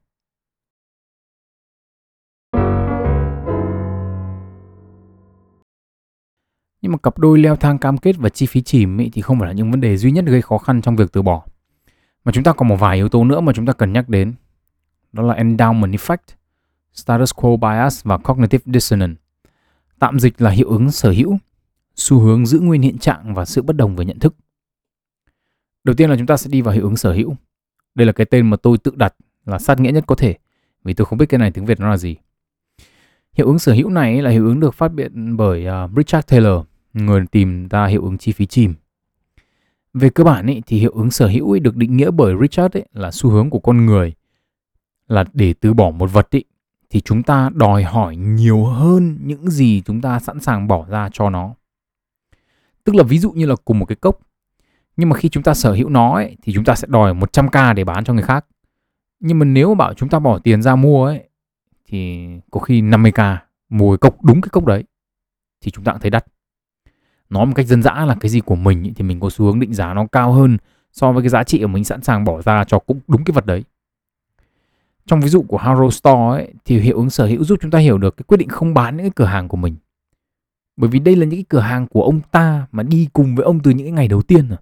Nhưng 6.82 6.92
mà 6.92 6.98
cặp 6.98 7.18
đôi 7.18 7.38
leo 7.38 7.56
thang 7.56 7.78
cam 7.78 7.98
kết 7.98 8.16
và 8.18 8.28
chi 8.28 8.46
phí 8.46 8.62
chìm 8.62 9.00
ấy 9.00 9.10
thì 9.12 9.22
không 9.22 9.38
phải 9.38 9.48
là 9.48 9.52
những 9.52 9.70
vấn 9.70 9.80
đề 9.80 9.96
duy 9.96 10.10
nhất 10.10 10.24
gây 10.24 10.42
khó 10.42 10.58
khăn 10.58 10.82
trong 10.82 10.96
việc 10.96 11.12
từ 11.12 11.22
bỏ. 11.22 11.44
Mà 12.24 12.32
chúng 12.32 12.44
ta 12.44 12.52
còn 12.52 12.68
một 12.68 12.76
vài 12.76 12.96
yếu 12.96 13.08
tố 13.08 13.24
nữa 13.24 13.40
mà 13.40 13.52
chúng 13.52 13.66
ta 13.66 13.72
cần 13.72 13.92
nhắc 13.92 14.08
đến. 14.08 14.34
Đó 15.12 15.22
là 15.22 15.34
endowment 15.34 15.92
effect, 15.92 16.34
status 16.92 17.34
quo 17.34 17.56
bias 17.56 18.04
và 18.04 18.18
cognitive 18.18 18.72
dissonance. 18.72 19.20
Tạm 19.98 20.20
dịch 20.20 20.40
là 20.40 20.50
hiệu 20.50 20.68
ứng 20.68 20.90
sở 20.90 21.10
hữu, 21.10 21.38
xu 21.94 22.18
hướng 22.20 22.46
giữ 22.46 22.60
nguyên 22.60 22.82
hiện 22.82 22.98
trạng 22.98 23.34
và 23.34 23.44
sự 23.44 23.62
bất 23.62 23.76
đồng 23.76 23.96
về 23.96 24.04
nhận 24.04 24.18
thức. 24.18 24.34
Đầu 25.84 25.94
tiên 25.94 26.10
là 26.10 26.16
chúng 26.16 26.26
ta 26.26 26.36
sẽ 26.36 26.50
đi 26.50 26.60
vào 26.60 26.74
hiệu 26.74 26.84
ứng 26.84 26.96
sở 26.96 27.12
hữu. 27.12 27.36
Đây 27.94 28.06
là 28.06 28.12
cái 28.12 28.26
tên 28.30 28.50
mà 28.50 28.56
tôi 28.56 28.78
tự 28.78 28.92
đặt 28.96 29.14
là 29.44 29.58
sát 29.58 29.80
nghĩa 29.80 29.92
nhất 29.92 30.04
có 30.06 30.14
thể 30.14 30.36
vì 30.84 30.94
tôi 30.94 31.04
không 31.04 31.18
biết 31.18 31.26
cái 31.28 31.38
này 31.38 31.50
tiếng 31.50 31.66
Việt 31.66 31.80
nó 31.80 31.90
là 31.90 31.96
gì. 31.96 32.16
Hiệu 33.38 33.46
ứng 33.46 33.58
sở 33.58 33.72
hữu 33.72 33.90
này 33.90 34.22
là 34.22 34.30
hiệu 34.30 34.46
ứng 34.46 34.60
được 34.60 34.74
phát 34.74 34.92
hiện 34.98 35.36
bởi 35.36 35.66
uh, 35.66 35.90
Richard 35.96 36.26
Taylor, 36.26 36.64
người 36.92 37.26
tìm 37.30 37.68
ra 37.68 37.86
hiệu 37.86 38.02
ứng 38.02 38.18
chi 38.18 38.32
phí 38.32 38.46
chìm. 38.46 38.74
Về 39.94 40.10
cơ 40.10 40.24
bản 40.24 40.46
ý, 40.46 40.62
thì 40.66 40.78
hiệu 40.78 40.92
ứng 40.94 41.10
sở 41.10 41.26
hữu 41.26 41.58
được 41.58 41.76
định 41.76 41.96
nghĩa 41.96 42.10
bởi 42.10 42.34
Richard 42.40 42.76
ý, 42.76 42.82
là 42.92 43.10
xu 43.10 43.30
hướng 43.30 43.50
của 43.50 43.58
con 43.58 43.86
người 43.86 44.14
là 45.08 45.24
để 45.32 45.54
từ 45.60 45.74
bỏ 45.74 45.90
một 45.90 46.12
vật 46.12 46.30
ý, 46.30 46.44
thì 46.90 47.00
chúng 47.00 47.22
ta 47.22 47.50
đòi 47.54 47.82
hỏi 47.82 48.16
nhiều 48.16 48.64
hơn 48.64 49.18
những 49.24 49.50
gì 49.50 49.82
chúng 49.86 50.00
ta 50.00 50.18
sẵn 50.18 50.40
sàng 50.40 50.68
bỏ 50.68 50.86
ra 50.88 51.08
cho 51.12 51.30
nó. 51.30 51.54
Tức 52.84 52.94
là 52.94 53.02
ví 53.02 53.18
dụ 53.18 53.30
như 53.30 53.46
là 53.46 53.54
cùng 53.64 53.78
một 53.78 53.86
cái 53.86 53.96
cốc 53.96 54.18
nhưng 54.96 55.08
mà 55.08 55.16
khi 55.16 55.28
chúng 55.28 55.42
ta 55.42 55.54
sở 55.54 55.72
hữu 55.72 55.88
nó 55.88 56.14
ấy, 56.14 56.36
thì 56.42 56.52
chúng 56.52 56.64
ta 56.64 56.74
sẽ 56.74 56.86
đòi 56.90 57.14
100k 57.14 57.74
để 57.74 57.84
bán 57.84 58.04
cho 58.04 58.12
người 58.12 58.22
khác. 58.22 58.46
Nhưng 59.20 59.38
mà 59.38 59.44
nếu 59.44 59.74
bảo 59.74 59.94
chúng 59.94 60.08
ta 60.08 60.18
bỏ 60.18 60.38
tiền 60.38 60.62
ra 60.62 60.76
mua 60.76 61.06
ấy 61.06 61.27
thì 61.88 62.28
có 62.50 62.60
khi 62.60 62.82
50k 62.82 63.36
mua 63.68 63.96
cốc 63.96 64.24
đúng 64.24 64.40
cái 64.40 64.48
cốc 64.52 64.64
đấy 64.64 64.84
thì 65.60 65.70
chúng 65.70 65.84
ta 65.84 65.92
cũng 65.92 66.00
thấy 66.00 66.10
đắt. 66.10 66.26
Nói 67.30 67.46
một 67.46 67.52
cách 67.56 67.66
dân 67.66 67.82
dã 67.82 68.04
là 68.04 68.16
cái 68.20 68.30
gì 68.30 68.40
của 68.40 68.56
mình 68.56 68.92
thì 68.96 69.04
mình 69.04 69.20
có 69.20 69.30
xu 69.30 69.44
hướng 69.44 69.60
định 69.60 69.74
giá 69.74 69.94
nó 69.94 70.06
cao 70.06 70.32
hơn 70.32 70.56
so 70.92 71.12
với 71.12 71.22
cái 71.22 71.28
giá 71.28 71.44
trị 71.44 71.58
của 71.62 71.68
mình 71.68 71.84
sẵn 71.84 72.02
sàng 72.02 72.24
bỏ 72.24 72.42
ra 72.42 72.64
cho 72.64 72.78
cũng 72.78 73.00
đúng 73.08 73.24
cái 73.24 73.32
vật 73.32 73.46
đấy. 73.46 73.64
Trong 75.06 75.20
ví 75.20 75.28
dụ 75.28 75.42
của 75.42 75.56
Haro 75.56 75.90
Store 75.90 76.42
ấy, 76.42 76.52
thì 76.64 76.80
hiệu 76.80 76.96
ứng 76.96 77.10
sở 77.10 77.26
hữu 77.26 77.44
giúp 77.44 77.58
chúng 77.62 77.70
ta 77.70 77.78
hiểu 77.78 77.98
được 77.98 78.16
cái 78.16 78.24
quyết 78.26 78.36
định 78.36 78.48
không 78.48 78.74
bán 78.74 78.96
những 78.96 79.04
cái 79.04 79.12
cửa 79.16 79.24
hàng 79.24 79.48
của 79.48 79.56
mình. 79.56 79.76
Bởi 80.76 80.90
vì 80.90 80.98
đây 80.98 81.16
là 81.16 81.26
những 81.26 81.36
cái 81.36 81.44
cửa 81.48 81.60
hàng 81.60 81.86
của 81.86 82.02
ông 82.02 82.20
ta 82.30 82.66
mà 82.72 82.82
đi 82.82 83.08
cùng 83.12 83.34
với 83.34 83.44
ông 83.44 83.60
từ 83.62 83.70
những 83.70 83.86
cái 83.86 83.92
ngày 83.92 84.08
đầu 84.08 84.22
tiên 84.22 84.48
rồi. 84.48 84.58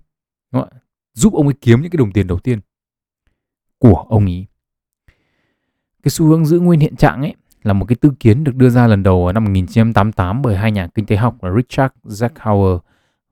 Đúng 0.53 0.63
không? 0.63 0.71
Giúp 1.15 1.35
ông 1.35 1.47
ấy 1.47 1.55
kiếm 1.61 1.83
những 1.83 1.91
cái 1.91 1.99
đồng 1.99 2.13
tiền 2.13 2.27
đầu 2.27 2.39
tiên 2.39 2.61
của 3.79 4.05
ông 4.09 4.25
ấy. 4.25 4.47
Cái 6.07 6.11
xu 6.11 6.27
hướng 6.27 6.47
giữ 6.47 6.61
nguyên 6.61 6.81
hiện 6.81 6.97
trạng 6.97 7.23
ấy 7.23 7.35
là 7.63 7.73
một 7.73 7.85
cái 7.85 7.97
tư 7.97 8.13
kiến 8.21 8.45
được 8.45 8.55
đưa 8.55 8.71
ra 8.71 8.87
lần 8.87 9.03
đầu 9.03 9.27
ở 9.27 9.33
năm 9.33 9.45
1988 9.45 10.43
bởi 10.43 10.57
hai 10.57 10.73
nhà 10.73 10.89
kinh 10.95 11.07
tế 11.07 11.17
học 11.17 11.45
là 11.45 11.51
Richard 11.57 11.95
Zachauer 12.05 12.79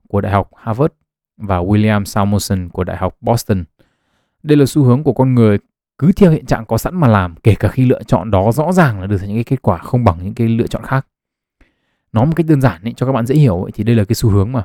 của 0.09 0.21
Đại 0.21 0.31
học 0.31 0.49
Harvard 0.55 0.93
và 1.37 1.57
William 1.57 2.03
Samuelson 2.03 2.69
của 2.69 2.83
Đại 2.83 2.97
học 2.97 3.17
Boston. 3.21 3.63
Đây 4.43 4.57
là 4.57 4.65
xu 4.65 4.83
hướng 4.83 5.03
của 5.03 5.13
con 5.13 5.35
người 5.35 5.57
cứ 5.97 6.11
theo 6.11 6.31
hiện 6.31 6.45
trạng 6.45 6.65
có 6.65 6.77
sẵn 6.77 6.95
mà 6.95 7.07
làm 7.07 7.35
kể 7.43 7.55
cả 7.55 7.67
khi 7.67 7.85
lựa 7.85 8.03
chọn 8.03 8.31
đó 8.31 8.51
rõ 8.51 8.71
ràng 8.71 9.01
là 9.01 9.07
được 9.07 9.21
những 9.21 9.35
cái 9.35 9.43
kết 9.43 9.61
quả 9.61 9.77
không 9.77 10.03
bằng 10.03 10.17
những 10.23 10.33
cái 10.33 10.47
lựa 10.47 10.67
chọn 10.67 10.83
khác. 10.83 11.07
Nói 12.13 12.25
một 12.25 12.33
cách 12.35 12.45
đơn 12.49 12.61
giản 12.61 12.83
ấy, 12.83 12.93
cho 12.97 13.05
các 13.05 13.11
bạn 13.11 13.25
dễ 13.25 13.35
hiểu 13.35 13.63
ấy, 13.63 13.71
thì 13.71 13.83
đây 13.83 13.95
là 13.95 14.03
cái 14.03 14.15
xu 14.15 14.29
hướng 14.29 14.51
mà 14.51 14.63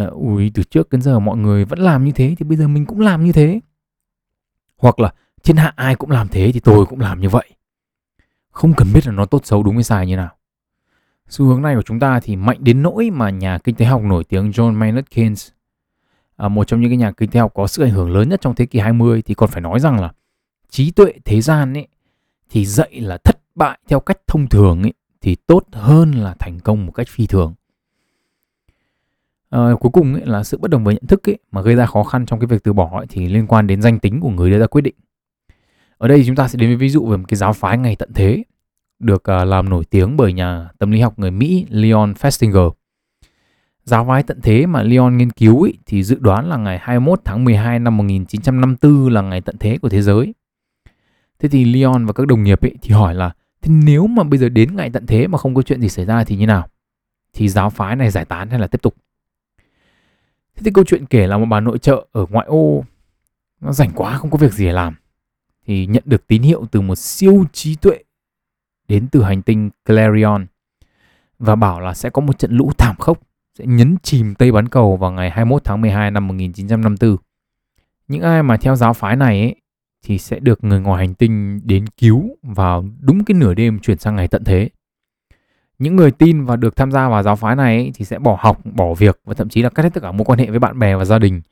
uh, 0.00 0.12
ui 0.12 0.50
từ 0.54 0.62
trước 0.62 0.90
đến 0.90 1.02
giờ 1.02 1.18
mọi 1.18 1.36
người 1.36 1.64
vẫn 1.64 1.78
làm 1.78 2.04
như 2.04 2.12
thế 2.12 2.34
thì 2.38 2.44
bây 2.44 2.56
giờ 2.56 2.68
mình 2.68 2.86
cũng 2.86 3.00
làm 3.00 3.24
như 3.24 3.32
thế 3.32 3.60
hoặc 4.76 5.00
là 5.00 5.12
thiên 5.46 5.56
hạ 5.56 5.72
ai 5.76 5.96
cũng 5.96 6.10
làm 6.10 6.28
thế 6.28 6.52
thì 6.52 6.60
tôi 6.60 6.86
cũng 6.86 7.00
làm 7.00 7.20
như 7.20 7.28
vậy. 7.28 7.50
Không 8.50 8.74
cần 8.76 8.88
biết 8.94 9.06
là 9.06 9.12
nó 9.12 9.24
tốt 9.24 9.40
xấu 9.44 9.62
đúng 9.62 9.74
hay 9.74 9.82
sai 9.82 10.06
như 10.06 10.16
nào. 10.16 10.30
Xu 11.28 11.44
hướng 11.44 11.62
này 11.62 11.74
của 11.74 11.82
chúng 11.82 12.00
ta 12.00 12.20
thì 12.20 12.36
mạnh 12.36 12.58
đến 12.60 12.82
nỗi 12.82 13.10
mà 13.10 13.30
nhà 13.30 13.58
kinh 13.58 13.74
tế 13.74 13.84
học 13.84 14.02
nổi 14.02 14.24
tiếng 14.24 14.50
John 14.50 14.72
Maynard 14.72 15.06
Keynes 15.10 15.48
à, 16.36 16.48
một 16.48 16.66
trong 16.66 16.80
những 16.80 16.90
cái 16.90 16.96
nhà 16.96 17.12
kinh 17.12 17.30
tế 17.30 17.40
học 17.40 17.52
có 17.54 17.66
sự 17.66 17.82
ảnh 17.82 17.90
hưởng 17.90 18.10
lớn 18.10 18.28
nhất 18.28 18.40
trong 18.40 18.54
thế 18.54 18.66
kỷ 18.66 18.78
20 18.78 19.22
thì 19.22 19.34
còn 19.34 19.50
phải 19.50 19.60
nói 19.60 19.80
rằng 19.80 20.00
là 20.00 20.12
trí 20.70 20.90
tuệ 20.90 21.12
thế 21.24 21.40
gian 21.40 21.74
ấy 21.74 21.88
thì 22.50 22.66
dạy 22.66 23.00
là 23.00 23.18
thất 23.24 23.38
bại 23.54 23.78
theo 23.88 24.00
cách 24.00 24.18
thông 24.26 24.48
thường 24.48 24.82
ấy 24.82 24.92
thì 25.20 25.34
tốt 25.34 25.64
hơn 25.72 26.12
là 26.12 26.34
thành 26.38 26.60
công 26.60 26.86
một 26.86 26.92
cách 26.92 27.06
phi 27.10 27.26
thường. 27.26 27.54
À, 29.50 29.70
cuối 29.80 29.90
cùng 29.92 30.14
ấy, 30.14 30.26
là 30.26 30.44
sự 30.44 30.58
bất 30.58 30.70
đồng 30.70 30.84
về 30.84 30.94
nhận 30.94 31.06
thức 31.06 31.28
ấy, 31.28 31.38
mà 31.50 31.60
gây 31.60 31.74
ra 31.74 31.86
khó 31.86 32.04
khăn 32.04 32.26
trong 32.26 32.40
cái 32.40 32.46
việc 32.46 32.64
từ 32.64 32.72
bỏ 32.72 32.98
ấy, 32.98 33.06
thì 33.08 33.28
liên 33.28 33.46
quan 33.46 33.66
đến 33.66 33.82
danh 33.82 33.98
tính 33.98 34.20
của 34.20 34.30
người 34.30 34.50
đưa 34.50 34.58
ra 34.58 34.66
quyết 34.66 34.82
định. 34.82 34.94
Ở 35.98 36.08
đây 36.08 36.24
chúng 36.26 36.36
ta 36.36 36.48
sẽ 36.48 36.56
đến 36.56 36.68
với 36.68 36.76
ví 36.76 36.88
dụ 36.88 37.06
về 37.06 37.16
một 37.16 37.24
cái 37.28 37.36
giáo 37.36 37.52
phái 37.52 37.78
ngày 37.78 37.96
tận 37.96 38.12
thế 38.14 38.42
được 38.98 39.22
uh, 39.42 39.46
làm 39.48 39.68
nổi 39.68 39.84
tiếng 39.84 40.16
bởi 40.16 40.32
nhà 40.32 40.68
tâm 40.78 40.90
lý 40.90 41.00
học 41.00 41.18
người 41.18 41.30
Mỹ 41.30 41.66
Leon 41.70 42.12
Festinger. 42.12 42.70
Giáo 43.84 44.04
phái 44.08 44.22
tận 44.22 44.40
thế 44.42 44.66
mà 44.66 44.82
Leon 44.82 45.10
nghiên 45.10 45.30
cứu 45.30 45.62
ý, 45.62 45.72
thì 45.86 46.02
dự 46.02 46.18
đoán 46.20 46.48
là 46.48 46.56
ngày 46.56 46.78
21 46.82 47.20
tháng 47.24 47.44
12 47.44 47.78
năm 47.78 47.96
1954 47.96 49.08
là 49.08 49.22
ngày 49.22 49.40
tận 49.40 49.58
thế 49.58 49.78
của 49.78 49.88
thế 49.88 50.02
giới. 50.02 50.34
Thế 51.38 51.48
thì 51.48 51.64
Leon 51.64 52.06
và 52.06 52.12
các 52.12 52.26
đồng 52.26 52.42
nghiệp 52.42 52.62
ý, 52.64 52.70
thì 52.82 52.94
hỏi 52.94 53.14
là 53.14 53.30
thế 53.62 53.72
nếu 53.72 54.06
mà 54.06 54.22
bây 54.22 54.38
giờ 54.38 54.48
đến 54.48 54.76
ngày 54.76 54.90
tận 54.90 55.06
thế 55.06 55.26
mà 55.26 55.38
không 55.38 55.54
có 55.54 55.62
chuyện 55.62 55.80
gì 55.80 55.88
xảy 55.88 56.04
ra 56.04 56.24
thì 56.24 56.36
như 56.36 56.46
nào? 56.46 56.68
Thì 57.32 57.48
giáo 57.48 57.70
phái 57.70 57.96
này 57.96 58.10
giải 58.10 58.24
tán 58.24 58.50
hay 58.50 58.58
là 58.58 58.66
tiếp 58.66 58.82
tục? 58.82 58.94
Thế 60.56 60.62
thì 60.64 60.70
câu 60.74 60.84
chuyện 60.84 61.06
kể 61.06 61.26
là 61.26 61.38
một 61.38 61.46
bà 61.46 61.60
nội 61.60 61.78
trợ 61.78 62.06
ở 62.12 62.26
ngoại 62.30 62.46
ô 62.46 62.84
nó 63.60 63.72
rảnh 63.72 63.90
quá 63.94 64.18
không 64.18 64.30
có 64.30 64.38
việc 64.38 64.52
gì 64.52 64.66
để 64.66 64.72
làm 64.72 64.94
thì 65.66 65.86
nhận 65.86 66.02
được 66.06 66.26
tín 66.26 66.42
hiệu 66.42 66.66
từ 66.70 66.80
một 66.80 66.96
siêu 66.96 67.44
trí 67.52 67.76
tuệ 67.76 67.98
đến 68.88 69.06
từ 69.12 69.22
hành 69.22 69.42
tinh 69.42 69.70
Clarion 69.84 70.46
và 71.38 71.56
bảo 71.56 71.80
là 71.80 71.94
sẽ 71.94 72.10
có 72.10 72.22
một 72.22 72.38
trận 72.38 72.52
lũ 72.52 72.70
thảm 72.78 72.96
khốc 72.98 73.20
sẽ 73.58 73.66
nhấn 73.66 73.96
chìm 74.02 74.34
Tây 74.34 74.52
bán 74.52 74.68
cầu 74.68 74.96
vào 74.96 75.12
ngày 75.12 75.30
21 75.30 75.64
tháng 75.64 75.80
12 75.80 76.10
năm 76.10 76.28
1954. 76.28 77.16
Những 78.08 78.22
ai 78.22 78.42
mà 78.42 78.56
theo 78.56 78.76
giáo 78.76 78.94
phái 78.94 79.16
này 79.16 79.40
ấy, 79.40 79.54
thì 80.04 80.18
sẽ 80.18 80.40
được 80.40 80.64
người 80.64 80.80
ngoài 80.80 81.06
hành 81.06 81.14
tinh 81.14 81.60
đến 81.64 81.86
cứu 81.86 82.36
vào 82.42 82.84
đúng 83.00 83.24
cái 83.24 83.34
nửa 83.34 83.54
đêm 83.54 83.78
chuyển 83.78 83.98
sang 83.98 84.16
ngày 84.16 84.28
tận 84.28 84.44
thế 84.44 84.68
những 85.78 85.96
người 85.96 86.10
tin 86.10 86.44
và 86.44 86.56
được 86.56 86.76
tham 86.76 86.92
gia 86.92 87.08
vào 87.08 87.22
giáo 87.22 87.36
phái 87.36 87.56
này 87.56 87.76
ấy, 87.76 87.92
thì 87.94 88.04
sẽ 88.04 88.18
bỏ 88.18 88.38
học 88.40 88.60
bỏ 88.64 88.94
việc 88.94 89.20
và 89.24 89.34
thậm 89.34 89.48
chí 89.48 89.62
là 89.62 89.68
cắt 89.68 89.82
hết 89.82 89.90
tất 89.94 90.02
cả 90.02 90.12
mối 90.12 90.24
quan 90.24 90.38
hệ 90.38 90.50
với 90.50 90.58
bạn 90.58 90.78
bè 90.78 90.96
và 90.96 91.04
gia 91.04 91.18
đình 91.18 91.42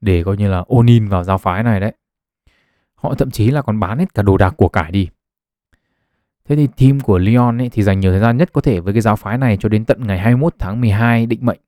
để 0.00 0.22
coi 0.24 0.36
như 0.36 0.48
là 0.48 0.64
ôn 0.66 0.86
in 0.86 1.08
vào 1.08 1.24
giáo 1.24 1.38
phái 1.38 1.62
này 1.62 1.80
đấy 1.80 1.92
họ 2.96 3.14
thậm 3.14 3.30
chí 3.30 3.50
là 3.50 3.62
còn 3.62 3.80
bán 3.80 3.98
hết 3.98 4.14
cả 4.14 4.22
đồ 4.22 4.36
đạc 4.36 4.54
của 4.56 4.68
cải 4.68 4.90
đi. 4.90 5.08
Thế 6.48 6.56
thì 6.56 6.66
team 6.66 7.00
của 7.00 7.18
Leon 7.18 7.58
ấy 7.58 7.68
thì 7.68 7.82
dành 7.82 8.00
nhiều 8.00 8.12
thời 8.12 8.20
gian 8.20 8.36
nhất 8.36 8.50
có 8.52 8.60
thể 8.60 8.80
với 8.80 8.92
cái 8.94 9.00
giáo 9.00 9.16
phái 9.16 9.38
này 9.38 9.56
cho 9.60 9.68
đến 9.68 9.84
tận 9.84 10.06
ngày 10.06 10.18
21 10.18 10.54
tháng 10.58 10.80
12 10.80 11.26
định 11.26 11.40
mệnh. 11.42 11.60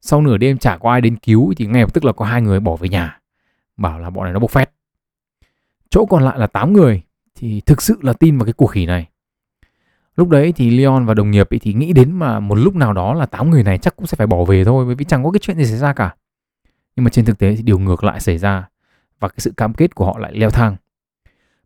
Sau 0.00 0.22
nửa 0.22 0.36
đêm 0.36 0.58
chả 0.58 0.76
có 0.76 0.90
ai 0.90 1.00
đến 1.00 1.16
cứu 1.16 1.54
thì 1.56 1.66
ngay 1.66 1.82
lập 1.82 1.94
tức 1.94 2.04
là 2.04 2.12
có 2.12 2.24
hai 2.24 2.42
người 2.42 2.60
bỏ 2.60 2.76
về 2.76 2.88
nhà. 2.88 3.20
Bảo 3.76 3.98
là 3.98 4.10
bọn 4.10 4.24
này 4.24 4.32
nó 4.32 4.38
bộc 4.38 4.50
phét. 4.50 4.70
Chỗ 5.90 6.06
còn 6.06 6.22
lại 6.22 6.38
là 6.38 6.46
8 6.46 6.72
người 6.72 7.02
thì 7.34 7.60
thực 7.60 7.82
sự 7.82 7.98
là 8.02 8.12
tin 8.12 8.38
vào 8.38 8.44
cái 8.44 8.52
cuộc 8.52 8.66
khỉ 8.66 8.86
này. 8.86 9.08
Lúc 10.16 10.28
đấy 10.28 10.52
thì 10.56 10.70
Leon 10.70 11.04
và 11.04 11.14
đồng 11.14 11.30
nghiệp 11.30 11.50
ấy 11.50 11.58
thì 11.58 11.74
nghĩ 11.74 11.92
đến 11.92 12.12
mà 12.12 12.40
một 12.40 12.54
lúc 12.54 12.76
nào 12.76 12.92
đó 12.92 13.14
là 13.14 13.26
tám 13.26 13.50
người 13.50 13.62
này 13.62 13.78
chắc 13.78 13.96
cũng 13.96 14.06
sẽ 14.06 14.16
phải 14.16 14.26
bỏ 14.26 14.44
về 14.44 14.64
thôi, 14.64 14.86
bởi 14.86 14.94
vì 14.94 15.04
chẳng 15.04 15.24
có 15.24 15.30
cái 15.30 15.38
chuyện 15.38 15.56
gì 15.56 15.64
xảy 15.64 15.78
ra 15.78 15.92
cả. 15.92 16.14
Nhưng 16.96 17.04
mà 17.04 17.10
trên 17.10 17.24
thực 17.24 17.38
tế 17.38 17.56
thì 17.56 17.62
điều 17.62 17.78
ngược 17.78 18.04
lại 18.04 18.20
xảy 18.20 18.38
ra 18.38 18.68
và 19.22 19.28
cái 19.28 19.38
sự 19.38 19.52
cam 19.56 19.74
kết 19.74 19.94
của 19.94 20.06
họ 20.06 20.18
lại 20.18 20.32
leo 20.34 20.50
thang. 20.50 20.76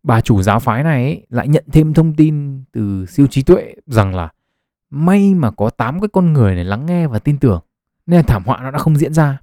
Bà 0.02 0.20
chủ 0.20 0.42
giáo 0.42 0.60
phái 0.60 0.84
này 0.84 1.04
ấy, 1.04 1.26
lại 1.30 1.48
nhận 1.48 1.64
thêm 1.72 1.94
thông 1.94 2.14
tin 2.14 2.64
từ 2.72 3.06
siêu 3.06 3.26
trí 3.26 3.42
tuệ 3.42 3.74
rằng 3.86 4.14
là 4.14 4.28
may 4.90 5.34
mà 5.34 5.50
có 5.50 5.70
8 5.70 6.00
cái 6.00 6.08
con 6.12 6.32
người 6.32 6.54
này 6.54 6.64
lắng 6.64 6.86
nghe 6.86 7.06
và 7.06 7.18
tin 7.18 7.38
tưởng 7.38 7.60
nên 8.06 8.16
là 8.16 8.22
thảm 8.22 8.42
họa 8.46 8.60
nó 8.62 8.70
đã 8.70 8.78
không 8.78 8.96
diễn 8.96 9.14
ra. 9.14 9.38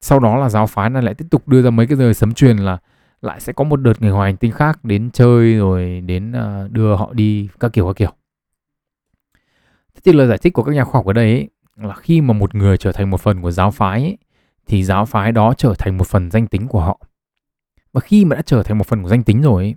Sau 0.00 0.20
đó 0.20 0.36
là 0.36 0.48
giáo 0.48 0.66
phái 0.66 0.90
này 0.90 1.02
lại 1.02 1.14
tiếp 1.14 1.26
tục 1.30 1.48
đưa 1.48 1.62
ra 1.62 1.70
mấy 1.70 1.86
cái 1.86 1.98
lời 1.98 2.14
sấm 2.14 2.34
truyền 2.34 2.56
là 2.56 2.78
lại 3.20 3.40
sẽ 3.40 3.52
có 3.52 3.64
một 3.64 3.76
đợt 3.76 4.02
người 4.02 4.10
ngoài 4.10 4.30
hành 4.32 4.36
tinh 4.36 4.52
khác 4.52 4.84
đến 4.84 5.10
chơi 5.10 5.56
rồi 5.56 6.00
đến 6.00 6.32
ờ, 6.32 6.68
đưa 6.72 6.96
họ 6.96 7.12
đi 7.12 7.48
các 7.60 7.72
kiểu 7.72 7.86
các 7.86 7.96
kiểu 7.96 8.10
thế 9.94 10.00
thì 10.04 10.12
lời 10.12 10.26
giải 10.28 10.38
thích 10.38 10.52
của 10.52 10.62
các 10.62 10.74
nhà 10.74 10.84
khoa 10.84 10.98
học 10.98 11.06
ở 11.06 11.12
đây 11.12 11.30
ấy, 11.30 11.48
là 11.76 11.94
khi 11.94 12.20
mà 12.20 12.34
một 12.34 12.54
người 12.54 12.76
trở 12.76 12.92
thành 12.92 13.10
một 13.10 13.20
phần 13.20 13.42
của 13.42 13.50
giáo 13.50 13.70
phái 13.70 14.02
ấy, 14.02 14.18
thì 14.66 14.84
giáo 14.84 15.06
phái 15.06 15.32
đó 15.32 15.54
trở 15.58 15.74
thành 15.78 15.98
một 15.98 16.06
phần 16.06 16.30
danh 16.30 16.46
tính 16.46 16.68
của 16.68 16.80
họ. 16.80 17.00
Và 17.92 18.00
khi 18.00 18.24
mà 18.24 18.36
đã 18.36 18.42
trở 18.42 18.62
thành 18.62 18.78
một 18.78 18.86
phần 18.86 19.02
của 19.02 19.08
danh 19.08 19.22
tính 19.22 19.42
rồi 19.42 19.64
ấy, 19.64 19.74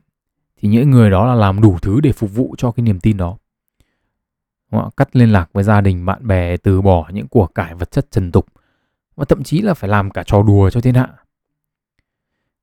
thì 0.57 0.69
những 0.69 0.91
người 0.91 1.09
đó 1.09 1.25
là 1.25 1.33
làm 1.33 1.61
đủ 1.61 1.77
thứ 1.81 2.01
để 2.01 2.11
phục 2.11 2.33
vụ 2.33 2.55
cho 2.57 2.71
cái 2.71 2.83
niềm 2.83 2.99
tin 2.99 3.17
đó. 3.17 3.37
Họ 4.71 4.91
cắt 4.97 5.15
liên 5.15 5.31
lạc 5.31 5.49
với 5.53 5.63
gia 5.63 5.81
đình 5.81 6.05
bạn 6.05 6.27
bè 6.27 6.57
từ 6.57 6.81
bỏ 6.81 7.09
những 7.13 7.27
của 7.27 7.47
cải 7.47 7.75
vật 7.75 7.91
chất 7.91 8.11
trần 8.11 8.31
tục 8.31 8.45
và 9.15 9.25
thậm 9.25 9.43
chí 9.43 9.61
là 9.61 9.73
phải 9.73 9.89
làm 9.89 10.11
cả 10.11 10.23
trò 10.23 10.43
đùa 10.43 10.69
cho 10.69 10.81
thiên 10.81 10.95
hạ. 10.95 11.07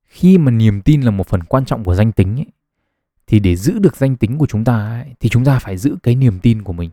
Khi 0.04 0.38
mà 0.38 0.50
niềm 0.50 0.82
tin 0.82 1.02
là 1.02 1.10
một 1.10 1.26
phần 1.26 1.44
quan 1.44 1.64
trọng 1.64 1.84
của 1.84 1.94
danh 1.94 2.12
tính 2.12 2.36
ấy, 2.36 2.46
thì 3.26 3.40
để 3.40 3.56
giữ 3.56 3.78
được 3.78 3.96
danh 3.96 4.16
tính 4.16 4.38
của 4.38 4.46
chúng 4.46 4.64
ta 4.64 4.88
ấy, 4.88 5.14
thì 5.20 5.28
chúng 5.28 5.44
ta 5.44 5.58
phải 5.58 5.76
giữ 5.76 5.96
cái 6.02 6.14
niềm 6.14 6.40
tin 6.40 6.62
của 6.62 6.72
mình 6.72 6.90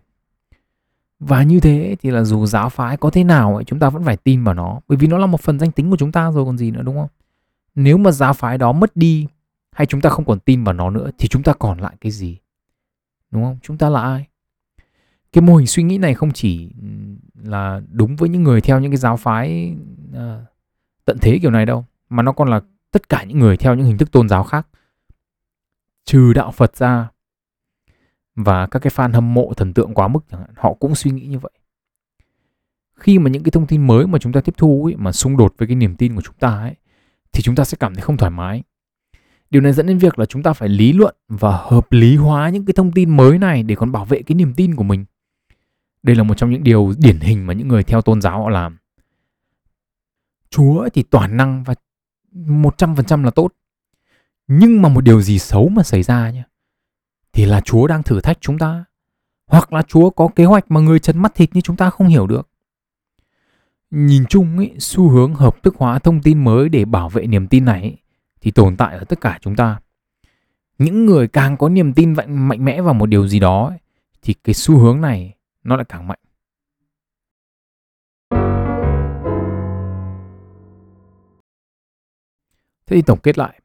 và 1.27 1.43
như 1.43 1.59
thế 1.59 1.95
thì 2.01 2.11
là 2.11 2.23
dù 2.23 2.45
giáo 2.45 2.69
phái 2.69 2.97
có 2.97 3.09
thế 3.09 3.23
nào 3.23 3.55
ấy, 3.55 3.63
chúng 3.63 3.79
ta 3.79 3.89
vẫn 3.89 4.03
phải 4.03 4.17
tin 4.17 4.43
vào 4.43 4.53
nó. 4.53 4.79
Bởi 4.87 4.97
vì 4.97 5.07
nó 5.07 5.17
là 5.17 5.25
một 5.25 5.41
phần 5.41 5.59
danh 5.59 5.71
tính 5.71 5.89
của 5.89 5.97
chúng 5.97 6.11
ta 6.11 6.31
rồi 6.31 6.45
còn 6.45 6.57
gì 6.57 6.71
nữa 6.71 6.81
đúng 6.83 6.97
không? 6.97 7.09
Nếu 7.75 7.97
mà 7.97 8.11
giáo 8.11 8.33
phái 8.33 8.57
đó 8.57 8.71
mất 8.71 8.95
đi 8.95 9.27
hay 9.71 9.85
chúng 9.85 10.01
ta 10.01 10.09
không 10.09 10.25
còn 10.25 10.39
tin 10.39 10.63
vào 10.63 10.73
nó 10.73 10.89
nữa 10.89 11.09
thì 11.17 11.27
chúng 11.27 11.43
ta 11.43 11.53
còn 11.53 11.79
lại 11.79 11.95
cái 12.01 12.11
gì? 12.11 12.37
Đúng 13.31 13.43
không? 13.43 13.57
Chúng 13.61 13.77
ta 13.77 13.89
là 13.89 14.01
ai? 14.01 14.27
Cái 15.33 15.41
mô 15.41 15.55
hình 15.55 15.67
suy 15.67 15.83
nghĩ 15.83 15.97
này 15.97 16.13
không 16.13 16.31
chỉ 16.31 16.69
là 17.43 17.81
đúng 17.91 18.15
với 18.15 18.29
những 18.29 18.43
người 18.43 18.61
theo 18.61 18.79
những 18.79 18.91
cái 18.91 18.97
giáo 18.97 19.17
phái 19.17 19.75
uh, 20.11 20.17
tận 21.05 21.17
thế 21.21 21.39
kiểu 21.41 21.51
này 21.51 21.65
đâu 21.65 21.85
mà 22.09 22.23
nó 22.23 22.31
còn 22.31 22.49
là 22.49 22.61
tất 22.91 23.09
cả 23.09 23.23
những 23.23 23.39
người 23.39 23.57
theo 23.57 23.75
những 23.75 23.85
hình 23.85 23.97
thức 23.97 24.11
tôn 24.11 24.29
giáo 24.29 24.43
khác. 24.43 24.67
Trừ 26.05 26.33
đạo 26.33 26.51
Phật 26.51 26.75
ra 26.75 27.09
và 28.35 28.67
các 28.67 28.79
cái 28.79 28.91
fan 28.95 29.13
hâm 29.13 29.33
mộ 29.33 29.53
thần 29.53 29.73
tượng 29.73 29.93
quá 29.93 30.07
mức 30.07 30.19
chẳng 30.31 30.39
hạn 30.39 30.49
họ 30.55 30.73
cũng 30.73 30.95
suy 30.95 31.11
nghĩ 31.11 31.27
như 31.27 31.39
vậy. 31.39 31.51
Khi 32.95 33.19
mà 33.19 33.29
những 33.29 33.43
cái 33.43 33.51
thông 33.51 33.67
tin 33.67 33.87
mới 33.87 34.07
mà 34.07 34.19
chúng 34.19 34.33
ta 34.33 34.41
tiếp 34.41 34.53
thu 34.57 34.85
ấy, 34.85 34.95
mà 34.95 35.11
xung 35.11 35.37
đột 35.37 35.53
với 35.57 35.67
cái 35.67 35.75
niềm 35.75 35.95
tin 35.95 36.15
của 36.15 36.21
chúng 36.21 36.35
ta 36.39 36.49
ấy 36.49 36.75
thì 37.33 37.41
chúng 37.41 37.55
ta 37.55 37.63
sẽ 37.63 37.77
cảm 37.79 37.95
thấy 37.95 38.01
không 38.01 38.17
thoải 38.17 38.31
mái. 38.31 38.63
Điều 39.49 39.61
này 39.61 39.73
dẫn 39.73 39.85
đến 39.85 39.97
việc 39.97 40.19
là 40.19 40.25
chúng 40.25 40.43
ta 40.43 40.53
phải 40.53 40.69
lý 40.69 40.93
luận 40.93 41.15
và 41.27 41.57
hợp 41.57 41.91
lý 41.91 42.15
hóa 42.15 42.49
những 42.49 42.65
cái 42.65 42.73
thông 42.73 42.91
tin 42.91 43.17
mới 43.17 43.39
này 43.39 43.63
để 43.63 43.75
còn 43.75 43.91
bảo 43.91 44.05
vệ 44.05 44.21
cái 44.21 44.35
niềm 44.35 44.53
tin 44.53 44.75
của 44.75 44.83
mình. 44.83 45.05
Đây 46.03 46.15
là 46.15 46.23
một 46.23 46.37
trong 46.37 46.51
những 46.51 46.63
điều 46.63 46.93
điển 46.97 47.19
hình 47.19 47.47
mà 47.47 47.53
những 47.53 47.67
người 47.67 47.83
theo 47.83 48.01
tôn 48.01 48.21
giáo 48.21 48.43
họ 48.43 48.49
làm. 48.49 48.77
Chúa 50.49 50.89
thì 50.93 51.03
toàn 51.03 51.37
năng 51.37 51.63
và 51.63 51.73
100% 52.33 53.23
là 53.23 53.31
tốt. 53.31 53.51
Nhưng 54.47 54.81
mà 54.81 54.89
một 54.89 55.01
điều 55.01 55.21
gì 55.21 55.39
xấu 55.39 55.69
mà 55.69 55.83
xảy 55.83 56.03
ra 56.03 56.29
nhé 56.29 56.43
thì 57.33 57.45
là 57.45 57.61
Chúa 57.61 57.87
đang 57.87 58.03
thử 58.03 58.21
thách 58.21 58.37
chúng 58.41 58.57
ta. 58.57 58.85
Hoặc 59.47 59.73
là 59.73 59.81
Chúa 59.81 60.09
có 60.09 60.27
kế 60.35 60.45
hoạch 60.45 60.71
mà 60.71 60.79
người 60.79 60.99
chân 60.99 61.21
mắt 61.21 61.35
thịt 61.35 61.49
như 61.53 61.61
chúng 61.61 61.75
ta 61.75 61.89
không 61.89 62.07
hiểu 62.07 62.27
được. 62.27 62.49
Nhìn 63.91 64.25
chung 64.29 64.59
ý, 64.59 64.71
xu 64.79 65.09
hướng 65.09 65.35
hợp 65.35 65.63
thức 65.63 65.75
hóa 65.77 65.99
thông 65.99 66.21
tin 66.21 66.43
mới 66.43 66.69
để 66.69 66.85
bảo 66.85 67.09
vệ 67.09 67.25
niềm 67.25 67.47
tin 67.47 67.65
này 67.65 67.97
thì 68.41 68.51
tồn 68.51 68.77
tại 68.77 68.97
ở 68.97 69.03
tất 69.03 69.21
cả 69.21 69.39
chúng 69.41 69.55
ta. 69.55 69.79
Những 70.77 71.05
người 71.05 71.27
càng 71.27 71.57
có 71.57 71.69
niềm 71.69 71.93
tin 71.93 72.13
mạnh, 72.27 72.65
mẽ 72.65 72.81
vào 72.81 72.93
một 72.93 73.05
điều 73.05 73.27
gì 73.27 73.39
đó 73.39 73.71
thì 74.21 74.33
cái 74.33 74.53
xu 74.53 74.77
hướng 74.77 75.01
này 75.01 75.35
nó 75.63 75.75
lại 75.75 75.85
càng 75.89 76.07
mạnh. 76.07 76.19
Thế 82.85 82.95
thì 82.95 83.01
tổng 83.01 83.19
kết 83.19 83.37
lại, 83.37 83.61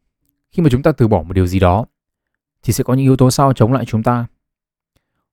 khi 0.50 0.62
mà 0.62 0.68
chúng 0.70 0.82
ta 0.82 0.92
từ 0.92 1.08
bỏ 1.08 1.22
một 1.22 1.32
điều 1.32 1.46
gì 1.46 1.58
đó 1.58 1.86
thì 2.62 2.72
sẽ 2.72 2.84
có 2.84 2.94
những 2.94 3.04
yếu 3.04 3.16
tố 3.16 3.30
sau 3.30 3.52
chống 3.52 3.72
lại 3.72 3.84
chúng 3.84 4.02
ta. 4.02 4.26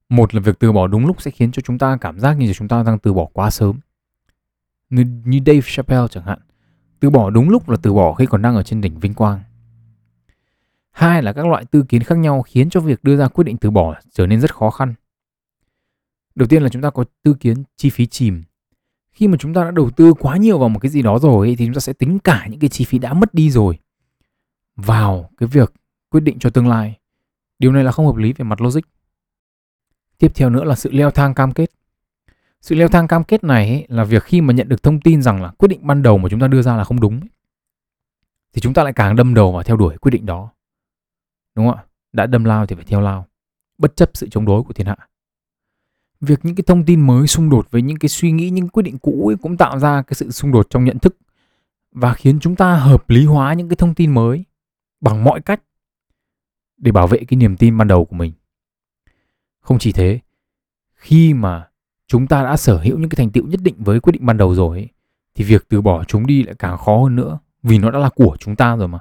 Một 0.10 0.36
là 0.36 0.42
việc 0.42 0.60
từ 0.60 0.72
bỏ 0.72 0.88
đúng 0.88 1.06
lúc 1.06 1.22
sẽ 1.22 1.32
khiến 1.32 1.52
cho 1.52 1.62
chúng 1.62 1.78
ta 1.78 1.98
cảm 2.02 2.20
giác 2.20 2.34
như 2.34 2.48
là 2.48 2.54
chúng 2.54 2.68
ta 2.68 2.84
đang 2.84 3.00
từ 3.00 3.14
bỏ 3.14 3.26
quá 3.34 3.50
sớm. 3.50 3.80
Như, 4.90 5.06
như 5.26 5.40
Dave 5.46 5.62
Chappelle 5.64 6.08
chẳng 6.08 6.24
hạn. 6.24 6.40
Từ 7.00 7.10
bỏ 7.10 7.30
đúng 7.30 7.50
lúc 7.50 7.70
là 7.70 7.78
từ 7.82 7.94
bỏ 7.94 8.14
khi 8.14 8.26
còn 8.26 8.42
đang 8.42 8.56
ở 8.56 8.64
trên 8.64 8.82
đỉnh 8.82 9.00
vinh 9.00 9.14
quang. 9.14 9.40
Hai 10.92 11.24
là 11.24 11.34
các 11.34 11.46
loại 11.46 11.66
tư 11.66 11.86
kiến 11.90 12.04
khác 12.04 12.18
nhau 12.18 12.42
khiến 12.42 12.70
cho 12.70 12.80
việc 12.80 13.04
đưa 13.04 13.18
ra 13.18 13.28
quyết 13.28 13.44
định 13.44 13.58
từ 13.58 13.72
bỏ 13.72 13.96
trở 14.12 14.28
nên 14.28 14.42
rất 14.42 14.56
khó 14.56 14.70
khăn. 14.70 14.94
Đầu 16.36 16.48
tiên 16.48 16.64
là 16.64 16.70
chúng 16.70 16.82
ta 16.82 16.90
có 16.90 17.06
tư 17.24 17.34
kiến 17.34 17.64
chi 17.78 17.90
phí 17.90 18.06
chìm. 18.06 18.44
Khi 19.12 19.28
mà 19.28 19.38
chúng 19.38 19.54
ta 19.54 19.64
đã 19.64 19.72
đầu 19.72 19.90
tư 19.90 20.14
quá 20.14 20.38
nhiều 20.38 20.60
vào 20.60 20.70
một 20.70 20.80
cái 20.80 20.90
gì 20.90 21.02
đó 21.02 21.20
rồi 21.20 21.56
thì 21.58 21.66
chúng 21.66 21.74
ta 21.74 21.80
sẽ 21.80 21.94
tính 21.94 22.20
cả 22.20 22.48
những 22.50 22.60
cái 22.60 22.70
chi 22.70 22.86
phí 22.86 23.00
đã 23.00 23.14
mất 23.14 23.34
đi 23.34 23.52
rồi 23.52 23.80
vào 24.76 25.30
cái 25.38 25.50
việc 25.50 25.74
quyết 26.10 26.22
định 26.22 26.40
cho 26.40 26.50
tương 26.50 26.68
lai. 26.68 26.98
Điều 27.60 27.72
này 27.72 27.84
là 27.84 27.92
không 27.92 28.06
hợp 28.06 28.16
lý 28.16 28.34
về 28.34 28.44
mặt 28.44 28.62
logic. 28.62 28.82
Tiếp 30.18 30.32
theo 30.36 30.50
nữa 30.50 30.64
là 30.64 30.76
sự 30.76 30.92
leo 30.92 31.12
thang 31.12 31.34
cam 31.34 31.52
kết. 31.52 31.72
Sự 32.62 32.76
leo 32.76 32.88
thang 32.88 33.08
cam 33.08 33.24
kết 33.24 33.44
này 33.44 33.70
ấy, 33.70 33.86
là 33.90 34.04
việc 34.04 34.24
khi 34.24 34.42
mà 34.42 34.54
nhận 34.54 34.70
được 34.70 34.84
thông 34.84 35.00
tin 35.00 35.22
rằng 35.22 35.42
là 35.42 35.50
quyết 35.50 35.68
định 35.68 35.88
ban 35.88 36.04
đầu 36.04 36.18
mà 36.18 36.30
chúng 36.30 36.40
ta 36.40 36.48
đưa 36.48 36.62
ra 36.62 36.78
là 36.78 36.84
không 36.84 37.00
đúng 37.00 37.22
thì 38.56 38.62
chúng 38.62 38.74
ta 38.74 38.84
lại 38.84 38.94
càng 38.94 39.16
đâm 39.16 39.34
đầu 39.34 39.52
vào 39.52 39.64
theo 39.64 39.78
đuổi 39.78 39.98
quyết 39.98 40.12
định 40.12 40.26
đó. 40.26 40.50
Đúng 41.56 41.68
không 41.68 41.78
ạ? 41.78 41.84
Đã 42.14 42.26
đâm 42.26 42.44
lao 42.44 42.66
thì 42.66 42.76
phải 42.76 42.86
theo 42.86 43.02
lao, 43.02 43.26
bất 43.78 43.96
chấp 43.96 44.10
sự 44.14 44.28
chống 44.32 44.46
đối 44.46 44.64
của 44.64 44.74
thiên 44.74 44.88
hạ. 44.88 44.96
Việc 46.22 46.40
những 46.44 46.56
cái 46.56 46.64
thông 46.68 46.86
tin 46.86 47.08
mới 47.08 47.28
xung 47.28 47.50
đột 47.50 47.72
với 47.72 47.82
những 47.82 48.00
cái 48.00 48.10
suy 48.10 48.32
nghĩ, 48.32 48.50
những 48.50 48.68
quyết 48.68 48.84
định 48.84 48.98
cũ 48.98 49.28
ấy 49.28 49.36
cũng 49.42 49.58
tạo 49.58 49.80
ra 49.80 50.02
cái 50.02 50.14
sự 50.14 50.32
xung 50.32 50.52
đột 50.52 50.68
trong 50.70 50.86
nhận 50.86 51.00
thức 51.00 51.18
và 51.92 52.14
khiến 52.14 52.40
chúng 52.40 52.56
ta 52.56 52.76
hợp 52.76 53.10
lý 53.10 53.26
hóa 53.26 53.54
những 53.54 53.70
cái 53.70 53.76
thông 53.76 53.94
tin 53.94 54.14
mới 54.14 54.46
bằng 55.02 55.24
mọi 55.24 55.42
cách 55.42 55.62
để 56.78 56.92
bảo 56.92 57.08
vệ 57.08 57.18
cái 57.18 57.38
niềm 57.38 57.58
tin 57.58 57.78
ban 57.78 57.88
đầu 57.88 58.06
của 58.06 58.16
mình. 58.16 58.34
Không 59.62 59.80
chỉ 59.80 59.92
thế, 59.92 60.20
khi 60.96 61.34
mà 61.34 61.68
chúng 62.08 62.28
ta 62.28 62.44
đã 62.44 62.58
sở 62.58 62.78
hữu 62.78 62.98
những 62.98 63.10
cái 63.10 63.16
thành 63.16 63.32
tựu 63.32 63.48
nhất 63.48 63.60
định 63.64 63.76
với 63.78 64.00
quyết 64.00 64.12
định 64.12 64.26
ban 64.26 64.38
đầu 64.38 64.56
rồi 64.56 64.78
ấy, 64.78 64.90
thì 65.36 65.44
việc 65.44 65.66
từ 65.70 65.82
bỏ 65.82 66.04
chúng 66.04 66.28
đi 66.28 66.44
lại 66.44 66.56
càng 66.60 66.78
khó 66.78 66.98
hơn 66.98 67.16
nữa 67.16 67.40
vì 67.64 67.78
nó 67.78 67.92
đã 67.92 68.00
là 68.00 68.10
của 68.10 68.38
chúng 68.40 68.56
ta 68.56 68.76
rồi 68.76 68.88
mà. 68.88 69.00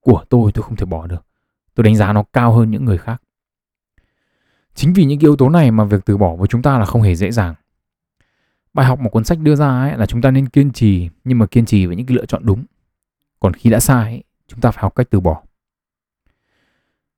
Của 0.00 0.24
tôi 0.28 0.52
tôi 0.52 0.62
không 0.62 0.76
thể 0.76 0.84
bỏ 0.84 1.06
được. 1.06 1.26
Tôi 1.74 1.84
đánh 1.84 1.96
giá 1.96 2.12
nó 2.12 2.22
cao 2.32 2.52
hơn 2.52 2.70
những 2.70 2.84
người 2.84 2.98
khác. 2.98 3.22
Chính 4.74 4.92
vì 4.92 5.04
những 5.04 5.18
cái 5.18 5.24
yếu 5.26 5.36
tố 5.36 5.48
này 5.48 5.70
mà 5.70 5.84
việc 5.84 6.04
từ 6.04 6.16
bỏ 6.16 6.36
với 6.36 6.48
chúng 6.48 6.62
ta 6.62 6.78
là 6.78 6.84
không 6.84 7.02
hề 7.02 7.14
dễ 7.14 7.30
dàng. 7.30 7.54
Bài 8.74 8.86
học 8.86 8.98
mà 8.98 9.10
cuốn 9.10 9.24
sách 9.24 9.38
đưa 9.38 9.56
ra 9.56 9.68
ấy 9.68 9.96
là 9.96 10.06
chúng 10.06 10.22
ta 10.22 10.30
nên 10.30 10.48
kiên 10.48 10.72
trì 10.72 11.08
nhưng 11.24 11.38
mà 11.38 11.46
kiên 11.46 11.66
trì 11.66 11.86
với 11.86 11.96
những 11.96 12.06
cái 12.06 12.16
lựa 12.16 12.26
chọn 12.26 12.46
đúng. 12.46 12.64
Còn 13.40 13.54
khi 13.54 13.70
đã 13.70 13.80
sai 13.80 14.04
ấy, 14.04 14.22
chúng 14.48 14.60
ta 14.60 14.70
phải 14.70 14.82
học 14.82 14.94
cách 14.94 15.06
từ 15.10 15.20
bỏ. 15.20 15.42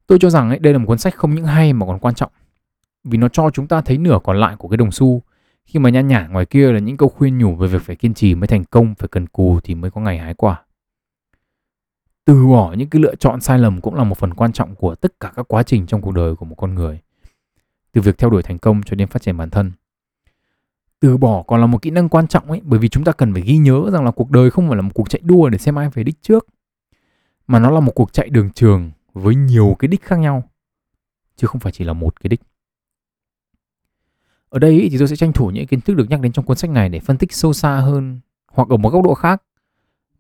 Tôi 0.07 0.19
cho 0.19 0.31
rằng 0.31 0.49
ấy, 0.49 0.59
đây 0.59 0.73
là 0.73 0.79
một 0.79 0.87
cuốn 0.87 0.99
sách 0.99 1.15
không 1.15 1.35
những 1.35 1.45
hay 1.45 1.73
mà 1.73 1.87
còn 1.87 1.99
quan 1.99 2.15
trọng 2.15 2.33
vì 3.07 3.19
nó 3.19 3.29
cho 3.29 3.51
chúng 3.51 3.67
ta 3.67 3.81
thấy 3.81 3.99
nửa 3.99 4.19
còn 4.25 4.41
lại 4.41 4.57
của 4.59 4.69
cái 4.69 4.77
đồng 4.77 4.93
xu 4.93 5.23
khi 5.65 5.79
mà 5.79 5.91
nhan 5.91 6.09
nhả 6.09 6.27
ngoài 6.27 6.47
kia 6.47 6.73
là 6.73 6.79
những 6.79 6.97
câu 6.97 7.09
khuyên 7.09 7.39
nhủ 7.39 7.55
về 7.55 7.69
việc 7.69 7.83
phải 7.83 7.97
kiên 7.97 8.15
trì 8.15 8.35
mới 8.35 8.47
thành 8.47 8.65
công, 8.65 8.95
phải 8.95 9.09
cần 9.09 9.27
cù 9.27 9.61
thì 9.61 9.75
mới 9.75 9.91
có 9.91 10.01
ngày 10.01 10.19
hái 10.19 10.35
quả. 10.35 10.63
Từ 12.25 12.47
bỏ 12.47 12.73
những 12.73 12.89
cái 12.89 13.03
lựa 13.03 13.15
chọn 13.15 13.41
sai 13.41 13.59
lầm 13.59 13.81
cũng 13.81 13.95
là 13.95 14.05
một 14.05 14.19
phần 14.19 14.35
quan 14.35 14.53
trọng 14.53 14.75
của 14.75 14.95
tất 14.95 15.21
cả 15.21 15.33
các 15.37 15.49
quá 15.49 15.63
trình 15.63 15.87
trong 15.87 16.03
cuộc 16.03 16.13
đời 16.13 16.35
của 16.35 16.45
một 16.45 16.55
con 16.55 16.75
người. 16.75 17.01
Từ 17.93 18.01
việc 18.01 18.19
theo 18.19 18.31
đuổi 18.31 18.43
thành 18.43 18.59
công 18.59 18.83
cho 18.83 18.97
đến 18.97 19.09
phát 19.09 19.23
triển 19.23 19.37
bản 19.37 19.51
thân. 19.51 19.73
Từ 21.01 21.17
bỏ 21.17 21.43
còn 21.43 21.61
là 21.61 21.67
một 21.67 21.83
kỹ 21.83 21.91
năng 21.91 22.09
quan 22.09 22.29
trọng 22.29 22.51
ấy 22.51 22.61
bởi 22.65 22.79
vì 22.79 22.89
chúng 22.89 23.05
ta 23.05 23.13
cần 23.13 23.33
phải 23.33 23.43
ghi 23.43 23.57
nhớ 23.57 23.91
rằng 23.93 24.05
là 24.05 24.11
cuộc 24.11 24.31
đời 24.31 24.51
không 24.51 24.69
phải 24.69 24.77
là 24.77 24.83
một 24.83 24.91
cuộc 24.95 25.11
chạy 25.11 25.21
đua 25.25 25.49
để 25.49 25.59
xem 25.59 25.79
ai 25.79 25.89
về 25.95 26.05
đích 26.05 26.23
trước 26.23 26.47
mà 27.47 27.59
nó 27.59 27.71
là 27.71 27.81
một 27.81 27.93
cuộc 27.95 28.13
chạy 28.13 28.29
đường 28.29 28.51
trường 28.51 28.91
với 29.17 29.35
nhiều 29.35 29.77
cái 29.79 29.89
đích 29.89 30.03
khác 30.03 30.19
nhau, 30.19 30.51
chứ 31.37 31.47
không 31.47 31.61
phải 31.61 31.73
chỉ 31.73 31.85
là 31.85 31.93
một 31.93 32.21
cái 32.21 32.29
đích. 32.29 32.41
Ở 34.49 34.59
đây 34.59 34.89
thì 34.91 34.99
tôi 34.99 35.09
sẽ 35.09 35.17
tranh 35.17 35.33
thủ 35.33 35.51
những 35.51 35.67
kiến 35.67 35.81
thức 35.81 35.95
được 35.95 36.07
nhắc 36.11 36.21
đến 36.21 36.33
trong 36.33 36.45
cuốn 36.45 36.57
sách 36.57 36.71
này 36.71 36.89
để 36.89 37.01
phân 37.01 37.19
tích 37.19 37.33
sâu 37.33 37.53
xa 37.53 37.77
hơn, 37.77 38.21
hoặc 38.53 38.69
ở 38.69 38.77
một 38.77 38.91
góc 38.91 39.05
độ 39.05 39.15
khác, 39.15 39.43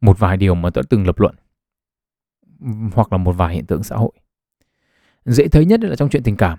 một 0.00 0.18
vài 0.18 0.36
điều 0.36 0.54
mà 0.54 0.70
tôi 0.70 0.82
đã 0.82 0.86
từng 0.90 1.06
lập 1.06 1.20
luận 1.20 1.34
hoặc 2.94 3.12
là 3.12 3.18
một 3.18 3.32
vài 3.32 3.54
hiện 3.54 3.66
tượng 3.66 3.82
xã 3.82 3.96
hội. 3.96 4.12
Dễ 5.24 5.48
thấy 5.48 5.64
nhất 5.64 5.80
là 5.80 5.96
trong 5.96 6.08
chuyện 6.08 6.22
tình 6.22 6.36
cảm. 6.36 6.58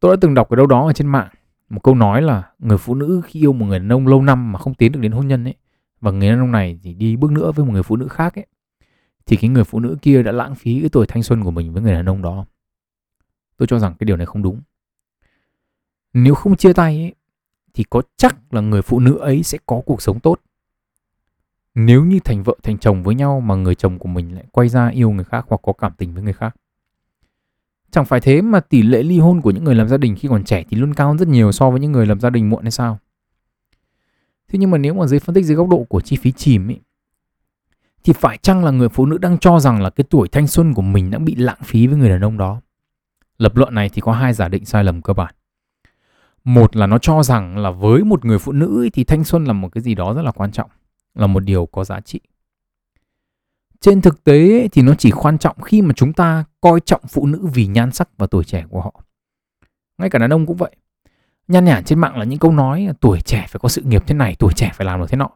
Tôi 0.00 0.16
đã 0.16 0.20
từng 0.20 0.34
đọc 0.34 0.48
ở 0.48 0.56
đâu 0.56 0.66
đó 0.66 0.86
ở 0.86 0.92
trên 0.92 1.06
mạng, 1.06 1.28
một 1.68 1.80
câu 1.82 1.94
nói 1.94 2.22
là 2.22 2.50
người 2.58 2.78
phụ 2.78 2.94
nữ 2.94 3.20
khi 3.24 3.40
yêu 3.40 3.52
một 3.52 3.66
người 3.66 3.78
đàn 3.78 3.92
ông 3.92 4.06
lâu 4.06 4.22
năm 4.22 4.52
mà 4.52 4.58
không 4.58 4.74
tiến 4.74 4.92
được 4.92 5.00
đến 5.00 5.12
hôn 5.12 5.28
nhân 5.28 5.44
ấy, 5.44 5.54
và 6.00 6.10
người 6.10 6.28
đàn 6.28 6.40
ông 6.40 6.52
này 6.52 6.80
thì 6.82 6.94
đi 6.94 7.16
bước 7.16 7.32
nữa 7.32 7.52
với 7.52 7.66
một 7.66 7.72
người 7.72 7.82
phụ 7.82 7.96
nữ 7.96 8.08
khác 8.08 8.34
ấy 8.34 8.46
thì 9.26 9.36
cái 9.36 9.50
người 9.50 9.64
phụ 9.64 9.80
nữ 9.80 9.96
kia 10.02 10.22
đã 10.22 10.32
lãng 10.32 10.54
phí 10.54 10.80
cái 10.80 10.88
tuổi 10.88 11.06
thanh 11.06 11.22
xuân 11.22 11.44
của 11.44 11.50
mình 11.50 11.72
với 11.72 11.82
người 11.82 11.92
đàn 11.92 12.08
ông 12.08 12.22
đó. 12.22 12.46
Tôi 13.56 13.66
cho 13.66 13.78
rằng 13.78 13.94
cái 13.98 14.04
điều 14.04 14.16
này 14.16 14.26
không 14.26 14.42
đúng. 14.42 14.60
Nếu 16.12 16.34
không 16.34 16.56
chia 16.56 16.72
tay 16.72 16.96
ấy, 16.96 17.14
thì 17.74 17.84
có 17.90 18.02
chắc 18.16 18.54
là 18.54 18.60
người 18.60 18.82
phụ 18.82 19.00
nữ 19.00 19.18
ấy 19.18 19.42
sẽ 19.42 19.58
có 19.66 19.80
cuộc 19.86 20.02
sống 20.02 20.20
tốt. 20.20 20.40
Nếu 21.74 22.04
như 22.04 22.20
thành 22.24 22.42
vợ 22.42 22.56
thành 22.62 22.78
chồng 22.78 23.02
với 23.02 23.14
nhau 23.14 23.40
mà 23.40 23.54
người 23.54 23.74
chồng 23.74 23.98
của 23.98 24.08
mình 24.08 24.34
lại 24.34 24.44
quay 24.52 24.68
ra 24.68 24.88
yêu 24.88 25.10
người 25.10 25.24
khác 25.24 25.44
hoặc 25.48 25.60
có 25.62 25.72
cảm 25.72 25.92
tình 25.98 26.14
với 26.14 26.22
người 26.22 26.32
khác. 26.32 26.56
Chẳng 27.90 28.04
phải 28.04 28.20
thế 28.20 28.42
mà 28.42 28.60
tỷ 28.60 28.82
lệ 28.82 29.02
ly 29.02 29.18
hôn 29.18 29.40
của 29.40 29.50
những 29.50 29.64
người 29.64 29.74
làm 29.74 29.88
gia 29.88 29.96
đình 29.96 30.16
khi 30.16 30.28
còn 30.28 30.44
trẻ 30.44 30.64
thì 30.70 30.76
luôn 30.76 30.94
cao 30.94 31.08
hơn 31.08 31.18
rất 31.18 31.28
nhiều 31.28 31.52
so 31.52 31.70
với 31.70 31.80
những 31.80 31.92
người 31.92 32.06
làm 32.06 32.20
gia 32.20 32.30
đình 32.30 32.50
muộn 32.50 32.62
hay 32.62 32.70
sao? 32.70 32.98
Thế 34.48 34.58
nhưng 34.58 34.70
mà 34.70 34.78
nếu 34.78 34.94
mà 34.94 35.06
dưới 35.06 35.20
phân 35.20 35.34
tích 35.34 35.44
dưới 35.44 35.56
góc 35.56 35.68
độ 35.68 35.84
của 35.88 36.00
chi 36.00 36.16
phí 36.16 36.32
chìm 36.32 36.70
ấy, 36.70 36.80
thì 38.06 38.12
phải 38.12 38.38
chăng 38.38 38.64
là 38.64 38.70
người 38.70 38.88
phụ 38.88 39.06
nữ 39.06 39.18
đang 39.18 39.38
cho 39.38 39.60
rằng 39.60 39.82
là 39.82 39.90
cái 39.90 40.04
tuổi 40.10 40.28
thanh 40.28 40.46
xuân 40.46 40.74
của 40.74 40.82
mình 40.82 41.10
đã 41.10 41.18
bị 41.18 41.34
lãng 41.34 41.58
phí 41.64 41.86
với 41.86 41.98
người 41.98 42.08
đàn 42.08 42.24
ông 42.24 42.38
đó? 42.38 42.60
Lập 43.38 43.56
luận 43.56 43.74
này 43.74 43.88
thì 43.88 44.00
có 44.00 44.12
hai 44.12 44.32
giả 44.32 44.48
định 44.48 44.64
sai 44.64 44.84
lầm 44.84 45.02
cơ 45.02 45.12
bản. 45.12 45.34
Một 46.44 46.76
là 46.76 46.86
nó 46.86 46.98
cho 46.98 47.22
rằng 47.22 47.58
là 47.58 47.70
với 47.70 48.04
một 48.04 48.24
người 48.24 48.38
phụ 48.38 48.52
nữ 48.52 48.88
thì 48.92 49.04
thanh 49.04 49.24
xuân 49.24 49.44
là 49.44 49.52
một 49.52 49.68
cái 49.72 49.82
gì 49.82 49.94
đó 49.94 50.14
rất 50.14 50.22
là 50.22 50.30
quan 50.30 50.52
trọng, 50.52 50.70
là 51.14 51.26
một 51.26 51.40
điều 51.40 51.66
có 51.66 51.84
giá 51.84 52.00
trị. 52.00 52.20
Trên 53.80 54.00
thực 54.00 54.24
tế 54.24 54.68
thì 54.72 54.82
nó 54.82 54.94
chỉ 54.94 55.10
quan 55.10 55.38
trọng 55.38 55.60
khi 55.60 55.82
mà 55.82 55.94
chúng 55.96 56.12
ta 56.12 56.44
coi 56.60 56.80
trọng 56.80 57.02
phụ 57.08 57.26
nữ 57.26 57.46
vì 57.54 57.66
nhan 57.66 57.92
sắc 57.92 58.08
và 58.18 58.26
tuổi 58.26 58.44
trẻ 58.44 58.64
của 58.68 58.80
họ. 58.80 59.02
Ngay 59.98 60.10
cả 60.10 60.18
đàn 60.18 60.32
ông 60.32 60.46
cũng 60.46 60.56
vậy. 60.56 60.76
Nhan 61.48 61.64
nhản 61.64 61.84
trên 61.84 61.98
mạng 61.98 62.16
là 62.16 62.24
những 62.24 62.38
câu 62.38 62.52
nói 62.52 62.88
tuổi 63.00 63.20
trẻ 63.20 63.46
phải 63.48 63.60
có 63.60 63.68
sự 63.68 63.82
nghiệp 63.82 64.02
thế 64.06 64.14
này, 64.14 64.36
tuổi 64.38 64.52
trẻ 64.52 64.70
phải 64.74 64.84
làm 64.84 65.00
được 65.00 65.06
thế 65.10 65.16
nọ 65.16 65.30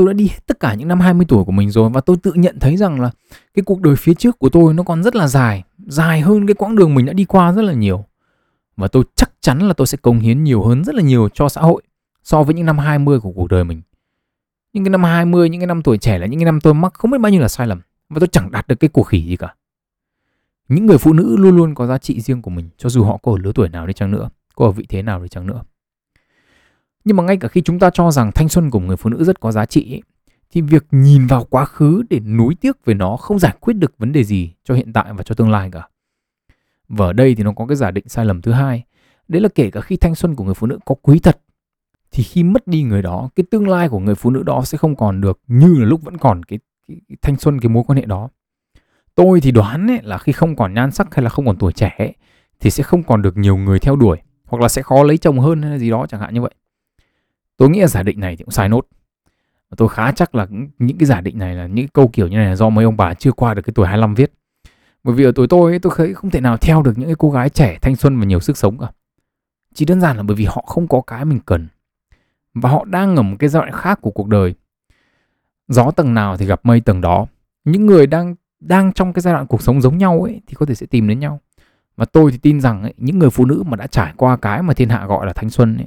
tôi 0.00 0.06
đã 0.06 0.12
đi 0.12 0.28
hết 0.28 0.46
tất 0.46 0.60
cả 0.60 0.74
những 0.74 0.88
năm 0.88 1.00
20 1.00 1.26
tuổi 1.28 1.44
của 1.44 1.52
mình 1.52 1.70
rồi 1.70 1.90
và 1.90 2.00
tôi 2.00 2.16
tự 2.16 2.32
nhận 2.34 2.58
thấy 2.60 2.76
rằng 2.76 3.00
là 3.00 3.10
cái 3.54 3.62
cuộc 3.62 3.80
đời 3.80 3.96
phía 3.96 4.14
trước 4.14 4.38
của 4.38 4.48
tôi 4.48 4.74
nó 4.74 4.82
còn 4.82 5.02
rất 5.02 5.16
là 5.16 5.28
dài, 5.28 5.62
dài 5.86 6.20
hơn 6.20 6.46
cái 6.46 6.54
quãng 6.54 6.76
đường 6.76 6.94
mình 6.94 7.06
đã 7.06 7.12
đi 7.12 7.24
qua 7.24 7.52
rất 7.52 7.62
là 7.62 7.72
nhiều. 7.72 8.04
Và 8.76 8.88
tôi 8.88 9.04
chắc 9.14 9.30
chắn 9.40 9.58
là 9.58 9.74
tôi 9.74 9.86
sẽ 9.86 9.98
cống 10.02 10.18
hiến 10.18 10.44
nhiều 10.44 10.62
hơn 10.62 10.84
rất 10.84 10.94
là 10.94 11.02
nhiều 11.02 11.28
cho 11.34 11.48
xã 11.48 11.60
hội 11.60 11.82
so 12.24 12.42
với 12.42 12.54
những 12.54 12.66
năm 12.66 12.78
20 12.78 13.20
của 13.20 13.32
cuộc 13.32 13.48
đời 13.48 13.64
mình. 13.64 13.82
Những 14.72 14.84
cái 14.84 14.90
năm 14.90 15.04
20, 15.04 15.48
những 15.48 15.60
cái 15.60 15.66
năm 15.66 15.82
tuổi 15.82 15.98
trẻ 15.98 16.18
là 16.18 16.26
những 16.26 16.40
cái 16.40 16.44
năm 16.44 16.60
tôi 16.60 16.74
mắc 16.74 16.94
không 16.94 17.10
biết 17.10 17.18
bao 17.20 17.32
nhiêu 17.32 17.40
là 17.40 17.48
sai 17.48 17.66
lầm 17.66 17.80
và 18.08 18.18
tôi 18.20 18.28
chẳng 18.32 18.50
đạt 18.50 18.68
được 18.68 18.76
cái 18.80 18.88
cuộc 18.88 19.02
khỉ 19.02 19.26
gì 19.26 19.36
cả. 19.36 19.54
Những 20.68 20.86
người 20.86 20.98
phụ 20.98 21.12
nữ 21.12 21.36
luôn 21.36 21.56
luôn 21.56 21.74
có 21.74 21.86
giá 21.86 21.98
trị 21.98 22.20
riêng 22.20 22.42
của 22.42 22.50
mình 22.50 22.70
cho 22.76 22.88
dù 22.88 23.04
họ 23.04 23.16
có 23.16 23.32
ở 23.32 23.38
lứa 23.38 23.52
tuổi 23.54 23.68
nào 23.68 23.86
đi 23.86 23.92
chăng 23.92 24.10
nữa. 24.10 24.30
có 24.54 24.64
ở 24.64 24.70
vị 24.70 24.86
thế 24.88 25.02
nào 25.02 25.22
đi 25.22 25.28
chăng 25.28 25.46
nữa. 25.46 25.62
Nhưng 27.04 27.16
mà 27.16 27.22
ngay 27.22 27.36
cả 27.36 27.48
khi 27.48 27.60
chúng 27.60 27.78
ta 27.78 27.90
cho 27.90 28.10
rằng 28.10 28.32
thanh 28.32 28.48
xuân 28.48 28.70
của 28.70 28.80
người 28.80 28.96
phụ 28.96 29.10
nữ 29.10 29.24
rất 29.24 29.40
có 29.40 29.52
giá 29.52 29.66
trị 29.66 29.94
ấy, 29.94 30.02
thì 30.50 30.60
việc 30.60 30.86
nhìn 30.90 31.26
vào 31.26 31.44
quá 31.44 31.64
khứ 31.64 32.02
để 32.10 32.20
nuối 32.20 32.54
tiếc 32.54 32.84
về 32.84 32.94
nó 32.94 33.16
không 33.16 33.38
giải 33.38 33.54
quyết 33.60 33.74
được 33.74 33.98
vấn 33.98 34.12
đề 34.12 34.24
gì 34.24 34.52
cho 34.64 34.74
hiện 34.74 34.92
tại 34.92 35.12
và 35.12 35.22
cho 35.22 35.34
tương 35.34 35.50
lai 35.50 35.70
cả. 35.72 35.88
Và 36.88 37.06
ở 37.06 37.12
đây 37.12 37.34
thì 37.34 37.42
nó 37.42 37.52
có 37.52 37.66
cái 37.66 37.76
giả 37.76 37.90
định 37.90 38.08
sai 38.08 38.24
lầm 38.24 38.42
thứ 38.42 38.52
hai. 38.52 38.84
Đấy 39.28 39.42
là 39.42 39.48
kể 39.54 39.70
cả 39.70 39.80
khi 39.80 39.96
thanh 39.96 40.14
xuân 40.14 40.34
của 40.34 40.44
người 40.44 40.54
phụ 40.54 40.66
nữ 40.66 40.78
có 40.84 40.94
quý 41.02 41.18
thật 41.18 41.40
thì 42.10 42.22
khi 42.22 42.42
mất 42.42 42.66
đi 42.66 42.82
người 42.82 43.02
đó, 43.02 43.28
cái 43.34 43.44
tương 43.50 43.68
lai 43.68 43.88
của 43.88 43.98
người 43.98 44.14
phụ 44.14 44.30
nữ 44.30 44.42
đó 44.42 44.62
sẽ 44.64 44.78
không 44.78 44.96
còn 44.96 45.20
được 45.20 45.40
như 45.46 45.74
là 45.78 45.84
lúc 45.84 46.02
vẫn 46.02 46.18
còn 46.18 46.42
cái, 46.42 46.58
cái, 46.88 47.00
cái 47.08 47.16
thanh 47.22 47.36
xuân 47.36 47.60
cái 47.60 47.68
mối 47.68 47.84
quan 47.86 47.96
hệ 47.96 48.04
đó. 48.04 48.28
Tôi 49.14 49.40
thì 49.40 49.50
đoán 49.50 49.90
ấy, 49.90 50.00
là 50.02 50.18
khi 50.18 50.32
không 50.32 50.56
còn 50.56 50.74
nhan 50.74 50.90
sắc 50.90 51.14
hay 51.14 51.22
là 51.22 51.30
không 51.30 51.46
còn 51.46 51.56
tuổi 51.56 51.72
trẻ 51.72 51.94
ấy, 51.98 52.14
thì 52.60 52.70
sẽ 52.70 52.82
không 52.82 53.02
còn 53.02 53.22
được 53.22 53.36
nhiều 53.36 53.56
người 53.56 53.78
theo 53.78 53.96
đuổi 53.96 54.18
hoặc 54.44 54.62
là 54.62 54.68
sẽ 54.68 54.82
khó 54.82 55.02
lấy 55.02 55.18
chồng 55.18 55.38
hơn 55.38 55.62
hay 55.62 55.70
là 55.70 55.78
gì 55.78 55.90
đó 55.90 56.06
chẳng 56.08 56.20
hạn 56.20 56.34
như 56.34 56.40
vậy. 56.40 56.54
Tôi 57.60 57.70
nghĩ 57.70 57.80
là 57.80 57.86
giả 57.86 58.02
định 58.02 58.20
này 58.20 58.36
thì 58.36 58.44
cũng 58.44 58.50
sai 58.50 58.68
nốt. 58.68 58.86
Tôi 59.76 59.88
khá 59.88 60.12
chắc 60.12 60.34
là 60.34 60.46
những 60.78 60.98
cái 60.98 61.06
giả 61.06 61.20
định 61.20 61.38
này 61.38 61.54
là 61.54 61.66
những 61.66 61.88
câu 61.88 62.08
kiểu 62.12 62.28
như 62.28 62.36
này 62.36 62.46
là 62.46 62.56
do 62.56 62.68
mấy 62.68 62.84
ông 62.84 62.96
bà 62.96 63.14
chưa 63.14 63.32
qua 63.32 63.54
được 63.54 63.62
cái 63.62 63.72
tuổi 63.74 63.86
25 63.86 64.14
viết. 64.14 64.32
Bởi 65.04 65.14
vì 65.14 65.24
ở 65.24 65.32
tuổi 65.34 65.46
tôi 65.48 65.72
ấy, 65.72 65.78
tôi 65.78 65.92
thấy 65.96 66.14
không 66.14 66.30
thể 66.30 66.40
nào 66.40 66.56
theo 66.56 66.82
được 66.82 66.92
những 66.98 67.08
cái 67.08 67.14
cô 67.18 67.30
gái 67.30 67.48
trẻ 67.48 67.78
thanh 67.82 67.96
xuân 67.96 68.18
và 68.18 68.24
nhiều 68.24 68.40
sức 68.40 68.56
sống 68.56 68.78
cả. 68.78 68.86
Chỉ 69.74 69.84
đơn 69.84 70.00
giản 70.00 70.16
là 70.16 70.22
bởi 70.22 70.36
vì 70.36 70.44
họ 70.44 70.64
không 70.66 70.88
có 70.88 71.00
cái 71.00 71.24
mình 71.24 71.40
cần. 71.46 71.68
Và 72.54 72.70
họ 72.70 72.84
đang 72.84 73.16
ở 73.16 73.22
một 73.22 73.36
cái 73.38 73.48
giai 73.48 73.62
đoạn 73.62 73.72
khác 73.72 73.98
của 74.02 74.10
cuộc 74.10 74.28
đời. 74.28 74.54
Gió 75.68 75.90
tầng 75.90 76.14
nào 76.14 76.36
thì 76.36 76.46
gặp 76.46 76.60
mây 76.62 76.80
tầng 76.80 77.00
đó. 77.00 77.26
Những 77.64 77.86
người 77.86 78.06
đang 78.06 78.34
đang 78.60 78.92
trong 78.92 79.12
cái 79.12 79.22
giai 79.22 79.34
đoạn 79.34 79.46
cuộc 79.46 79.62
sống 79.62 79.80
giống 79.80 79.98
nhau 79.98 80.22
ấy 80.22 80.40
thì 80.46 80.54
có 80.54 80.66
thể 80.66 80.74
sẽ 80.74 80.86
tìm 80.86 81.08
đến 81.08 81.20
nhau. 81.20 81.40
Và 81.96 82.04
tôi 82.04 82.30
thì 82.32 82.38
tin 82.38 82.60
rằng 82.60 82.82
ấy, 82.82 82.94
những 82.96 83.18
người 83.18 83.30
phụ 83.30 83.44
nữ 83.44 83.62
mà 83.66 83.76
đã 83.76 83.86
trải 83.86 84.12
qua 84.16 84.36
cái 84.36 84.62
mà 84.62 84.74
thiên 84.74 84.88
hạ 84.88 85.06
gọi 85.06 85.26
là 85.26 85.32
thanh 85.32 85.50
xuân 85.50 85.76
ấy, 85.76 85.86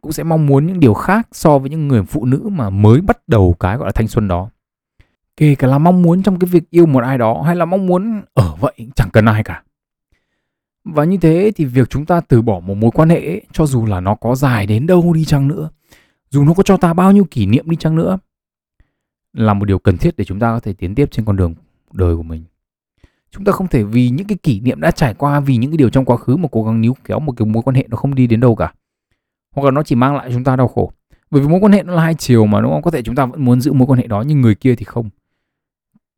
cũng 0.00 0.12
sẽ 0.12 0.22
mong 0.22 0.46
muốn 0.46 0.66
những 0.66 0.80
điều 0.80 0.94
khác 0.94 1.28
so 1.32 1.58
với 1.58 1.70
những 1.70 1.88
người 1.88 2.02
phụ 2.02 2.24
nữ 2.24 2.48
mà 2.52 2.70
mới 2.70 3.00
bắt 3.00 3.28
đầu 3.28 3.56
cái 3.60 3.76
gọi 3.76 3.86
là 3.86 3.92
thanh 3.92 4.08
xuân 4.08 4.28
đó. 4.28 4.50
Kể 5.36 5.54
cả 5.54 5.68
là 5.68 5.78
mong 5.78 6.02
muốn 6.02 6.22
trong 6.22 6.38
cái 6.38 6.48
việc 6.50 6.70
yêu 6.70 6.86
một 6.86 7.02
ai 7.02 7.18
đó 7.18 7.42
hay 7.46 7.56
là 7.56 7.64
mong 7.64 7.86
muốn 7.86 8.22
ở 8.34 8.56
vậy 8.60 8.74
chẳng 8.96 9.10
cần 9.12 9.24
ai 9.24 9.44
cả. 9.44 9.62
Và 10.84 11.04
như 11.04 11.16
thế 11.16 11.52
thì 11.56 11.64
việc 11.64 11.90
chúng 11.90 12.06
ta 12.06 12.20
từ 12.20 12.42
bỏ 12.42 12.60
một 12.60 12.74
mối 12.74 12.90
quan 12.90 13.08
hệ 13.08 13.26
ấy, 13.26 13.42
cho 13.52 13.66
dù 13.66 13.86
là 13.86 14.00
nó 14.00 14.14
có 14.14 14.34
dài 14.34 14.66
đến 14.66 14.86
đâu 14.86 15.12
đi 15.12 15.24
chăng 15.24 15.48
nữa 15.48 15.70
dù 16.30 16.44
nó 16.44 16.54
có 16.54 16.62
cho 16.62 16.76
ta 16.76 16.92
bao 16.92 17.12
nhiêu 17.12 17.24
kỷ 17.30 17.46
niệm 17.46 17.70
đi 17.70 17.76
chăng 17.76 17.96
nữa 17.96 18.18
là 19.32 19.54
một 19.54 19.64
điều 19.64 19.78
cần 19.78 19.96
thiết 19.96 20.16
để 20.16 20.24
chúng 20.24 20.38
ta 20.38 20.52
có 20.52 20.60
thể 20.60 20.72
tiến 20.72 20.94
tiếp 20.94 21.08
trên 21.10 21.24
con 21.24 21.36
đường 21.36 21.54
đời 21.92 22.16
của 22.16 22.22
mình. 22.22 22.44
Chúng 23.30 23.44
ta 23.44 23.52
không 23.52 23.68
thể 23.68 23.82
vì 23.82 24.10
những 24.10 24.26
cái 24.26 24.38
kỷ 24.42 24.60
niệm 24.60 24.80
đã 24.80 24.90
trải 24.90 25.14
qua 25.14 25.40
vì 25.40 25.56
những 25.56 25.70
cái 25.70 25.76
điều 25.76 25.90
trong 25.90 26.04
quá 26.04 26.16
khứ 26.16 26.36
mà 26.36 26.48
cố 26.52 26.64
gắng 26.64 26.80
níu 26.80 26.96
kéo 27.04 27.20
một 27.20 27.32
cái 27.36 27.46
mối 27.46 27.62
quan 27.62 27.74
hệ 27.74 27.86
nó 27.88 27.96
không 27.96 28.14
đi 28.14 28.26
đến 28.26 28.40
đâu 28.40 28.56
cả 28.56 28.72
hoặc 29.52 29.64
là 29.64 29.70
nó 29.70 29.82
chỉ 29.82 29.94
mang 29.94 30.16
lại 30.16 30.30
chúng 30.32 30.44
ta 30.44 30.56
đau 30.56 30.68
khổ. 30.68 30.92
Bởi 31.30 31.42
vì 31.42 31.48
mối 31.48 31.60
quan 31.60 31.72
hệ 31.72 31.82
nó 31.82 31.94
là 31.94 32.02
hai 32.02 32.14
chiều 32.14 32.46
mà 32.46 32.60
đúng 32.60 32.72
không? 32.72 32.82
Có 32.82 32.90
thể 32.90 33.02
chúng 33.02 33.14
ta 33.14 33.26
vẫn 33.26 33.44
muốn 33.44 33.60
giữ 33.60 33.72
mối 33.72 33.86
quan 33.86 33.98
hệ 33.98 34.06
đó 34.06 34.22
nhưng 34.26 34.40
người 34.40 34.54
kia 34.54 34.74
thì 34.74 34.84
không. 34.84 35.10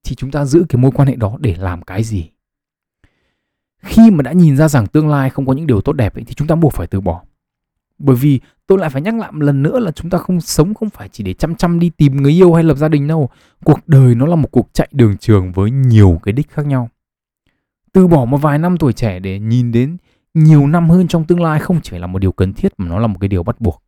Thì 0.04 0.14
chúng 0.14 0.30
ta 0.30 0.44
giữ 0.44 0.64
cái 0.68 0.78
mối 0.78 0.90
quan 0.94 1.08
hệ 1.08 1.16
đó 1.16 1.36
để 1.40 1.56
làm 1.58 1.82
cái 1.82 2.02
gì? 2.02 2.30
Khi 3.82 4.10
mà 4.10 4.22
đã 4.22 4.32
nhìn 4.32 4.56
ra 4.56 4.68
rằng 4.68 4.86
tương 4.86 5.08
lai 5.08 5.30
không 5.30 5.46
có 5.46 5.52
những 5.52 5.66
điều 5.66 5.80
tốt 5.80 5.92
đẹp 5.92 6.14
ấy, 6.14 6.24
thì 6.24 6.34
chúng 6.34 6.48
ta 6.48 6.54
buộc 6.54 6.72
phải 6.72 6.86
từ 6.86 7.00
bỏ. 7.00 7.22
Bởi 7.98 8.16
vì 8.16 8.40
tôi 8.66 8.78
lại 8.78 8.90
phải 8.90 9.02
nhắc 9.02 9.14
lại 9.14 9.32
một 9.32 9.42
lần 9.42 9.62
nữa 9.62 9.78
là 9.78 9.90
chúng 9.90 10.10
ta 10.10 10.18
không 10.18 10.40
sống 10.40 10.74
không 10.74 10.90
phải 10.90 11.08
chỉ 11.08 11.24
để 11.24 11.34
chăm 11.34 11.54
chăm 11.54 11.78
đi 11.78 11.90
tìm 11.90 12.16
người 12.16 12.32
yêu 12.32 12.54
hay 12.54 12.64
lập 12.64 12.76
gia 12.76 12.88
đình 12.88 13.06
đâu. 13.06 13.28
Cuộc 13.64 13.80
đời 13.86 14.14
nó 14.14 14.26
là 14.26 14.36
một 14.36 14.48
cuộc 14.50 14.68
chạy 14.72 14.88
đường 14.92 15.16
trường 15.16 15.52
với 15.52 15.70
nhiều 15.70 16.20
cái 16.22 16.32
đích 16.32 16.50
khác 16.50 16.66
nhau. 16.66 16.88
Từ 17.92 18.06
bỏ 18.06 18.24
một 18.24 18.38
vài 18.38 18.58
năm 18.58 18.76
tuổi 18.76 18.92
trẻ 18.92 19.18
để 19.18 19.38
nhìn 19.38 19.72
đến 19.72 19.96
nhiều 20.34 20.66
năm 20.66 20.90
hơn 20.90 21.08
trong 21.08 21.26
tương 21.26 21.40
lai 21.40 21.60
không 21.60 21.80
chỉ 21.82 21.98
là 21.98 22.06
một 22.06 22.18
điều 22.18 22.32
cần 22.32 22.52
thiết 22.52 22.72
mà 22.76 22.88
nó 22.88 22.98
là 22.98 23.06
một 23.06 23.16
cái 23.20 23.28
điều 23.28 23.42
bắt 23.42 23.60
buộc 23.60 23.82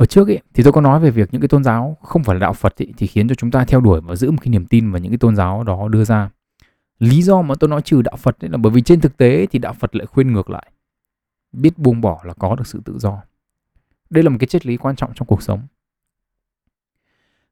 ở 0.00 0.06
trước 0.06 0.28
ấy, 0.28 0.40
thì 0.54 0.62
tôi 0.62 0.72
có 0.72 0.80
nói 0.80 1.00
về 1.00 1.10
việc 1.10 1.28
những 1.32 1.40
cái 1.40 1.48
tôn 1.48 1.64
giáo 1.64 1.96
không 2.02 2.24
phải 2.24 2.34
là 2.34 2.40
đạo 2.40 2.52
Phật 2.52 2.82
ấy, 2.82 2.92
thì 2.96 3.06
khiến 3.06 3.28
cho 3.28 3.34
chúng 3.34 3.50
ta 3.50 3.64
theo 3.64 3.80
đuổi 3.80 4.00
và 4.00 4.16
giữ 4.16 4.30
một 4.30 4.36
cái 4.40 4.48
niềm 4.48 4.66
tin 4.66 4.90
vào 4.90 5.00
những 5.00 5.12
cái 5.12 5.18
tôn 5.18 5.36
giáo 5.36 5.64
đó 5.64 5.88
đưa 5.88 6.04
ra. 6.04 6.30
Lý 6.98 7.22
do 7.22 7.42
mà 7.42 7.54
tôi 7.60 7.70
nói 7.70 7.82
trừ 7.82 8.02
đạo 8.02 8.16
Phật 8.16 8.44
ấy 8.44 8.50
là 8.50 8.56
bởi 8.56 8.72
vì 8.72 8.82
trên 8.82 9.00
thực 9.00 9.16
tế 9.16 9.46
thì 9.46 9.58
đạo 9.58 9.72
Phật 9.72 9.96
lại 9.96 10.06
khuyên 10.06 10.32
ngược 10.32 10.50
lại. 10.50 10.72
Biết 11.52 11.78
buông 11.78 12.00
bỏ 12.00 12.20
là 12.24 12.34
có 12.34 12.54
được 12.54 12.66
sự 12.66 12.80
tự 12.84 12.98
do. 12.98 13.22
Đây 14.10 14.24
là 14.24 14.30
một 14.30 14.36
cái 14.40 14.46
triết 14.46 14.66
lý 14.66 14.76
quan 14.76 14.96
trọng 14.96 15.12
trong 15.14 15.26
cuộc 15.26 15.42
sống. 15.42 15.60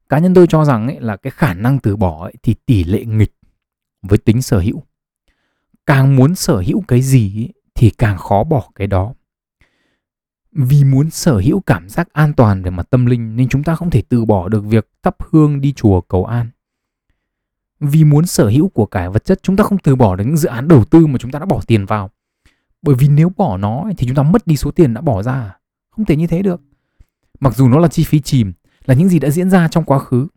Cá 0.09 0.19
nhân 0.19 0.33
tôi 0.33 0.47
cho 0.47 0.65
rằng 0.65 0.87
ấy 0.87 0.99
là 0.99 1.17
cái 1.17 1.31
khả 1.31 1.53
năng 1.53 1.79
từ 1.79 1.95
bỏ 1.95 2.23
ấy 2.23 2.33
thì 2.43 2.55
tỷ 2.65 2.83
lệ 2.83 3.05
nghịch 3.05 3.33
với 4.01 4.17
tính 4.17 4.41
sở 4.41 4.59
hữu 4.59 4.83
càng 5.89 6.15
muốn 6.15 6.35
sở 6.35 6.57
hữu 6.57 6.83
cái 6.87 7.01
gì 7.01 7.49
thì 7.75 7.89
càng 7.89 8.17
khó 8.17 8.43
bỏ 8.43 8.69
cái 8.75 8.87
đó. 8.87 9.13
Vì 10.51 10.83
muốn 10.83 11.09
sở 11.09 11.37
hữu 11.37 11.59
cảm 11.59 11.89
giác 11.89 12.13
an 12.13 12.33
toàn 12.33 12.63
về 12.63 12.71
mặt 12.71 12.89
tâm 12.89 13.05
linh, 13.05 13.35
nên 13.35 13.49
chúng 13.49 13.63
ta 13.63 13.75
không 13.75 13.89
thể 13.89 14.01
từ 14.09 14.25
bỏ 14.25 14.49
được 14.49 14.61
việc 14.65 14.89
thắp 15.03 15.15
hương 15.19 15.61
đi 15.61 15.73
chùa 15.73 16.01
cầu 16.01 16.25
an. 16.25 16.49
Vì 17.79 18.03
muốn 18.03 18.25
sở 18.25 18.49
hữu 18.49 18.69
của 18.69 18.85
cải 18.85 19.09
vật 19.09 19.25
chất, 19.25 19.43
chúng 19.43 19.55
ta 19.55 19.63
không 19.63 19.77
từ 19.77 19.95
bỏ 19.95 20.15
được 20.15 20.23
những 20.23 20.37
dự 20.37 20.49
án 20.49 20.67
đầu 20.67 20.85
tư 20.85 21.07
mà 21.07 21.17
chúng 21.17 21.31
ta 21.31 21.39
đã 21.39 21.45
bỏ 21.45 21.61
tiền 21.67 21.85
vào. 21.85 22.09
Bởi 22.81 22.95
vì 22.95 23.07
nếu 23.07 23.31
bỏ 23.37 23.57
nó 23.57 23.85
thì 23.97 24.07
chúng 24.07 24.15
ta 24.15 24.23
mất 24.23 24.47
đi 24.47 24.57
số 24.57 24.71
tiền 24.71 24.93
đã 24.93 25.01
bỏ 25.01 25.23
ra. 25.23 25.57
Không 25.89 26.05
thể 26.05 26.15
như 26.15 26.27
thế 26.27 26.41
được. 26.41 26.61
Mặc 27.39 27.55
dù 27.55 27.67
nó 27.67 27.79
là 27.79 27.87
chi 27.87 28.03
phí 28.03 28.19
chìm, 28.19 28.53
là 28.85 28.93
những 28.93 29.09
gì 29.09 29.19
đã 29.19 29.29
diễn 29.29 29.49
ra 29.49 29.67
trong 29.67 29.83
quá 29.83 29.99
khứ. 29.99 30.27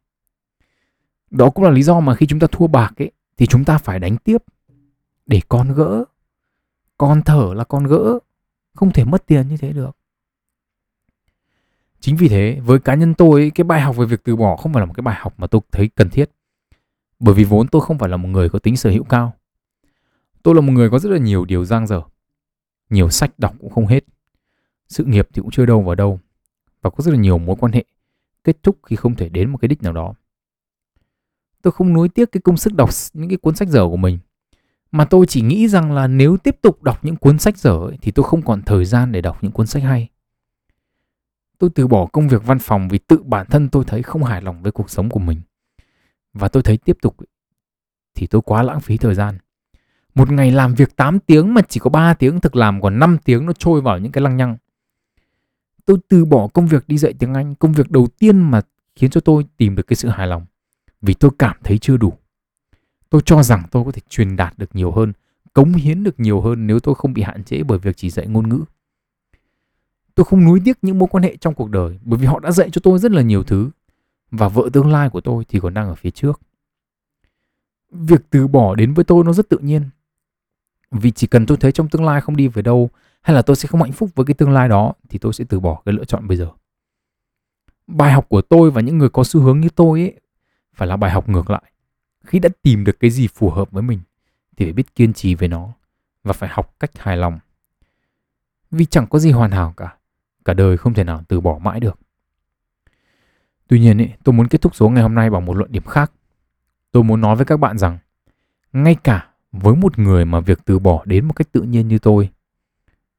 Đó 1.31 1.51
cũng 1.51 1.65
là 1.65 1.71
lý 1.71 1.83
do 1.83 2.01
mà 2.01 2.15
khi 2.15 2.27
chúng 2.27 2.41
ta 2.41 2.47
thua 2.53 2.67
bạc 2.67 2.93
ấy, 2.97 3.11
thì 3.37 3.47
chúng 3.47 3.65
ta 3.65 3.79
phải 3.79 3.99
đánh 3.99 4.17
tiếp 4.17 4.43
để 5.33 5.41
con 5.49 5.75
gỡ. 5.75 6.05
Con 6.99 7.23
thở 7.23 7.53
là 7.55 7.65
con 7.65 7.85
gỡ, 7.85 8.19
không 8.75 8.93
thể 8.93 9.05
mất 9.05 9.27
tiền 9.27 9.49
như 9.49 9.57
thế 9.57 9.73
được. 9.73 9.97
Chính 12.01 12.17
vì 12.17 12.29
thế, 12.29 12.61
với 12.65 12.79
cá 12.79 12.95
nhân 12.95 13.15
tôi 13.15 13.53
cái 13.55 13.65
bài 13.65 13.81
học 13.81 13.97
về 13.97 14.07
việc 14.07 14.25
từ 14.25 14.37
bỏ 14.37 14.57
không 14.57 14.73
phải 14.73 14.81
là 14.81 14.87
một 14.87 14.93
cái 14.97 15.03
bài 15.03 15.17
học 15.19 15.35
mà 15.39 15.47
tôi 15.47 15.61
thấy 15.73 15.89
cần 15.89 16.11
thiết. 16.11 16.31
Bởi 17.21 17.35
vì 17.35 17.45
vốn 17.45 17.69
tôi 17.69 17.83
không 17.83 17.99
phải 17.99 18.09
là 18.09 18.17
một 18.17 18.29
người 18.29 18.49
có 18.49 18.59
tính 18.59 18.77
sở 18.77 18.91
hữu 18.91 19.05
cao. 19.05 19.35
Tôi 20.43 20.55
là 20.55 20.61
một 20.61 20.73
người 20.73 20.91
có 20.91 20.99
rất 20.99 21.11
là 21.11 21.19
nhiều 21.19 21.45
điều 21.45 21.65
giang 21.65 21.87
dở. 21.87 22.03
Nhiều 22.91 23.11
sách 23.11 23.39
đọc 23.39 23.55
cũng 23.61 23.71
không 23.71 23.87
hết. 23.87 24.05
Sự 24.89 25.05
nghiệp 25.05 25.29
thì 25.33 25.43
cũng 25.43 25.51
chưa 25.51 25.67
đâu 25.67 25.83
vào 25.83 25.95
đâu. 25.95 26.21
Và 26.83 26.91
có 26.91 27.03
rất 27.05 27.11
là 27.13 27.19
nhiều 27.19 27.39
mối 27.39 27.57
quan 27.61 27.73
hệ 27.73 27.85
kết 28.45 28.63
thúc 28.63 28.79
khi 28.83 28.97
không 28.97 29.15
thể 29.15 29.29
đến 29.29 29.51
một 29.51 29.59
cái 29.61 29.69
đích 29.69 29.83
nào 29.83 29.93
đó. 29.93 30.15
Tôi 31.63 31.73
không 31.73 31.93
nuối 31.93 32.09
tiếc 32.09 32.33
cái 32.33 32.41
công 32.41 32.57
sức 32.57 32.75
đọc 32.75 32.91
những 33.13 33.29
cái 33.29 33.39
cuốn 33.39 33.57
sách 33.57 33.69
dở 33.69 33.85
của 33.89 33.97
mình 33.97 34.19
mà 34.93 35.05
tôi 35.05 35.27
chỉ 35.27 35.43
nghĩ 35.43 35.69
rằng 35.69 35.93
là 35.93 36.07
nếu 36.07 36.37
tiếp 36.37 36.57
tục 36.63 36.83
đọc 36.83 37.05
những 37.05 37.17
cuốn 37.17 37.39
sách 37.39 37.59
dở 37.59 37.71
ấy, 37.71 37.99
thì 38.03 38.13
tôi 38.13 38.25
không 38.25 38.43
còn 38.43 38.63
thời 38.63 38.85
gian 38.85 39.13
để 39.13 39.21
đọc 39.21 39.39
những 39.41 39.53
cuốn 39.53 39.67
sách 39.67 39.83
hay. 39.83 40.09
Tôi 41.59 41.71
từ 41.75 41.87
bỏ 41.87 42.07
công 42.07 42.29
việc 42.29 42.47
văn 42.47 42.59
phòng 42.59 42.89
vì 42.89 42.99
tự 42.99 43.23
bản 43.23 43.47
thân 43.51 43.69
tôi 43.69 43.85
thấy 43.87 44.03
không 44.03 44.25
hài 44.25 44.43
lòng 44.43 44.63
với 44.63 44.73
cuộc 44.73 44.91
sống 44.91 45.09
của 45.09 45.21
mình. 45.21 45.41
Và 46.33 46.49
tôi 46.49 46.63
thấy 46.63 46.77
tiếp 46.77 46.97
tục 47.03 47.17
thì 48.15 48.27
tôi 48.27 48.43
quá 48.43 48.63
lãng 48.63 48.81
phí 48.81 48.97
thời 48.97 49.15
gian. 49.15 49.39
Một 50.15 50.31
ngày 50.31 50.51
làm 50.51 50.75
việc 50.75 50.97
8 50.97 51.19
tiếng 51.19 51.55
mà 51.55 51.63
chỉ 51.69 51.81
có 51.81 51.91
3 51.91 52.15
tiếng 52.15 52.41
thực 52.41 52.57
làm 52.57 52.81
còn 52.81 52.99
5 52.99 53.19
tiếng 53.25 53.47
nó 53.47 53.53
trôi 53.53 53.81
vào 53.81 53.99
những 53.99 54.13
cái 54.13 54.23
lăng 54.23 54.37
nhăng. 54.37 54.57
Tôi 55.85 55.99
từ 56.09 56.25
bỏ 56.25 56.49
công 56.49 56.67
việc 56.67 56.89
đi 56.89 56.99
dạy 56.99 57.13
tiếng 57.19 57.35
Anh 57.35 57.55
công 57.55 57.73
việc 57.73 57.91
đầu 57.91 58.09
tiên 58.19 58.51
mà 58.51 58.61
khiến 58.97 59.11
cho 59.11 59.21
tôi 59.21 59.45
tìm 59.57 59.77
được 59.77 59.87
cái 59.87 59.97
sự 59.97 60.09
hài 60.09 60.27
lòng. 60.27 60.47
Vì 61.03 61.15
tôi 61.15 61.31
cảm 61.39 61.57
thấy 61.65 61.79
chưa 61.79 61.97
đủ. 61.97 62.13
Tôi 63.13 63.23
cho 63.25 63.43
rằng 63.43 63.63
tôi 63.71 63.85
có 63.85 63.93
thể 63.93 64.03
truyền 64.09 64.37
đạt 64.37 64.59
được 64.59 64.77
nhiều 64.77 64.93
hơn, 64.93 65.13
cống 65.53 65.73
hiến 65.73 66.05
được 66.05 66.21
nhiều 66.21 66.41
hơn 66.41 66.67
nếu 66.67 66.81
tôi 66.81 66.95
không 66.95 67.13
bị 67.13 67.23
hạn 67.23 67.45
chế 67.45 67.63
bởi 67.63 67.79
việc 67.79 67.97
chỉ 67.97 68.11
dạy 68.11 68.27
ngôn 68.27 68.49
ngữ. 68.49 68.65
Tôi 70.15 70.25
không 70.25 70.45
nuối 70.45 70.61
tiếc 70.65 70.79
những 70.83 70.99
mối 70.99 71.09
quan 71.13 71.25
hệ 71.25 71.37
trong 71.37 71.55
cuộc 71.55 71.71
đời 71.71 71.99
bởi 72.03 72.19
vì 72.19 72.27
họ 72.27 72.41
đã 72.41 72.51
dạy 72.51 72.71
cho 72.73 72.81
tôi 72.85 72.99
rất 72.99 73.13
là 73.13 73.23
nhiều 73.23 73.45
thứ 73.45 73.71
và 74.31 74.49
vợ 74.49 74.69
tương 74.73 74.93
lai 74.93 75.11
của 75.11 75.21
tôi 75.21 75.45
thì 75.49 75.61
còn 75.61 75.75
đang 75.75 75.89
ở 75.89 75.95
phía 75.95 76.11
trước. 76.11 76.41
Việc 77.91 78.23
từ 78.31 78.49
bỏ 78.49 78.75
đến 78.75 78.95
với 78.95 79.05
tôi 79.05 79.25
nó 79.25 79.33
rất 79.33 79.49
tự 79.49 79.59
nhiên. 79.59 79.83
Vì 80.91 81.11
chỉ 81.11 81.27
cần 81.27 81.47
tôi 81.47 81.57
thấy 81.57 81.73
trong 81.73 81.89
tương 81.89 82.05
lai 82.05 82.21
không 82.21 82.37
đi 82.37 82.49
về 82.49 82.63
đâu 82.63 82.91
hay 83.23 83.37
là 83.37 83.43
tôi 83.43 83.57
sẽ 83.57 83.67
không 83.67 83.83
hạnh 83.83 83.93
phúc 83.93 84.11
với 84.15 84.27
cái 84.27 84.35
tương 84.35 84.51
lai 84.51 84.69
đó 84.69 84.93
thì 85.09 85.19
tôi 85.19 85.33
sẽ 85.33 85.45
từ 85.49 85.61
bỏ 85.61 85.83
cái 85.85 85.93
lựa 85.93 86.05
chọn 86.05 86.29
bây 86.29 86.37
giờ. 86.37 86.49
Bài 87.87 88.13
học 88.13 88.29
của 88.29 88.43
tôi 88.43 88.71
và 88.71 88.81
những 88.81 88.99
người 88.99 89.09
có 89.09 89.25
xu 89.25 89.41
hướng 89.41 89.61
như 89.61 89.69
tôi 89.69 90.01
ấy 90.01 90.21
phải 90.75 90.89
là 90.89 90.97
bài 90.97 91.11
học 91.11 91.29
ngược 91.29 91.51
lại 91.51 91.72
khi 92.25 92.39
đã 92.39 92.49
tìm 92.63 92.85
được 92.85 93.01
cái 93.01 93.11
gì 93.11 93.29
phù 93.29 93.51
hợp 93.51 93.71
với 93.71 93.83
mình 93.83 94.01
thì 94.57 94.65
phải 94.65 94.73
biết 94.73 94.95
kiên 94.95 95.13
trì 95.13 95.35
với 95.35 95.49
nó 95.49 95.73
và 96.25 96.33
phải 96.33 96.49
học 96.53 96.75
cách 96.81 96.91
hài 96.99 97.17
lòng. 97.17 97.39
Vì 98.71 98.85
chẳng 98.85 99.07
có 99.07 99.19
gì 99.19 99.31
hoàn 99.31 99.51
hảo 99.51 99.75
cả 99.77 99.97
cả 100.45 100.55
đời 100.55 100.77
không 100.77 100.95
thể 100.95 101.05
nào 101.05 101.23
từ 101.29 101.41
bỏ 101.41 101.59
mãi 101.59 101.81
được. 101.81 101.99
Tuy 103.69 103.81
nhiên 103.81 103.99
ý, 103.99 104.07
tôi 104.25 104.33
muốn 104.33 104.49
kết 104.49 104.61
thúc 104.61 104.75
số 104.75 104.89
ngày 104.89 105.03
hôm 105.03 105.15
nay 105.15 105.31
bằng 105.31 105.45
một 105.45 105.57
luận 105.57 105.73
điểm 105.73 105.85
khác. 105.85 106.13
Tôi 106.93 107.05
muốn 107.05 107.21
nói 107.21 107.37
với 107.37 107.45
các 107.45 107.57
bạn 107.57 107.79
rằng 107.79 107.99
ngay 108.73 108.95
cả 108.95 109.29
với 109.53 109.77
một 109.77 109.99
người 109.99 110.25
mà 110.25 110.41
việc 110.41 110.59
từ 110.65 110.79
bỏ 110.79 111.03
đến 111.05 111.25
một 111.25 111.33
cách 111.37 111.53
tự 111.53 111.63
nhiên 111.63 111.89
như 111.89 111.99
tôi 111.99 112.31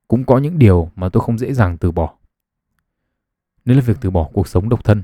cũng 0.08 0.26
có 0.26 0.38
những 0.38 0.60
điều 0.60 0.91
mà 0.95 1.10
tôi 1.10 1.24
không 1.24 1.38
dễ 1.38 1.54
dàng 1.54 1.78
từ 1.78 1.91
bỏ. 1.91 2.14
Đấy 3.66 3.76
là 3.76 3.82
việc 3.82 3.97
từ 4.01 4.10
bỏ 4.10 4.30
cuộc 4.34 4.47
sống 4.47 4.70
độc 4.70 4.84
thân 4.84 5.04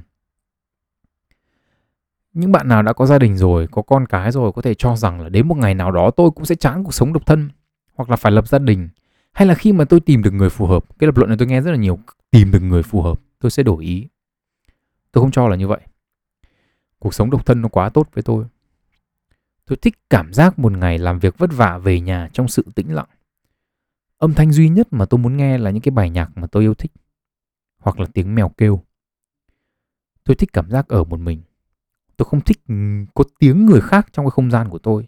những 2.34 2.52
bạn 2.52 2.68
nào 2.68 2.84
đã 2.84 2.94
có 2.94 3.06
gia 3.06 3.20
đình 3.20 3.38
rồi, 3.38 3.68
có 3.72 3.82
con 3.82 4.06
cái 4.06 4.32
rồi, 4.32 4.52
có 4.52 4.62
thể 4.62 4.74
cho 4.74 4.96
rằng 4.96 5.22
là 5.22 5.30
đến 5.30 5.48
một 5.48 5.58
ngày 5.58 5.74
nào 5.74 5.92
đó 5.92 6.12
tôi 6.12 6.32
cũng 6.32 6.46
sẽ 6.46 6.56
chán 6.56 6.84
cuộc 6.84 6.94
sống 6.94 7.14
độc 7.14 7.26
thân, 7.26 7.50
hoặc 7.96 8.10
là 8.10 8.16
phải 8.16 8.32
lập 8.32 8.48
gia 8.48 8.60
đình. 8.60 8.90
Hay 9.32 9.48
là 9.48 9.56
khi 9.56 9.74
mà 9.74 9.86
tôi 9.86 10.00
tìm 10.00 10.24
được 10.24 10.32
người 10.32 10.50
phù 10.50 10.66
hợp, 10.66 10.86
cái 11.00 11.06
lập 11.06 11.18
luận 11.18 11.30
này 11.30 11.38
tôi 11.38 11.48
nghe 11.48 11.62
rất 11.62 11.72
là 11.72 11.78
nhiều, 11.78 12.00
tìm 12.32 12.52
được 12.52 12.60
người 12.60 12.84
phù 12.84 13.02
hợp, 13.02 13.22
tôi 13.40 13.52
sẽ 13.52 13.64
đổi 13.64 13.84
ý. 13.84 14.08
Tôi 15.12 15.22
không 15.22 15.32
cho 15.32 15.48
là 15.48 15.56
như 15.56 15.68
vậy. 15.68 15.80
Cuộc 17.00 17.14
sống 17.14 17.30
độc 17.30 17.46
thân 17.46 17.62
nó 17.62 17.68
quá 17.68 17.90
tốt 17.90 18.10
với 18.14 18.24
tôi. 18.24 18.46
Tôi 19.66 19.78
thích 19.82 19.98
cảm 20.10 20.34
giác 20.34 20.60
một 20.60 20.72
ngày 20.72 20.98
làm 20.98 21.20
việc 21.20 21.38
vất 21.38 21.50
vả 21.54 21.78
về 21.78 22.00
nhà 22.00 22.30
trong 22.34 22.48
sự 22.48 22.66
tĩnh 22.76 22.94
lặng. 22.94 23.10
Âm 24.18 24.34
thanh 24.34 24.52
duy 24.52 24.70
nhất 24.70 24.88
mà 24.92 25.06
tôi 25.06 25.18
muốn 25.18 25.38
nghe 25.38 25.58
là 25.58 25.72
những 25.72 25.82
cái 25.82 25.92
bài 25.92 26.10
nhạc 26.10 26.38
mà 26.38 26.48
tôi 26.48 26.64
yêu 26.64 26.74
thích, 26.74 26.92
hoặc 27.78 28.00
là 28.00 28.06
tiếng 28.14 28.36
mèo 28.36 28.50
kêu. 28.50 28.84
Tôi 30.24 30.36
thích 30.36 30.50
cảm 30.54 30.70
giác 30.70 30.88
ở 30.88 31.04
một 31.04 31.20
mình 31.20 31.42
tôi 32.20 32.28
không 32.30 32.42
thích 32.42 32.60
ừ, 32.68 32.76
có 33.14 33.24
tiếng 33.40 33.66
người 33.66 33.82
khác 33.82 34.08
trong 34.14 34.26
cái 34.26 34.32
không 34.32 34.52
gian 34.52 34.70
của 34.70 34.78
tôi. 34.78 35.08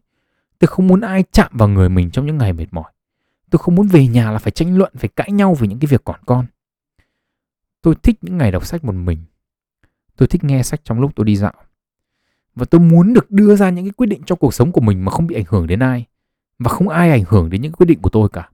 Tôi 0.59 0.67
không 0.67 0.87
muốn 0.87 1.01
ai 1.01 1.23
chạm 1.31 1.51
vào 1.53 1.67
người 1.67 1.89
mình 1.89 2.11
trong 2.11 2.25
những 2.25 2.37
ngày 2.37 2.53
mệt 2.53 2.65
mỏi. 2.71 2.91
Tôi 3.49 3.59
không 3.59 3.75
muốn 3.75 3.87
về 3.87 4.07
nhà 4.07 4.31
là 4.31 4.39
phải 4.39 4.51
tranh 4.51 4.77
luận, 4.77 4.93
phải 4.97 5.09
cãi 5.15 5.31
nhau 5.31 5.53
về 5.53 5.67
những 5.67 5.79
cái 5.79 5.87
việc 5.87 6.01
còn 6.03 6.19
con. 6.25 6.45
Tôi 7.81 7.95
thích 8.03 8.17
những 8.21 8.37
ngày 8.37 8.51
đọc 8.51 8.65
sách 8.65 8.83
một 8.83 8.91
mình. 8.91 9.23
Tôi 10.15 10.27
thích 10.27 10.43
nghe 10.43 10.63
sách 10.63 10.81
trong 10.83 10.99
lúc 10.99 11.11
tôi 11.15 11.25
đi 11.25 11.35
dạo. 11.35 11.53
Và 12.55 12.65
tôi 12.65 12.81
muốn 12.81 13.13
được 13.13 13.31
đưa 13.31 13.55
ra 13.55 13.69
những 13.69 13.85
cái 13.85 13.91
quyết 13.91 14.07
định 14.07 14.21
trong 14.25 14.39
cuộc 14.39 14.53
sống 14.53 14.71
của 14.71 14.81
mình 14.81 15.05
mà 15.05 15.11
không 15.11 15.27
bị 15.27 15.35
ảnh 15.35 15.45
hưởng 15.47 15.67
đến 15.67 15.79
ai. 15.79 16.05
Và 16.59 16.69
không 16.69 16.89
ai 16.89 17.11
ảnh 17.11 17.23
hưởng 17.27 17.49
đến 17.49 17.61
những 17.61 17.71
quyết 17.71 17.85
định 17.85 18.01
của 18.01 18.09
tôi 18.09 18.29
cả. 18.29 18.49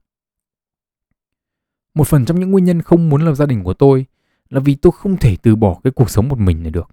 Một 1.94 2.08
phần 2.08 2.24
trong 2.24 2.40
những 2.40 2.50
nguyên 2.50 2.64
nhân 2.64 2.82
không 2.82 3.08
muốn 3.08 3.22
lập 3.22 3.34
gia 3.34 3.46
đình 3.46 3.64
của 3.64 3.74
tôi 3.74 4.06
là 4.50 4.60
vì 4.60 4.74
tôi 4.74 4.92
không 4.92 5.16
thể 5.16 5.36
từ 5.42 5.56
bỏ 5.56 5.80
cái 5.84 5.90
cuộc 5.90 6.10
sống 6.10 6.28
một 6.28 6.38
mình 6.38 6.62
này 6.62 6.70
được 6.70 6.88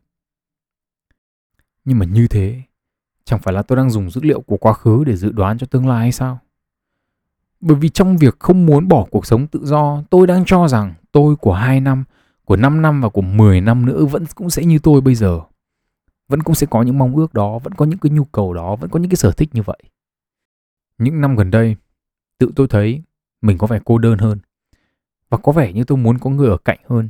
nhưng 1.86 2.00
mà 2.00 2.06
như 2.06 2.28
thế, 2.28 2.62
chẳng 3.26 3.40
phải 3.40 3.54
là 3.54 3.62
tôi 3.62 3.76
đang 3.76 3.90
dùng 3.90 4.10
dữ 4.10 4.22
liệu 4.24 4.42
của 4.42 4.58
quá 4.58 4.74
khứ 4.74 5.04
để 5.04 5.16
dự 5.16 5.32
đoán 5.32 5.58
cho 5.58 5.68
tương 5.68 5.88
lai 5.88 6.00
hay 6.00 6.12
sao? 6.12 6.40
Bởi 7.62 7.78
vì 7.78 7.90
trong 7.90 8.18
việc 8.18 8.40
không 8.40 8.66
muốn 8.66 8.88
bỏ 8.88 9.06
cuộc 9.12 9.26
sống 9.26 9.48
tự 9.48 9.66
do, 9.66 10.04
tôi 10.10 10.28
đang 10.28 10.46
cho 10.46 10.68
rằng 10.68 10.94
tôi 11.12 11.36
của 11.36 11.54
2 11.54 11.80
năm, 11.80 12.04
của 12.46 12.56
5 12.56 12.82
năm 12.82 13.02
và 13.02 13.10
của 13.10 13.22
10 13.22 13.62
năm 13.62 13.86
nữa 13.86 14.06
vẫn 14.06 14.26
cũng 14.36 14.50
sẽ 14.50 14.66
như 14.66 14.80
tôi 14.80 15.02
bây 15.02 15.16
giờ. 15.16 15.42
Vẫn 16.28 16.44
cũng 16.44 16.56
sẽ 16.56 16.68
có 16.70 16.82
những 16.82 16.98
mong 16.98 17.16
ước 17.16 17.34
đó, 17.34 17.60
vẫn 17.60 17.74
có 17.74 17.86
những 17.86 18.00
cái 18.00 18.10
nhu 18.10 18.24
cầu 18.24 18.54
đó, 18.54 18.76
vẫn 18.76 18.90
có 18.90 19.00
những 19.00 19.10
cái 19.10 19.16
sở 19.16 19.32
thích 19.32 19.50
như 19.54 19.62
vậy. 19.62 19.80
Những 20.98 21.22
năm 21.22 21.36
gần 21.36 21.52
đây, 21.52 21.76
tự 22.38 22.52
tôi 22.56 22.68
thấy 22.68 23.02
mình 23.42 23.58
có 23.58 23.68
vẻ 23.68 23.80
cô 23.86 23.98
đơn 23.98 24.18
hơn 24.18 24.40
và 25.30 25.38
có 25.38 25.52
vẻ 25.52 25.74
như 25.74 25.84
tôi 25.84 25.98
muốn 25.98 26.20
có 26.20 26.30
người 26.30 26.50
ở 26.50 26.58
cạnh 26.58 26.80
hơn. 26.90 27.10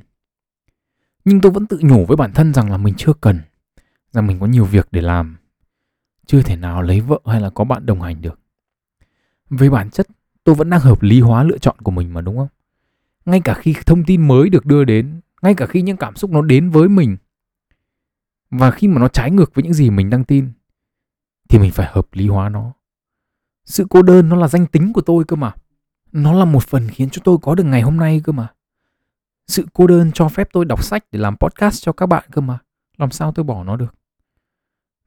Nhưng 1.26 1.42
tôi 1.42 1.52
vẫn 1.52 1.68
tự 1.68 1.80
nhủ 1.82 2.06
với 2.06 2.18
bản 2.18 2.32
thân 2.34 2.54
rằng 2.54 2.72
là 2.72 2.78
mình 2.78 2.94
chưa 2.98 3.14
cần 3.22 3.40
rằng 4.16 4.28
mình 4.28 4.40
có 4.40 4.46
nhiều 4.46 4.66
việc 4.66 4.88
để 4.92 5.02
làm. 5.02 5.38
Chưa 6.26 6.42
thể 6.42 6.56
nào 6.56 6.82
lấy 6.82 7.02
vợ 7.02 7.20
hay 7.26 7.42
là 7.42 7.50
có 7.50 7.64
bạn 7.64 7.86
đồng 7.86 8.02
hành 8.02 8.22
được. 8.22 8.40
Về 9.50 9.70
bản 9.70 9.90
chất, 9.90 10.08
tôi 10.44 10.56
vẫn 10.56 10.70
đang 10.70 10.82
hợp 10.82 11.02
lý 11.02 11.22
hóa 11.22 11.44
lựa 11.44 11.58
chọn 11.58 11.76
của 11.80 11.92
mình 11.92 12.14
mà, 12.14 12.22
đúng 12.22 12.38
không? 12.38 12.48
Ngay 13.26 13.42
cả 13.44 13.54
khi 13.54 13.76
thông 13.86 14.04
tin 14.04 14.28
mới 14.28 14.50
được 14.50 14.66
đưa 14.66 14.84
đến, 14.84 15.22
ngay 15.42 15.54
cả 15.54 15.66
khi 15.66 15.82
những 15.82 15.98
cảm 15.98 16.16
xúc 16.16 16.32
nó 16.32 16.42
đến 16.42 16.70
với 16.70 16.90
mình, 16.90 17.18
và 18.50 18.72
khi 18.72 18.88
mà 18.88 19.00
nó 19.00 19.08
trái 19.08 19.32
ngược 19.32 19.56
với 19.56 19.64
những 19.64 19.74
gì 19.74 19.90
mình 19.90 20.10
đang 20.10 20.24
tin, 20.24 20.52
thì 21.50 21.60
mình 21.60 21.72
phải 21.72 21.88
hợp 21.92 22.08
lý 22.12 22.28
hóa 22.28 22.50
nó. 22.50 22.74
Sự 23.66 23.86
cô 23.90 24.02
đơn 24.02 24.30
nó 24.30 24.36
là 24.36 24.48
danh 24.48 24.66
tính 24.66 24.94
của 24.94 25.02
tôi 25.02 25.24
cơ 25.24 25.36
mà. 25.36 25.52
Nó 26.12 26.34
là 26.34 26.46
một 26.46 26.64
phần 26.64 26.88
khiến 26.88 27.10
cho 27.10 27.22
tôi 27.24 27.38
có 27.42 27.56
được 27.56 27.64
ngày 27.64 27.82
hôm 27.82 27.98
nay 27.98 28.22
cơ 28.24 28.32
mà. 28.32 28.48
Sự 29.48 29.66
cô 29.74 29.88
đơn 29.88 30.12
cho 30.12 30.30
phép 30.30 30.50
tôi 30.54 30.66
đọc 30.66 30.84
sách 30.84 31.04
để 31.12 31.20
làm 31.20 31.38
podcast 31.38 31.84
cho 31.84 31.92
các 31.92 32.06
bạn 32.06 32.24
cơ 32.32 32.42
mà. 32.42 32.60
Làm 32.98 33.12
sao 33.12 33.32
tôi 33.32 33.44
bỏ 33.44 33.64
nó 33.64 33.76
được? 33.76 33.96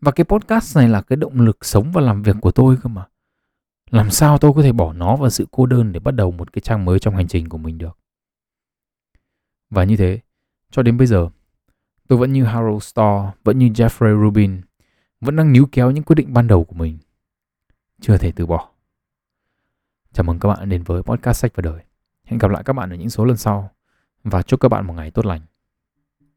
Và 0.00 0.12
cái 0.12 0.24
podcast 0.24 0.76
này 0.76 0.88
là 0.88 1.02
cái 1.02 1.16
động 1.16 1.40
lực 1.40 1.64
sống 1.64 1.92
và 1.92 2.00
làm 2.00 2.22
việc 2.22 2.36
của 2.40 2.50
tôi 2.50 2.76
cơ 2.82 2.88
mà. 2.88 3.06
Làm 3.90 4.10
sao 4.10 4.38
tôi 4.38 4.52
có 4.56 4.62
thể 4.62 4.72
bỏ 4.72 4.92
nó 4.92 5.16
vào 5.16 5.30
sự 5.30 5.46
cô 5.50 5.66
đơn 5.66 5.92
để 5.92 6.00
bắt 6.00 6.14
đầu 6.14 6.30
một 6.30 6.52
cái 6.52 6.62
trang 6.62 6.84
mới 6.84 6.98
trong 6.98 7.16
hành 7.16 7.28
trình 7.28 7.48
của 7.48 7.58
mình 7.58 7.78
được? 7.78 7.98
Và 9.70 9.84
như 9.84 9.96
thế, 9.96 10.20
cho 10.70 10.82
đến 10.82 10.96
bây 10.96 11.06
giờ, 11.06 11.28
tôi 12.08 12.18
vẫn 12.18 12.32
như 12.32 12.44
Harold 12.44 12.82
Starr, 12.82 13.26
vẫn 13.44 13.58
như 13.58 13.66
Jeffrey 13.68 14.24
Rubin, 14.24 14.60
vẫn 15.20 15.36
đang 15.36 15.52
níu 15.52 15.68
kéo 15.72 15.90
những 15.90 16.04
quyết 16.04 16.16
định 16.16 16.32
ban 16.32 16.46
đầu 16.46 16.64
của 16.64 16.74
mình. 16.74 16.98
Chưa 18.00 18.18
thể 18.18 18.32
từ 18.32 18.46
bỏ. 18.46 18.70
Chào 20.12 20.24
mừng 20.24 20.38
các 20.38 20.48
bạn 20.48 20.68
đến 20.68 20.82
với 20.82 21.02
podcast 21.02 21.40
sách 21.40 21.52
và 21.54 21.60
đời. 21.60 21.82
Hẹn 22.24 22.38
gặp 22.38 22.50
lại 22.50 22.62
các 22.64 22.72
bạn 22.72 22.90
ở 22.90 22.96
những 22.96 23.10
số 23.10 23.24
lần 23.24 23.36
sau. 23.36 23.70
Và 24.24 24.42
chúc 24.42 24.60
các 24.60 24.68
bạn 24.68 24.86
một 24.86 24.94
ngày 24.94 25.10
tốt 25.10 25.26
lành. 25.26 25.40